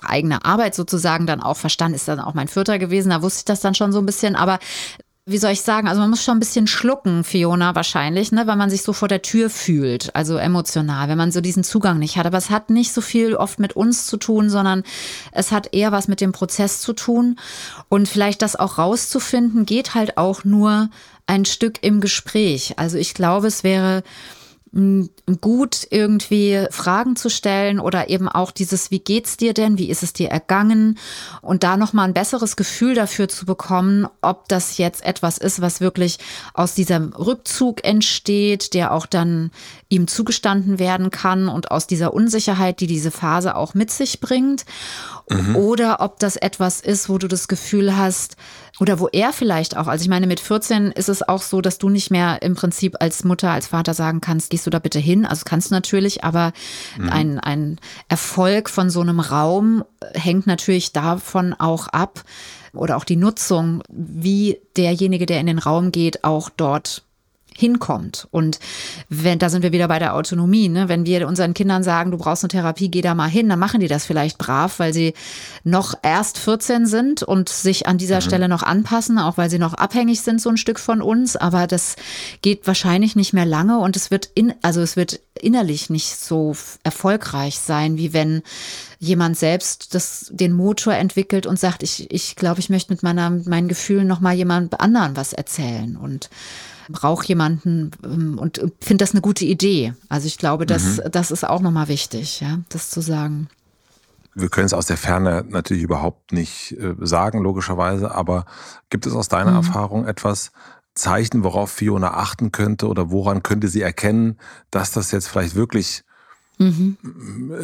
eigener 0.00 0.44
Arbeit 0.44 0.74
sozusagen 0.74 1.26
dann 1.26 1.42
auch 1.42 1.56
verstanden. 1.56 1.96
Ist 1.96 2.08
dann 2.08 2.20
auch 2.20 2.34
mein 2.34 2.48
Vierter 2.48 2.78
gewesen. 2.78 3.10
Da 3.10 3.22
wusste 3.22 3.40
ich 3.40 3.44
das 3.44 3.60
dann 3.60 3.74
schon 3.74 3.92
so 3.92 3.98
ein 3.98 4.06
bisschen. 4.06 4.36
Aber 4.36 4.58
wie 5.26 5.38
soll 5.38 5.50
ich 5.50 5.60
sagen, 5.60 5.88
also 5.88 6.00
man 6.00 6.08
muss 6.08 6.24
schon 6.24 6.38
ein 6.38 6.40
bisschen 6.40 6.66
schlucken, 6.66 7.22
Fiona, 7.22 7.74
wahrscheinlich, 7.74 8.32
ne, 8.32 8.46
weil 8.46 8.56
man 8.56 8.70
sich 8.70 8.82
so 8.82 8.94
vor 8.94 9.08
der 9.08 9.20
Tür 9.20 9.50
fühlt, 9.50 10.14
also 10.16 10.38
emotional, 10.38 11.08
wenn 11.10 11.18
man 11.18 11.32
so 11.32 11.42
diesen 11.42 11.64
Zugang 11.64 11.98
nicht 11.98 12.16
hat. 12.16 12.24
Aber 12.24 12.38
es 12.38 12.48
hat 12.48 12.70
nicht 12.70 12.94
so 12.94 13.02
viel 13.02 13.34
oft 13.34 13.58
mit 13.58 13.74
uns 13.74 14.06
zu 14.06 14.16
tun, 14.16 14.48
sondern 14.48 14.84
es 15.32 15.52
hat 15.52 15.74
eher 15.74 15.92
was 15.92 16.08
mit 16.08 16.22
dem 16.22 16.32
Prozess 16.32 16.80
zu 16.80 16.94
tun. 16.94 17.36
Und 17.90 18.08
vielleicht 18.08 18.40
das 18.40 18.56
auch 18.56 18.78
rauszufinden, 18.78 19.66
geht 19.66 19.94
halt 19.94 20.16
auch 20.16 20.44
nur 20.44 20.88
ein 21.26 21.44
Stück 21.44 21.82
im 21.82 22.00
Gespräch. 22.00 22.74
Also 22.78 22.96
ich 22.96 23.12
glaube, 23.12 23.48
es 23.48 23.62
wäre 23.62 24.02
gut 25.40 25.86
irgendwie 25.90 26.66
Fragen 26.70 27.16
zu 27.16 27.30
stellen 27.30 27.80
oder 27.80 28.10
eben 28.10 28.28
auch 28.28 28.50
dieses 28.50 28.90
wie 28.90 28.98
geht's 28.98 29.36
dir 29.36 29.54
denn? 29.54 29.78
Wie 29.78 29.88
ist 29.88 30.02
es 30.02 30.12
dir 30.12 30.28
ergangen? 30.28 30.98
Und 31.40 31.62
da 31.62 31.76
noch 31.76 31.92
mal 31.92 32.04
ein 32.04 32.14
besseres 32.14 32.56
Gefühl 32.56 32.94
dafür 32.94 33.28
zu 33.28 33.46
bekommen 33.46 34.06
ob 34.20 34.48
das 34.48 34.78
jetzt 34.78 35.04
etwas 35.04 35.38
ist 35.38 35.60
was 35.60 35.80
wirklich 35.80 36.18
aus 36.54 36.74
diesem 36.74 37.12
Rückzug 37.12 37.84
entsteht 37.84 38.74
der 38.74 38.92
auch 38.92 39.06
dann 39.06 39.50
ihm 39.88 40.06
zugestanden 40.06 40.78
werden 40.78 41.10
kann 41.10 41.48
und 41.48 41.70
aus 41.70 41.86
dieser 41.86 42.12
Unsicherheit 42.12 42.80
die 42.80 42.86
diese 42.86 43.10
Phase 43.10 43.56
auch 43.56 43.74
mit 43.74 43.90
sich 43.90 44.20
bringt. 44.20 44.64
Mhm. 45.30 45.56
oder 45.56 46.00
ob 46.00 46.18
das 46.18 46.36
etwas 46.36 46.80
ist 46.80 47.08
wo 47.08 47.18
du 47.18 47.28
das 47.28 47.48
Gefühl 47.48 47.96
hast 47.96 48.36
oder 48.80 49.00
wo 49.00 49.08
er 49.08 49.32
vielleicht 49.32 49.76
auch, 49.76 49.86
also 49.86 50.02
ich 50.02 50.08
meine, 50.08 50.26
mit 50.26 50.40
14 50.40 50.92
ist 50.92 51.08
es 51.08 51.28
auch 51.28 51.42
so, 51.42 51.60
dass 51.60 51.78
du 51.78 51.88
nicht 51.88 52.10
mehr 52.10 52.42
im 52.42 52.54
Prinzip 52.54 52.96
als 53.00 53.24
Mutter, 53.24 53.50
als 53.50 53.68
Vater 53.68 53.94
sagen 53.94 54.20
kannst, 54.20 54.50
gehst 54.50 54.66
du 54.66 54.70
da 54.70 54.78
bitte 54.78 54.98
hin? 54.98 55.26
Also 55.26 55.42
kannst 55.44 55.70
du 55.70 55.74
natürlich, 55.74 56.24
aber 56.24 56.52
mhm. 56.96 57.10
ein, 57.10 57.40
ein 57.40 57.80
Erfolg 58.08 58.70
von 58.70 58.90
so 58.90 59.00
einem 59.00 59.20
Raum 59.20 59.84
hängt 60.14 60.46
natürlich 60.46 60.92
davon 60.92 61.54
auch 61.54 61.88
ab, 61.88 62.24
oder 62.74 62.96
auch 62.96 63.04
die 63.04 63.16
Nutzung, 63.16 63.82
wie 63.88 64.60
derjenige, 64.76 65.26
der 65.26 65.40
in 65.40 65.46
den 65.46 65.58
Raum 65.58 65.90
geht, 65.92 66.24
auch 66.24 66.50
dort 66.50 67.02
hinkommt. 67.58 68.28
Und 68.30 68.60
wenn, 69.08 69.40
da 69.40 69.50
sind 69.50 69.62
wir 69.62 69.72
wieder 69.72 69.88
bei 69.88 69.98
der 69.98 70.14
Autonomie, 70.14 70.68
ne? 70.68 70.88
wenn 70.88 71.04
wir 71.04 71.26
unseren 71.26 71.54
Kindern 71.54 71.82
sagen, 71.82 72.12
du 72.12 72.16
brauchst 72.16 72.44
eine 72.44 72.50
Therapie, 72.50 72.88
geh 72.88 73.00
da 73.00 73.16
mal 73.16 73.28
hin, 73.28 73.48
dann 73.48 73.58
machen 73.58 73.80
die 73.80 73.88
das 73.88 74.06
vielleicht 74.06 74.38
brav, 74.38 74.78
weil 74.78 74.94
sie 74.94 75.12
noch 75.64 75.94
erst 76.02 76.38
14 76.38 76.86
sind 76.86 77.24
und 77.24 77.48
sich 77.48 77.88
an 77.88 77.98
dieser 77.98 78.16
mhm. 78.16 78.20
Stelle 78.20 78.48
noch 78.48 78.62
anpassen, 78.62 79.18
auch 79.18 79.38
weil 79.38 79.50
sie 79.50 79.58
noch 79.58 79.74
abhängig 79.74 80.20
sind 80.20 80.40
so 80.40 80.50
ein 80.50 80.56
Stück 80.56 80.78
von 80.78 81.02
uns. 81.02 81.34
Aber 81.34 81.66
das 81.66 81.96
geht 82.42 82.64
wahrscheinlich 82.68 83.16
nicht 83.16 83.32
mehr 83.32 83.44
lange 83.44 83.80
und 83.80 83.96
es 83.96 84.12
wird 84.12 84.30
in, 84.36 84.54
also 84.62 84.80
es 84.80 84.94
wird 84.94 85.18
innerlich 85.34 85.90
nicht 85.90 86.14
so 86.14 86.54
erfolgreich 86.84 87.58
sein, 87.58 87.96
wie 87.96 88.12
wenn 88.12 88.42
jemand 89.00 89.36
selbst 89.36 89.96
das, 89.96 90.30
den 90.30 90.52
Motor 90.52 90.94
entwickelt 90.94 91.46
und 91.46 91.58
sagt, 91.58 91.82
ich, 91.82 92.12
ich 92.12 92.36
glaube, 92.36 92.60
ich 92.60 92.70
möchte 92.70 92.92
mit 92.92 93.02
meiner, 93.02 93.30
meinen 93.30 93.66
Gefühlen 93.66 94.06
noch 94.06 94.20
mal 94.20 94.34
jemand 94.34 94.80
anderen 94.80 95.16
was 95.16 95.32
erzählen 95.32 95.96
und 95.96 96.30
brauche 96.88 97.26
jemanden 97.26 97.90
ähm, 98.04 98.38
und 98.38 98.60
finde 98.80 99.02
das 99.02 99.12
eine 99.12 99.20
gute 99.20 99.44
Idee. 99.44 99.94
Also 100.08 100.26
ich 100.26 100.38
glaube, 100.38 100.66
das, 100.66 100.98
mhm. 100.98 101.10
das 101.10 101.30
ist 101.30 101.46
auch 101.46 101.60
nochmal 101.60 101.88
wichtig, 101.88 102.40
ja, 102.40 102.58
das 102.68 102.90
zu 102.90 103.00
sagen. 103.00 103.48
Wir 104.34 104.48
können 104.48 104.66
es 104.66 104.72
aus 104.72 104.86
der 104.86 104.96
Ferne 104.96 105.44
natürlich 105.48 105.82
überhaupt 105.82 106.32
nicht 106.32 106.72
äh, 106.72 106.94
sagen, 107.00 107.42
logischerweise, 107.42 108.14
aber 108.14 108.44
gibt 108.90 109.06
es 109.06 109.14
aus 109.14 109.28
deiner 109.28 109.50
mhm. 109.50 109.56
Erfahrung 109.56 110.06
etwas, 110.06 110.52
Zeichen, 110.98 111.44
worauf 111.44 111.70
Fiona 111.70 112.14
achten 112.14 112.52
könnte 112.52 112.88
oder 112.88 113.10
woran 113.10 113.42
könnte 113.42 113.68
sie 113.68 113.80
erkennen, 113.80 114.36
dass 114.70 114.90
das 114.90 115.12
jetzt 115.12 115.28
vielleicht 115.28 115.54
wirklich 115.54 116.02
mhm. 116.58 116.96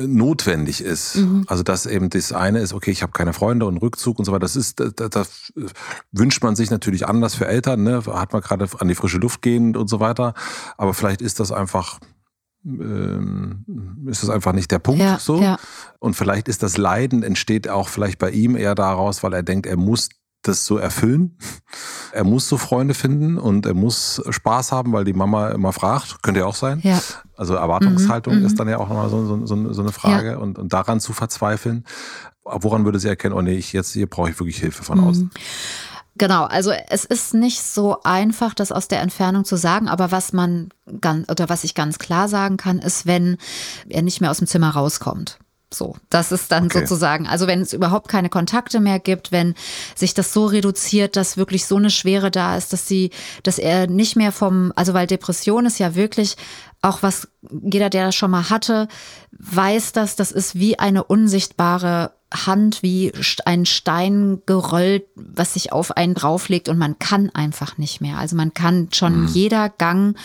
notwendig 0.07 0.81
ist. 0.81 1.17
Mhm. 1.17 1.45
Also 1.47 1.63
dass 1.63 1.87
eben 1.87 2.11
das 2.11 2.33
eine 2.33 2.61
ist, 2.61 2.73
okay, 2.73 2.91
ich 2.91 3.03
habe 3.03 3.13
keine 3.13 3.33
Freunde 3.33 3.67
und 3.67 3.77
Rückzug 3.79 4.19
und 4.19 4.25
so 4.25 4.33
weiter. 4.33 4.41
Das 4.41 4.57
ist, 4.57 4.81
das, 4.81 4.93
das 5.11 5.53
wünscht 6.13 6.43
man 6.43 6.57
sich 6.57 6.71
natürlich 6.71 7.07
anders 7.07 7.35
für 7.35 7.47
Eltern. 7.47 7.83
Ne? 7.83 8.03
Hat 8.07 8.33
man 8.33 8.43
gerade 8.43 8.69
an 8.79 8.89
die 8.89 8.95
frische 8.95 9.19
Luft 9.19 9.43
gehend 9.43 9.77
und 9.77 9.89
so 9.89 10.01
weiter. 10.01 10.35
Aber 10.77 10.95
vielleicht 10.95 11.23
ist 11.23 11.41
das 11.41 11.53
einfach 11.53 11.99
ähm, 12.67 13.65
ist 14.07 14.23
das 14.23 14.31
einfach 14.31 14.53
nicht 14.53 14.71
der 14.71 14.79
Punkt 14.79 15.03
ja, 15.03 15.19
so. 15.19 15.41
Ja. 15.41 15.59
Und 15.99 16.15
vielleicht 16.15 16.49
ist 16.49 16.63
das 16.63 16.79
Leiden 16.79 17.23
entsteht 17.23 17.69
auch 17.69 17.89
vielleicht 17.89 18.19
bei 18.19 18.31
ihm 18.31 18.57
eher 18.57 18.75
daraus, 18.75 19.23
weil 19.23 19.35
er 19.35 19.43
denkt, 19.43 19.67
er 19.67 19.77
muss 19.77 20.09
das 20.49 20.67
so 20.67 20.79
erfüllen. 20.79 21.37
Er 22.13 22.25
muss 22.25 22.49
so 22.49 22.57
Freunde 22.57 22.95
finden 22.95 23.39
und 23.39 23.67
er 23.67 23.75
muss 23.75 24.23
Spaß 24.29 24.73
haben, 24.73 24.93
weil 24.93 25.05
die 25.05 25.13
Mama 25.13 25.51
immer 25.51 25.73
fragt. 25.73 26.23
Könnte 26.23 26.41
ja 26.41 26.47
auch 26.47 26.55
sein. 26.55 26.81
Ja. 26.83 27.01
Also 27.37 27.55
Erwartungshaltung 27.55 28.39
mhm, 28.39 28.47
ist 28.47 28.59
dann 28.59 28.69
ja 28.69 28.79
auch 28.79 28.89
nochmal 28.89 29.09
so, 29.09 29.45
so, 29.45 29.73
so 29.73 29.83
eine 29.83 29.93
Frage 29.93 30.33
ja. 30.33 30.37
und, 30.39 30.59
und 30.59 30.73
daran 30.73 31.01
zu 31.01 31.13
verzweifeln. 31.13 31.85
Woran 32.45 32.85
würde 32.85 32.99
sie 33.01 33.09
erkennen, 33.09 33.35
oh 33.35 33.43
nee, 33.43 33.57
ich, 33.57 33.73
jetzt 33.73 33.93
hier 33.93 34.09
brauche 34.09 34.31
ich 34.31 34.39
wirklich 34.39 34.59
Hilfe 34.59 34.85
von 34.85 35.01
mhm. 35.01 35.07
außen? 35.09 35.31
Genau, 36.17 36.45
also 36.45 36.71
es 36.71 37.05
ist 37.05 37.35
nicht 37.35 37.61
so 37.61 38.03
einfach, 38.05 38.55
das 38.55 38.71
aus 38.71 38.87
der 38.87 39.01
Entfernung 39.01 39.45
zu 39.45 39.57
sagen, 39.57 39.89
aber 39.89 40.13
was 40.13 40.33
man 40.33 40.69
ganz 41.01 41.29
oder 41.29 41.49
was 41.49 41.65
ich 41.65 41.75
ganz 41.75 41.99
klar 41.99 42.29
sagen 42.29 42.57
kann, 42.57 42.79
ist, 42.79 43.05
wenn 43.07 43.37
er 43.89 44.03
nicht 44.03 44.21
mehr 44.21 44.31
aus 44.31 44.39
dem 44.39 44.47
Zimmer 44.47 44.71
rauskommt. 44.71 45.39
So, 45.77 45.97
das 46.11 46.33
ist 46.33 46.53
dann 46.53 46.67
okay. 46.67 46.81
sozusagen, 46.81 47.27
also 47.27 47.47
wenn 47.47 47.61
es 47.61 47.73
überhaupt 47.73 48.09
keine 48.09 48.29
Kontakte 48.29 48.81
mehr 48.81 48.99
gibt, 48.99 49.33
wenn 49.33 49.55
sich 49.95 50.15
das 50.15 50.33
so 50.33 50.47
reduziert, 50.47 51.17
dass 51.17 51.37
wirklich 51.37 51.67
so 51.67 51.77
eine 51.77 51.91
Schwere 51.91 52.31
da 52.31 52.57
ist, 52.57 52.73
dass 52.73 52.87
sie, 52.87 53.11
dass 53.43 53.59
er 53.59 53.87
nicht 53.87 54.17
mehr 54.17 54.33
vom, 54.33 54.73
also 54.77 54.95
weil 54.95 55.07
Depression 55.07 55.67
ist 55.67 55.79
ja 55.79 55.95
wirklich 55.95 56.37
auch 56.83 57.03
was, 57.03 57.29
jeder, 57.51 57.89
der 57.89 58.07
das 58.07 58.15
schon 58.15 58.31
mal 58.31 58.51
hatte, 58.51 58.89
weiß 59.33 59.93
das, 59.93 60.17
das 60.17 60.33
ist 60.33 60.55
wie 60.55 60.79
eine 60.79 61.05
unsichtbare 61.05 62.13
Hand 62.35 62.83
wie 62.83 63.13
ein 63.45 63.65
Stein 63.65 64.43
gerollt, 64.47 65.05
was 65.15 65.55
sich 65.55 65.73
auf 65.73 65.97
einen 65.97 66.15
drauflegt 66.15 66.69
und 66.69 66.79
man 66.79 66.99
kann 66.99 67.31
einfach 67.31 67.79
nicht 67.79 68.01
mehr. 68.01 68.19
Also 68.19 68.35
man 68.37 68.53
kann 68.53 68.89
schon 68.93 69.23
mhm. 69.23 69.29
jeder 69.29 69.69
Gang, 69.69 70.17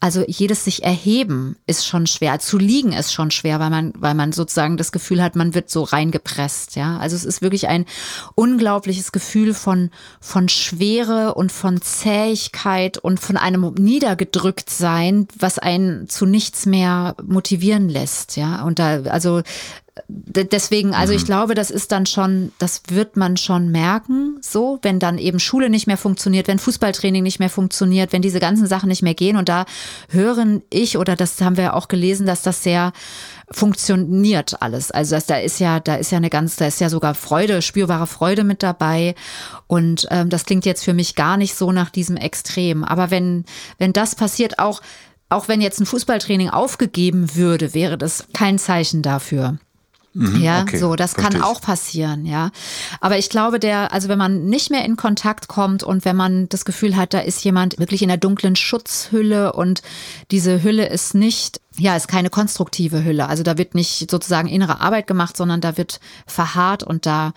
also 0.00 0.22
jedes 0.26 0.64
sich 0.64 0.84
erheben 0.84 1.56
ist 1.66 1.86
schon 1.86 2.06
schwer. 2.06 2.38
Zu 2.38 2.58
liegen 2.58 2.92
ist 2.92 3.12
schon 3.12 3.30
schwer, 3.30 3.60
weil 3.60 3.70
man, 3.70 3.92
weil 3.96 4.14
man 4.14 4.32
sozusagen 4.32 4.76
das 4.76 4.92
Gefühl 4.92 5.22
hat, 5.22 5.36
man 5.36 5.54
wird 5.54 5.70
so 5.70 5.82
reingepresst. 5.82 6.76
Ja, 6.76 6.98
also 6.98 7.16
es 7.16 7.24
ist 7.24 7.42
wirklich 7.42 7.68
ein 7.68 7.86
unglaubliches 8.34 9.12
Gefühl 9.12 9.54
von, 9.54 9.90
von 10.20 10.48
Schwere 10.48 11.34
und 11.34 11.50
von 11.50 11.80
Zähigkeit 11.80 12.98
und 12.98 13.20
von 13.20 13.36
einem 13.36 13.72
niedergedrückt 13.78 14.68
sein, 14.68 15.28
was 15.38 15.58
einen 15.58 16.08
zu 16.08 16.26
nichts 16.26 16.66
mehr 16.66 17.16
motivieren 17.24 17.88
lässt. 17.88 18.36
Ja, 18.36 18.62
und 18.62 18.78
da, 18.78 19.02
also 19.04 19.42
deswegen, 20.08 20.92
also 20.92 21.12
ich 21.12 21.22
mhm. 21.22 21.26
glaube, 21.26 21.54
das 21.54 21.70
ist 21.70 21.92
dann 21.92 22.06
schon, 22.06 22.52
das 22.58 22.82
wird 22.88 23.16
man 23.16 23.36
schon 23.36 23.70
merken, 23.70 24.38
so, 24.40 24.78
wenn 24.82 24.98
dann 24.98 25.18
eben 25.18 25.38
Schule 25.38 25.70
nicht 25.70 25.86
mehr 25.86 25.96
funktioniert, 25.96 26.48
wenn 26.48 26.58
Fußballtraining 26.58 27.22
nicht 27.22 27.38
mehr 27.38 27.50
funktioniert, 27.50 28.12
wenn 28.12 28.22
diese 28.22 28.40
ganzen 28.40 28.66
Sachen 28.66 28.88
nicht 28.88 29.02
mehr 29.02 29.14
gehen. 29.14 29.36
Und 29.36 29.48
da 29.48 29.66
hören 30.08 30.62
ich, 30.70 30.98
oder 30.98 31.14
das 31.14 31.40
haben 31.40 31.56
wir 31.56 31.74
auch 31.74 31.86
gelesen, 31.86 32.26
dass 32.26 32.42
das 32.42 32.62
sehr 32.62 32.92
funktioniert 33.50 34.60
alles. 34.62 34.90
Also 34.90 35.14
das, 35.14 35.26
da 35.26 35.36
ist 35.36 35.60
ja, 35.60 35.78
da 35.78 35.94
ist 35.94 36.10
ja 36.10 36.18
eine 36.18 36.30
ganz, 36.30 36.56
da 36.56 36.66
ist 36.66 36.80
ja 36.80 36.90
sogar 36.90 37.14
Freude, 37.14 37.62
spürbare 37.62 38.08
Freude 38.08 38.42
mit 38.42 38.62
dabei. 38.62 39.14
Und 39.68 40.08
ähm, 40.10 40.28
das 40.28 40.44
klingt 40.44 40.66
jetzt 40.66 40.82
für 40.82 40.94
mich 40.94 41.14
gar 41.14 41.36
nicht 41.36 41.54
so 41.54 41.70
nach 41.70 41.90
diesem 41.90 42.16
Extrem. 42.16 42.82
Aber 42.82 43.10
wenn, 43.12 43.44
wenn 43.78 43.92
das 43.92 44.16
passiert, 44.16 44.58
auch 44.58 44.80
auch 45.30 45.48
wenn 45.48 45.60
jetzt 45.60 45.80
ein 45.80 45.86
Fußballtraining 45.86 46.50
aufgegeben 46.50 47.34
würde, 47.34 47.74
wäre 47.74 47.98
das 47.98 48.26
kein 48.34 48.58
Zeichen 48.58 49.02
dafür. 49.02 49.58
Mhm, 50.16 50.40
ja, 50.40 50.62
okay, 50.62 50.78
so, 50.78 50.94
das 50.94 51.14
kann 51.14 51.42
auch 51.42 51.60
passieren, 51.60 52.24
ja. 52.24 52.52
Aber 53.00 53.18
ich 53.18 53.28
glaube, 53.30 53.58
der, 53.58 53.92
also 53.92 54.08
wenn 54.08 54.18
man 54.18 54.44
nicht 54.44 54.70
mehr 54.70 54.84
in 54.84 54.96
Kontakt 54.96 55.48
kommt 55.48 55.82
und 55.82 56.04
wenn 56.04 56.14
man 56.14 56.48
das 56.48 56.64
Gefühl 56.64 56.96
hat, 56.96 57.14
da 57.14 57.18
ist 57.18 57.42
jemand 57.42 57.80
wirklich 57.80 58.00
in 58.00 58.08
der 58.08 58.16
dunklen 58.16 58.54
Schutzhülle 58.54 59.52
und 59.52 59.82
diese 60.30 60.62
Hülle 60.62 60.86
ist 60.86 61.16
nicht, 61.16 61.60
ja, 61.76 61.96
ist 61.96 62.06
keine 62.06 62.30
konstruktive 62.30 63.04
Hülle. 63.04 63.26
Also 63.28 63.42
da 63.42 63.58
wird 63.58 63.74
nicht 63.74 64.08
sozusagen 64.08 64.46
innere 64.46 64.80
Arbeit 64.80 65.08
gemacht, 65.08 65.36
sondern 65.36 65.60
da 65.60 65.76
wird 65.76 65.98
verharrt 66.26 66.84
und 66.84 67.06
da, 67.06 67.32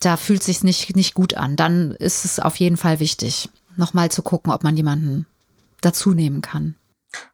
da 0.00 0.16
fühlt 0.16 0.42
sich 0.42 0.64
nicht, 0.64 0.96
nicht 0.96 1.14
gut 1.14 1.34
an. 1.34 1.54
Dann 1.54 1.92
ist 1.92 2.24
es 2.24 2.40
auf 2.40 2.56
jeden 2.56 2.76
Fall 2.76 2.98
wichtig, 2.98 3.48
nochmal 3.76 4.10
zu 4.10 4.22
gucken, 4.22 4.52
ob 4.52 4.64
man 4.64 4.76
jemanden 4.76 5.26
dazu 5.80 6.14
nehmen 6.14 6.42
kann. 6.42 6.74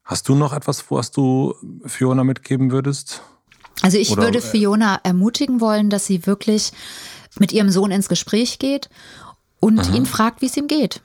Hast 0.04 0.28
du 0.28 0.34
noch 0.34 0.52
etwas, 0.52 0.90
was 0.90 1.10
du 1.10 1.54
Fiona 1.86 2.22
mitgeben 2.22 2.70
würdest? 2.70 3.22
Also 3.82 3.98
ich 3.98 4.10
Oder, 4.12 4.22
würde 4.22 4.38
äh, 4.38 4.42
Fiona 4.42 5.00
ermutigen 5.02 5.60
wollen, 5.60 5.90
dass 5.90 6.06
sie 6.06 6.26
wirklich 6.26 6.72
mit 7.38 7.52
ihrem 7.52 7.70
Sohn 7.70 7.90
ins 7.90 8.08
Gespräch 8.08 8.58
geht 8.58 8.88
und 9.60 9.78
aha. 9.80 9.94
ihn 9.94 10.06
fragt, 10.06 10.40
wie 10.40 10.46
es 10.46 10.56
ihm 10.56 10.68
geht. 10.68 11.02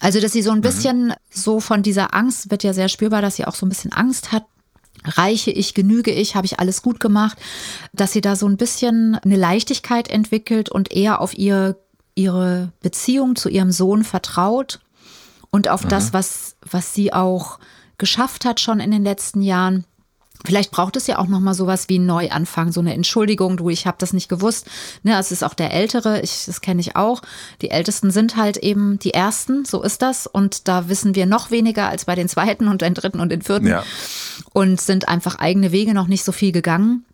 Also, 0.00 0.20
dass 0.20 0.32
sie 0.32 0.42
so 0.42 0.50
ein 0.50 0.58
mhm. 0.58 0.62
bisschen 0.62 1.06
mhm. 1.06 1.14
so 1.30 1.60
von 1.60 1.82
dieser 1.82 2.14
Angst, 2.14 2.50
wird 2.50 2.62
ja 2.62 2.72
sehr 2.72 2.88
spürbar, 2.88 3.22
dass 3.22 3.36
sie 3.36 3.46
auch 3.46 3.54
so 3.54 3.64
ein 3.64 3.68
bisschen 3.68 3.92
Angst 3.92 4.32
hat. 4.32 4.44
Reiche 5.04 5.50
ich, 5.50 5.74
genüge 5.74 6.10
ich, 6.10 6.34
habe 6.34 6.46
ich 6.46 6.60
alles 6.60 6.80
gut 6.80 6.98
gemacht, 6.98 7.36
dass 7.92 8.12
sie 8.12 8.22
da 8.22 8.36
so 8.36 8.46
ein 8.46 8.56
bisschen 8.56 9.16
eine 9.16 9.36
Leichtigkeit 9.36 10.08
entwickelt 10.08 10.70
und 10.70 10.92
eher 10.92 11.20
auf 11.20 11.36
ihr, 11.36 11.76
ihre 12.14 12.72
Beziehung 12.80 13.36
zu 13.36 13.50
ihrem 13.50 13.70
Sohn 13.70 14.02
vertraut 14.04 14.80
und 15.50 15.68
auf 15.68 15.84
mhm. 15.84 15.88
das, 15.90 16.12
was, 16.12 16.56
was 16.62 16.94
sie 16.94 17.12
auch 17.12 17.58
geschafft 17.98 18.44
hat 18.44 18.60
schon 18.60 18.80
in 18.80 18.90
den 18.90 19.04
letzten 19.04 19.42
Jahren 19.42 19.84
Vielleicht 20.46 20.70
braucht 20.70 20.96
es 20.96 21.06
ja 21.06 21.18
auch 21.18 21.26
noch 21.26 21.40
mal 21.40 21.54
sowas 21.54 21.88
wie 21.88 21.98
ein 21.98 22.06
Neuanfang, 22.06 22.70
so 22.70 22.80
eine 22.80 22.92
Entschuldigung, 22.92 23.56
du, 23.56 23.70
ich 23.70 23.86
habe 23.86 23.96
das 23.98 24.12
nicht 24.12 24.28
gewusst. 24.28 24.66
Ne, 25.02 25.18
es 25.18 25.32
ist 25.32 25.42
auch 25.42 25.54
der 25.54 25.72
Ältere, 25.72 26.20
ich, 26.20 26.44
das 26.46 26.60
kenne 26.60 26.80
ich 26.80 26.96
auch. 26.96 27.22
Die 27.62 27.70
Ältesten 27.70 28.10
sind 28.10 28.36
halt 28.36 28.58
eben 28.58 28.98
die 28.98 29.14
Ersten, 29.14 29.64
so 29.64 29.82
ist 29.82 30.02
das. 30.02 30.26
Und 30.26 30.68
da 30.68 30.88
wissen 30.88 31.14
wir 31.14 31.24
noch 31.24 31.50
weniger 31.50 31.88
als 31.88 32.04
bei 32.04 32.14
den 32.14 32.28
Zweiten 32.28 32.68
und 32.68 32.82
den 32.82 32.92
Dritten 32.94 33.20
und 33.20 33.30
den 33.30 33.40
Vierten. 33.40 33.68
Ja. 33.68 33.84
Und 34.52 34.80
sind 34.80 35.08
einfach 35.08 35.36
eigene 35.36 35.72
Wege 35.72 35.94
noch 35.94 36.08
nicht 36.08 36.24
so 36.24 36.32
viel 36.32 36.52
gegangen. 36.52 37.04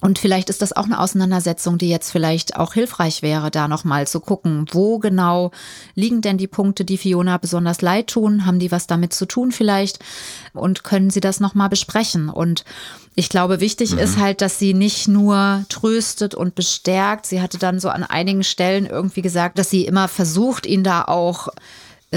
Und 0.00 0.18
vielleicht 0.18 0.48
ist 0.48 0.62
das 0.62 0.72
auch 0.72 0.84
eine 0.84 1.00
Auseinandersetzung, 1.00 1.76
die 1.76 1.88
jetzt 1.88 2.10
vielleicht 2.12 2.56
auch 2.56 2.74
hilfreich 2.74 3.22
wäre, 3.22 3.50
da 3.50 3.66
nochmal 3.66 4.06
zu 4.06 4.20
gucken, 4.20 4.66
wo 4.70 4.98
genau 4.98 5.50
liegen 5.94 6.20
denn 6.20 6.38
die 6.38 6.46
Punkte, 6.46 6.84
die 6.84 6.98
Fiona 6.98 7.36
besonders 7.38 7.82
leid 7.82 8.08
tun? 8.08 8.46
Haben 8.46 8.60
die 8.60 8.70
was 8.70 8.86
damit 8.86 9.12
zu 9.12 9.26
tun 9.26 9.50
vielleicht? 9.50 9.98
Und 10.52 10.84
können 10.84 11.10
sie 11.10 11.20
das 11.20 11.40
nochmal 11.40 11.68
besprechen? 11.68 12.28
Und 12.28 12.64
ich 13.16 13.28
glaube, 13.28 13.60
wichtig 13.60 13.92
mhm. 13.92 13.98
ist 13.98 14.18
halt, 14.18 14.40
dass 14.40 14.60
sie 14.60 14.72
nicht 14.72 15.08
nur 15.08 15.64
tröstet 15.68 16.36
und 16.36 16.54
bestärkt. 16.54 17.26
Sie 17.26 17.42
hatte 17.42 17.58
dann 17.58 17.80
so 17.80 17.88
an 17.88 18.04
einigen 18.04 18.44
Stellen 18.44 18.86
irgendwie 18.86 19.22
gesagt, 19.22 19.58
dass 19.58 19.70
sie 19.70 19.84
immer 19.84 20.06
versucht, 20.06 20.64
ihn 20.64 20.84
da 20.84 21.02
auch 21.02 21.48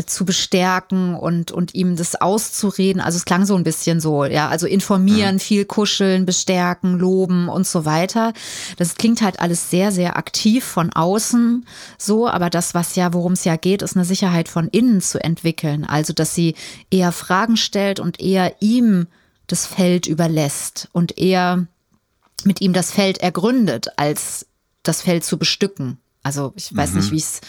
zu 0.05 0.23
bestärken 0.23 1.15
und, 1.15 1.51
und 1.51 1.75
ihm 1.75 1.97
das 1.97 2.15
auszureden. 2.15 3.01
Also 3.01 3.17
es 3.17 3.25
klang 3.25 3.45
so 3.45 3.55
ein 3.55 3.63
bisschen 3.63 3.99
so, 3.99 4.23
ja, 4.23 4.47
also 4.47 4.65
informieren, 4.65 5.35
mhm. 5.35 5.39
viel 5.39 5.65
kuscheln, 5.65 6.25
bestärken, 6.25 6.97
loben 6.97 7.49
und 7.49 7.67
so 7.67 7.83
weiter. 7.83 8.31
Das 8.77 8.95
klingt 8.95 9.21
halt 9.21 9.41
alles 9.41 9.69
sehr, 9.69 9.91
sehr 9.91 10.15
aktiv 10.15 10.63
von 10.63 10.93
außen 10.93 11.65
so, 11.97 12.29
aber 12.29 12.49
das, 12.49 12.73
was 12.73 12.95
ja, 12.95 13.13
worum 13.13 13.33
es 13.33 13.43
ja 13.43 13.57
geht, 13.57 13.81
ist 13.81 13.97
eine 13.97 14.05
Sicherheit 14.05 14.47
von 14.47 14.69
innen 14.69 15.01
zu 15.01 15.21
entwickeln. 15.21 15.83
Also, 15.83 16.13
dass 16.13 16.33
sie 16.33 16.55
eher 16.89 17.11
Fragen 17.11 17.57
stellt 17.57 17.99
und 17.99 18.21
eher 18.21 18.61
ihm 18.61 19.07
das 19.47 19.65
Feld 19.65 20.07
überlässt 20.07 20.87
und 20.93 21.17
eher 21.17 21.67
mit 22.45 22.61
ihm 22.61 22.71
das 22.71 22.91
Feld 22.91 23.17
ergründet, 23.17 23.87
als 23.97 24.45
das 24.83 25.01
Feld 25.01 25.25
zu 25.25 25.37
bestücken. 25.37 25.97
Also 26.23 26.53
ich 26.55 26.75
weiß 26.75 26.91
mhm. 26.91 26.97
nicht, 26.97 27.11
wie 27.11 27.17
ich 27.17 27.23
es 27.23 27.41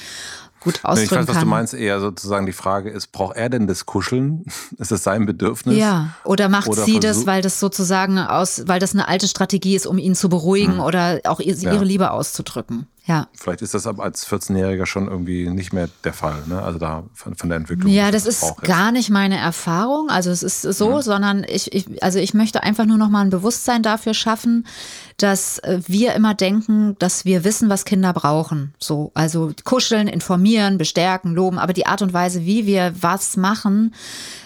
gut 0.63 0.85
ausdrücken 0.85 1.05
Ich 1.05 1.11
weiß, 1.11 1.29
was 1.29 1.37
kann. 1.37 1.45
du 1.45 1.51
meinst. 1.51 1.75
Eher 1.75 2.01
sozusagen 2.01 2.47
die 2.47 2.53
Frage 2.53 2.91
ist, 2.91 3.13
braucht 3.13 3.37
er 3.37 3.49
denn 3.49 3.67
das 3.67 3.87
Kuscheln? 3.87 4.45
Ist 4.79 4.93
das 4.93 5.03
sein 5.03 5.27
Bedürfnis? 5.27 5.77
Ja. 5.77 6.15
Oder 6.25 6.49
macht 6.49 6.69
oder 6.69 6.85
sie 6.85 7.01
das, 7.01 7.27
weil 7.27 7.43
das 7.43 7.61
sozusagen 7.61 8.19
aus, 8.19 8.65
weil 8.67 8.81
das 8.81 8.93
eine 8.93 9.09
alte 9.09 9.29
Strategie 9.29 9.75
ist, 9.75 9.87
um 9.87 9.99
ihn 9.99 10.15
zu 10.15 10.29
beruhigen 10.29 10.75
hm. 10.75 10.81
oder 10.81 11.21
auch 11.25 11.41
ihre 11.41 11.59
ja. 11.61 11.83
Liebe 11.83 12.11
auszudrücken? 12.11 12.87
Ja. 13.05 13.27
Vielleicht 13.35 13.63
ist 13.63 13.75
das 13.75 13.89
aber 13.89 14.05
als 14.05 14.29
14-Jähriger 14.29 14.87
schon 14.87 15.09
irgendwie 15.09 15.51
nicht 15.51 15.73
mehr 15.73 15.89
der 16.05 16.13
Fall, 16.13 16.45
ne? 16.47 16.63
Also 16.63 16.79
da 16.79 17.03
von, 17.15 17.35
von 17.35 17.49
der 17.49 17.57
Entwicklung. 17.59 17.91
Ja, 17.91 18.13
das 18.13 18.27
ist 18.27 18.63
gar 18.63 18.93
nicht 18.93 19.11
meine 19.11 19.39
Erfahrung. 19.39 20.09
Also 20.09 20.31
es 20.31 20.45
ist 20.45 20.63
so, 20.63 20.97
mhm. 20.97 21.03
sondern 21.03 21.45
ich, 21.49 21.73
ich, 21.73 22.01
also 22.03 22.21
ich 22.21 22.33
möchte 22.33 22.63
einfach 22.63 22.87
nur 22.87 22.99
noch 22.99 23.09
mal 23.09 23.23
ein 23.23 23.31
Bewusstsein 23.31 23.83
dafür 23.83 24.15
schaffen, 24.15 24.69
dass 25.17 25.59
äh, 25.61 25.81
wir 25.89 26.15
immer 26.15 26.35
denken, 26.35 26.97
dass 27.01 27.25
wir 27.25 27.43
wissen, 27.43 27.69
was 27.69 27.85
Kinder 27.85 28.13
brauchen. 28.13 28.73
So, 28.79 29.11
also 29.15 29.51
kuscheln, 29.65 30.07
informieren, 30.07 30.79
bestärken, 30.79 31.35
loben, 31.35 31.59
aber 31.59 31.73
die 31.73 31.87
Art 31.87 32.03
und 32.03 32.13
Weise, 32.13 32.45
wie 32.45 32.67
wir 32.67 32.95
was 33.01 33.37
machen, 33.37 33.95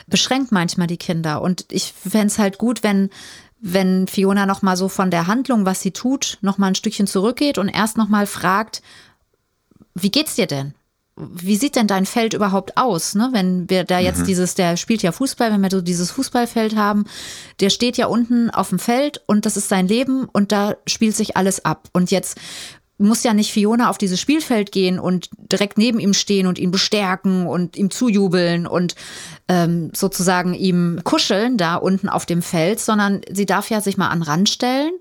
beschränkt 0.06 0.50
manchmal 0.50 0.86
die 0.86 0.96
Kinder. 0.96 1.42
Und 1.42 1.66
ich 1.70 1.92
fände 1.92 2.28
es 2.28 2.38
halt 2.38 2.56
gut, 2.56 2.82
wenn 2.82 3.10
wenn 3.68 4.06
Fiona 4.06 4.46
noch 4.46 4.62
mal 4.62 4.76
so 4.76 4.88
von 4.88 5.10
der 5.10 5.26
Handlung, 5.26 5.66
was 5.66 5.80
sie 5.80 5.90
tut, 5.90 6.38
noch 6.40 6.56
mal 6.56 6.68
ein 6.68 6.74
Stückchen 6.76 7.08
zurückgeht 7.08 7.58
und 7.58 7.68
erst 7.68 7.96
noch 7.96 8.08
mal 8.08 8.26
fragt, 8.26 8.80
wie 9.94 10.10
geht's 10.10 10.36
dir 10.36 10.46
denn? 10.46 10.74
Wie 11.16 11.56
sieht 11.56 11.74
denn 11.74 11.88
dein 11.88 12.06
Feld 12.06 12.32
überhaupt 12.32 12.76
aus? 12.76 13.16
Ne? 13.16 13.30
Wenn 13.32 13.68
wir 13.68 13.82
da 13.82 13.98
jetzt 13.98 14.20
mhm. 14.20 14.26
dieses, 14.26 14.54
der 14.54 14.76
spielt 14.76 15.02
ja 15.02 15.10
Fußball, 15.10 15.50
wenn 15.50 15.62
wir 15.62 15.70
so 15.70 15.80
dieses 15.80 16.12
Fußballfeld 16.12 16.76
haben, 16.76 17.06
der 17.58 17.70
steht 17.70 17.96
ja 17.96 18.06
unten 18.06 18.50
auf 18.50 18.68
dem 18.68 18.78
Feld 18.78 19.22
und 19.26 19.46
das 19.46 19.56
ist 19.56 19.68
sein 19.68 19.88
Leben 19.88 20.26
und 20.30 20.52
da 20.52 20.76
spielt 20.86 21.16
sich 21.16 21.36
alles 21.36 21.64
ab. 21.64 21.88
Und 21.92 22.12
jetzt 22.12 22.38
muss 22.98 23.22
ja 23.22 23.34
nicht 23.34 23.52
Fiona 23.52 23.90
auf 23.90 23.98
dieses 23.98 24.20
Spielfeld 24.20 24.72
gehen 24.72 24.98
und 24.98 25.28
direkt 25.36 25.76
neben 25.76 26.00
ihm 26.00 26.14
stehen 26.14 26.46
und 26.46 26.58
ihn 26.58 26.70
bestärken 26.70 27.46
und 27.46 27.76
ihm 27.76 27.90
zujubeln 27.90 28.66
und 28.66 28.94
ähm, 29.48 29.90
sozusagen 29.94 30.54
ihm 30.54 31.00
kuscheln 31.04 31.58
da 31.58 31.76
unten 31.76 32.08
auf 32.08 32.24
dem 32.24 32.42
Feld, 32.42 32.80
sondern 32.80 33.20
sie 33.30 33.46
darf 33.46 33.68
ja 33.70 33.80
sich 33.80 33.96
mal 33.98 34.08
an 34.08 34.22
Rand 34.22 34.48
stellen 34.48 34.92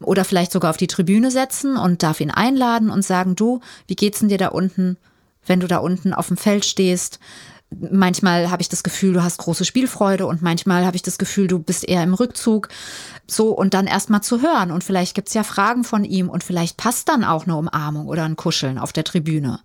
oder 0.00 0.24
vielleicht 0.24 0.52
sogar 0.52 0.70
auf 0.70 0.76
die 0.76 0.88
Tribüne 0.88 1.30
setzen 1.30 1.76
und 1.76 2.02
darf 2.02 2.20
ihn 2.20 2.30
einladen 2.30 2.90
und 2.90 3.04
sagen, 3.04 3.36
du, 3.36 3.60
wie 3.86 3.96
geht's 3.96 4.18
denn 4.18 4.28
dir 4.28 4.38
da 4.38 4.48
unten, 4.48 4.96
wenn 5.46 5.60
du 5.60 5.68
da 5.68 5.78
unten 5.78 6.12
auf 6.12 6.28
dem 6.28 6.36
Feld 6.36 6.64
stehst? 6.64 7.20
Manchmal 7.90 8.50
habe 8.50 8.62
ich 8.62 8.68
das 8.68 8.82
Gefühl, 8.82 9.14
du 9.14 9.22
hast 9.22 9.38
große 9.38 9.64
Spielfreude 9.64 10.26
und 10.26 10.42
manchmal 10.42 10.84
habe 10.84 10.96
ich 10.96 11.02
das 11.02 11.18
Gefühl, 11.18 11.46
du 11.46 11.58
bist 11.58 11.88
eher 11.88 12.02
im 12.02 12.14
Rückzug. 12.14 12.68
So, 13.26 13.50
und 13.50 13.74
dann 13.74 13.86
erstmal 13.86 14.22
zu 14.22 14.42
hören. 14.42 14.70
Und 14.70 14.84
vielleicht 14.84 15.14
gibt's 15.14 15.34
ja 15.34 15.44
Fragen 15.44 15.84
von 15.84 16.04
ihm 16.04 16.28
und 16.28 16.44
vielleicht 16.44 16.76
passt 16.76 17.08
dann 17.08 17.24
auch 17.24 17.44
eine 17.44 17.56
Umarmung 17.56 18.06
oder 18.06 18.24
ein 18.24 18.36
Kuscheln 18.36 18.78
auf 18.78 18.92
der 18.92 19.04
Tribüne. 19.04 19.60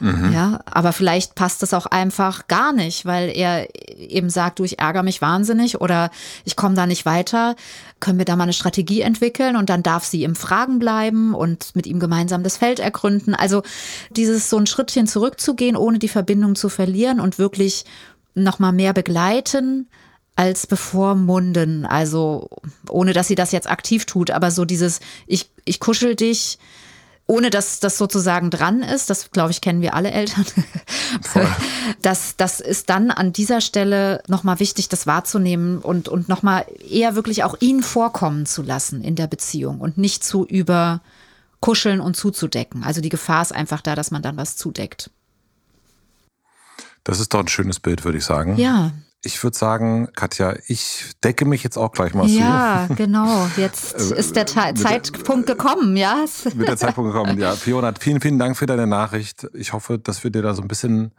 Mhm. 0.00 0.32
Ja, 0.32 0.60
aber 0.66 0.92
vielleicht 0.92 1.34
passt 1.34 1.62
es 1.62 1.72
auch 1.72 1.86
einfach 1.86 2.48
gar 2.48 2.72
nicht, 2.72 3.06
weil 3.06 3.30
er 3.34 3.68
eben 3.96 4.30
sagt, 4.30 4.58
du, 4.58 4.64
ich 4.64 4.78
ärgere 4.78 5.02
mich 5.02 5.22
wahnsinnig 5.22 5.80
oder 5.80 6.10
ich 6.44 6.56
komme 6.56 6.74
da 6.74 6.86
nicht 6.86 7.06
weiter. 7.06 7.56
Können 8.00 8.18
wir 8.18 8.24
da 8.24 8.36
mal 8.36 8.44
eine 8.44 8.52
Strategie 8.52 9.00
entwickeln 9.00 9.56
und 9.56 9.70
dann 9.70 9.82
darf 9.82 10.04
sie 10.04 10.24
im 10.24 10.34
Fragen 10.34 10.78
bleiben 10.78 11.34
und 11.34 11.74
mit 11.74 11.86
ihm 11.86 12.00
gemeinsam 12.00 12.42
das 12.42 12.56
Feld 12.56 12.78
ergründen. 12.78 13.34
Also 13.34 13.62
dieses 14.10 14.50
so 14.50 14.58
ein 14.58 14.66
Schrittchen 14.66 15.06
zurückzugehen, 15.06 15.76
ohne 15.76 15.98
die 15.98 16.08
Verbindung 16.08 16.56
zu 16.56 16.68
verlieren 16.68 17.20
und 17.20 17.38
wirklich 17.38 17.84
nochmal 18.34 18.72
mehr 18.72 18.92
begleiten 18.92 19.88
als 20.36 20.66
bevormunden. 20.66 21.86
Also 21.86 22.50
ohne, 22.88 23.14
dass 23.14 23.28
sie 23.28 23.34
das 23.34 23.52
jetzt 23.52 23.70
aktiv 23.70 24.04
tut, 24.04 24.30
aber 24.30 24.50
so 24.50 24.66
dieses, 24.66 25.00
ich, 25.26 25.50
ich 25.64 25.80
kuschel 25.80 26.14
dich, 26.14 26.58
ohne 27.26 27.50
dass 27.50 27.80
das 27.80 27.98
sozusagen 27.98 28.50
dran 28.50 28.82
ist, 28.82 29.10
das 29.10 29.30
glaube 29.32 29.50
ich 29.50 29.60
kennen 29.60 29.82
wir 29.82 29.94
alle 29.94 30.10
Eltern. 30.10 30.44
Das, 32.02 32.36
das 32.36 32.60
ist 32.60 32.90
dann 32.90 33.10
an 33.10 33.32
dieser 33.32 33.60
Stelle 33.60 34.22
nochmal 34.26 34.60
wichtig, 34.60 34.88
das 34.88 35.06
wahrzunehmen 35.06 35.78
und, 35.78 36.08
und 36.08 36.28
nochmal 36.28 36.66
eher 36.88 37.14
wirklich 37.14 37.44
auch 37.44 37.56
ihn 37.60 37.82
vorkommen 37.82 38.44
zu 38.44 38.62
lassen 38.62 39.02
in 39.02 39.14
der 39.14 39.28
Beziehung 39.28 39.80
und 39.80 39.98
nicht 39.98 40.24
zu 40.24 40.44
überkuscheln 40.44 42.00
und 42.00 42.16
zuzudecken. 42.16 42.82
Also 42.82 43.00
die 43.00 43.08
Gefahr 43.08 43.42
ist 43.42 43.52
einfach 43.52 43.80
da, 43.80 43.94
dass 43.94 44.10
man 44.10 44.22
dann 44.22 44.36
was 44.36 44.56
zudeckt. 44.56 45.10
Das 47.04 47.20
ist 47.20 47.34
doch 47.34 47.40
ein 47.40 47.48
schönes 47.48 47.78
Bild, 47.78 48.04
würde 48.04 48.18
ich 48.18 48.24
sagen. 48.24 48.56
Ja. 48.56 48.92
Ich 49.26 49.42
würde 49.42 49.56
sagen, 49.56 50.08
Katja, 50.14 50.54
ich 50.68 51.12
decke 51.22 51.44
mich 51.44 51.64
jetzt 51.64 51.76
auch 51.76 51.92
gleich 51.92 52.14
mal 52.14 52.28
zu. 52.28 52.38
Ja, 52.38 52.86
genau. 52.96 53.48
Jetzt 53.56 54.12
äh, 54.12 54.18
ist 54.18 54.36
der 54.36 54.46
Zeitpunkt 54.46 55.46
gekommen, 55.46 55.96
ja. 55.96 56.24
Mit 56.54 56.68
der 56.68 56.76
Zeitpunkt 56.76 57.12
gekommen, 57.12 57.38
ja. 57.38 57.52
Fiona, 57.52 57.92
vielen, 57.98 58.20
vielen 58.20 58.38
Dank 58.38 58.56
für 58.56 58.66
deine 58.66 58.86
Nachricht. 58.86 59.48
Ich 59.52 59.72
hoffe, 59.72 59.98
dass 59.98 60.22
wir 60.22 60.30
dir 60.30 60.42
da 60.42 60.54
so 60.54 60.62
ein 60.62 60.68
bisschen 60.68 61.12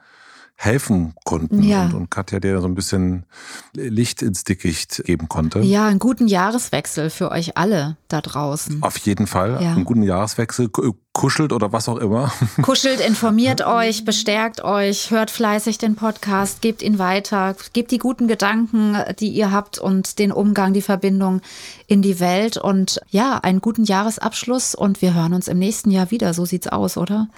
helfen 0.56 1.14
konnten 1.24 1.62
ja. 1.62 1.86
und, 1.86 1.94
und 1.94 2.12
Katja 2.12 2.40
dir 2.40 2.62
so 2.62 2.68
ein 2.68 2.74
bisschen 2.74 3.26
Licht 3.74 4.24
ins 4.24 4.44
Dickicht 4.44 5.04
geben 5.06 5.28
konnte. 5.30 5.60
Ja, 5.60 5.88
einen 5.88 6.00
guten 6.00 6.28
Jahreswechsel 6.28 7.12
für 7.12 7.30
euch 7.30 7.58
alle 7.58 7.98
da 8.08 8.22
draußen. 8.22 8.82
Auf 8.82 8.98
jeden 8.98 9.28
Fall, 9.28 9.60
ja. 9.62 9.74
einen 9.74 9.86
guten 9.86 10.02
Jahreswechsel. 10.02 10.70
Kuschelt 11.18 11.52
oder 11.52 11.74
was 11.74 11.90
auch 11.90 11.98
immer. 11.98 12.32
Kuschelt, 12.62 13.00
informiert 13.00 13.66
euch, 13.66 14.06
bestärkt 14.06 14.64
euch, 14.64 15.10
hört 15.10 15.32
fleißig 15.32 15.80
den 15.80 15.96
Podcast, 15.96 16.62
gebt 16.62 16.84
ihn 16.84 17.00
weiter, 17.00 17.56
gebt 17.74 17.90
die 17.90 17.98
guten 17.98 18.28
Gedanken, 18.28 18.96
die 19.20 19.30
ihr 19.30 19.52
habt 19.52 19.80
und 19.80 20.20
den 20.20 20.32
Umgang, 20.32 20.74
die 20.74 20.84
Verbindung 20.84 21.42
in 21.88 22.04
die 22.04 22.20
Welt 22.20 22.58
und 22.58 23.02
ja, 23.10 23.40
einen 23.40 23.62
guten 23.62 23.84
Jahresabschluss 23.84 24.76
und 24.76 25.02
wir 25.02 25.16
hören 25.16 25.34
uns 25.34 25.48
im 25.48 25.58
nächsten 25.58 25.90
Jahr 25.90 26.12
wieder. 26.12 26.36
So 26.36 26.46
sieht's 26.46 26.68
aus, 26.68 26.98
oder? 26.98 27.30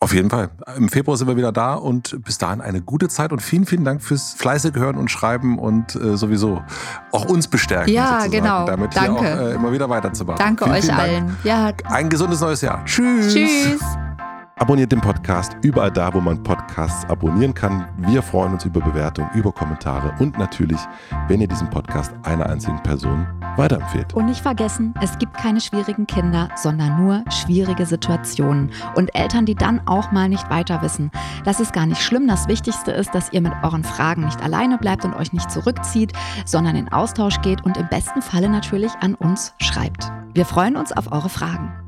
Auf 0.00 0.14
jeden 0.14 0.30
Fall. 0.30 0.50
Im 0.76 0.88
Februar 0.88 1.16
sind 1.16 1.26
wir 1.26 1.36
wieder 1.36 1.52
da 1.52 1.74
und 1.74 2.22
bis 2.24 2.38
dahin 2.38 2.60
eine 2.60 2.82
gute 2.82 3.08
Zeit 3.08 3.32
und 3.32 3.40
vielen, 3.40 3.64
vielen 3.64 3.84
Dank 3.84 4.02
fürs 4.02 4.34
fleißige 4.34 4.74
Hören 4.74 4.96
und 4.96 5.10
Schreiben 5.10 5.58
und 5.58 5.96
äh, 5.96 6.16
sowieso 6.16 6.62
auch 7.12 7.24
uns 7.24 7.48
bestärken. 7.48 7.92
Ja, 7.92 8.20
sozusagen, 8.20 8.30
genau. 8.32 8.66
Damit 8.66 8.94
Danke. 8.94 9.20
hier 9.20 9.34
auch 9.34 9.46
äh, 9.46 9.54
immer 9.54 9.72
wieder 9.72 9.88
weiterzumachen. 9.88 10.38
Danke 10.38 10.64
vielen, 10.64 10.76
euch 10.76 10.84
vielen 10.84 10.96
allen. 10.98 11.36
Ja. 11.44 11.72
Ein 11.84 12.08
gesundes 12.08 12.40
neues 12.40 12.60
Jahr. 12.60 12.84
Tschüss. 12.84 13.32
Tschüss. 13.32 13.80
Abonniert 14.58 14.90
den 14.90 15.02
Podcast 15.02 15.54
überall 15.60 15.92
da, 15.92 16.14
wo 16.14 16.20
man 16.22 16.42
Podcasts 16.42 17.04
abonnieren 17.10 17.52
kann. 17.52 17.86
Wir 17.98 18.22
freuen 18.22 18.54
uns 18.54 18.64
über 18.64 18.80
Bewertungen, 18.80 19.28
über 19.34 19.52
Kommentare 19.52 20.14
und 20.18 20.38
natürlich, 20.38 20.80
wenn 21.28 21.42
ihr 21.42 21.46
diesen 21.46 21.68
Podcast 21.68 22.14
einer 22.22 22.46
einzigen 22.46 22.82
Person 22.82 23.26
weiterempfehlt. 23.56 24.14
Und 24.14 24.24
nicht 24.24 24.40
vergessen, 24.40 24.94
es 25.02 25.18
gibt 25.18 25.34
keine 25.34 25.60
schwierigen 25.60 26.06
Kinder, 26.06 26.48
sondern 26.56 27.04
nur 27.04 27.22
schwierige 27.30 27.84
Situationen 27.84 28.70
und 28.94 29.14
Eltern, 29.14 29.44
die 29.44 29.54
dann 29.54 29.86
auch 29.86 30.10
mal 30.10 30.30
nicht 30.30 30.48
weiter 30.48 30.80
wissen. 30.80 31.10
Das 31.44 31.60
ist 31.60 31.74
gar 31.74 31.84
nicht 31.84 32.00
schlimm. 32.00 32.26
Das 32.26 32.48
Wichtigste 32.48 32.92
ist, 32.92 33.14
dass 33.14 33.30
ihr 33.34 33.42
mit 33.42 33.52
euren 33.62 33.84
Fragen 33.84 34.24
nicht 34.24 34.42
alleine 34.42 34.78
bleibt 34.78 35.04
und 35.04 35.12
euch 35.12 35.34
nicht 35.34 35.50
zurückzieht, 35.50 36.14
sondern 36.46 36.76
in 36.76 36.88
Austausch 36.88 37.42
geht 37.42 37.62
und 37.62 37.76
im 37.76 37.90
besten 37.90 38.22
Falle 38.22 38.48
natürlich 38.48 38.92
an 39.02 39.16
uns 39.16 39.52
schreibt. 39.58 40.10
Wir 40.32 40.46
freuen 40.46 40.76
uns 40.76 40.92
auf 40.92 41.12
eure 41.12 41.28
Fragen. 41.28 41.85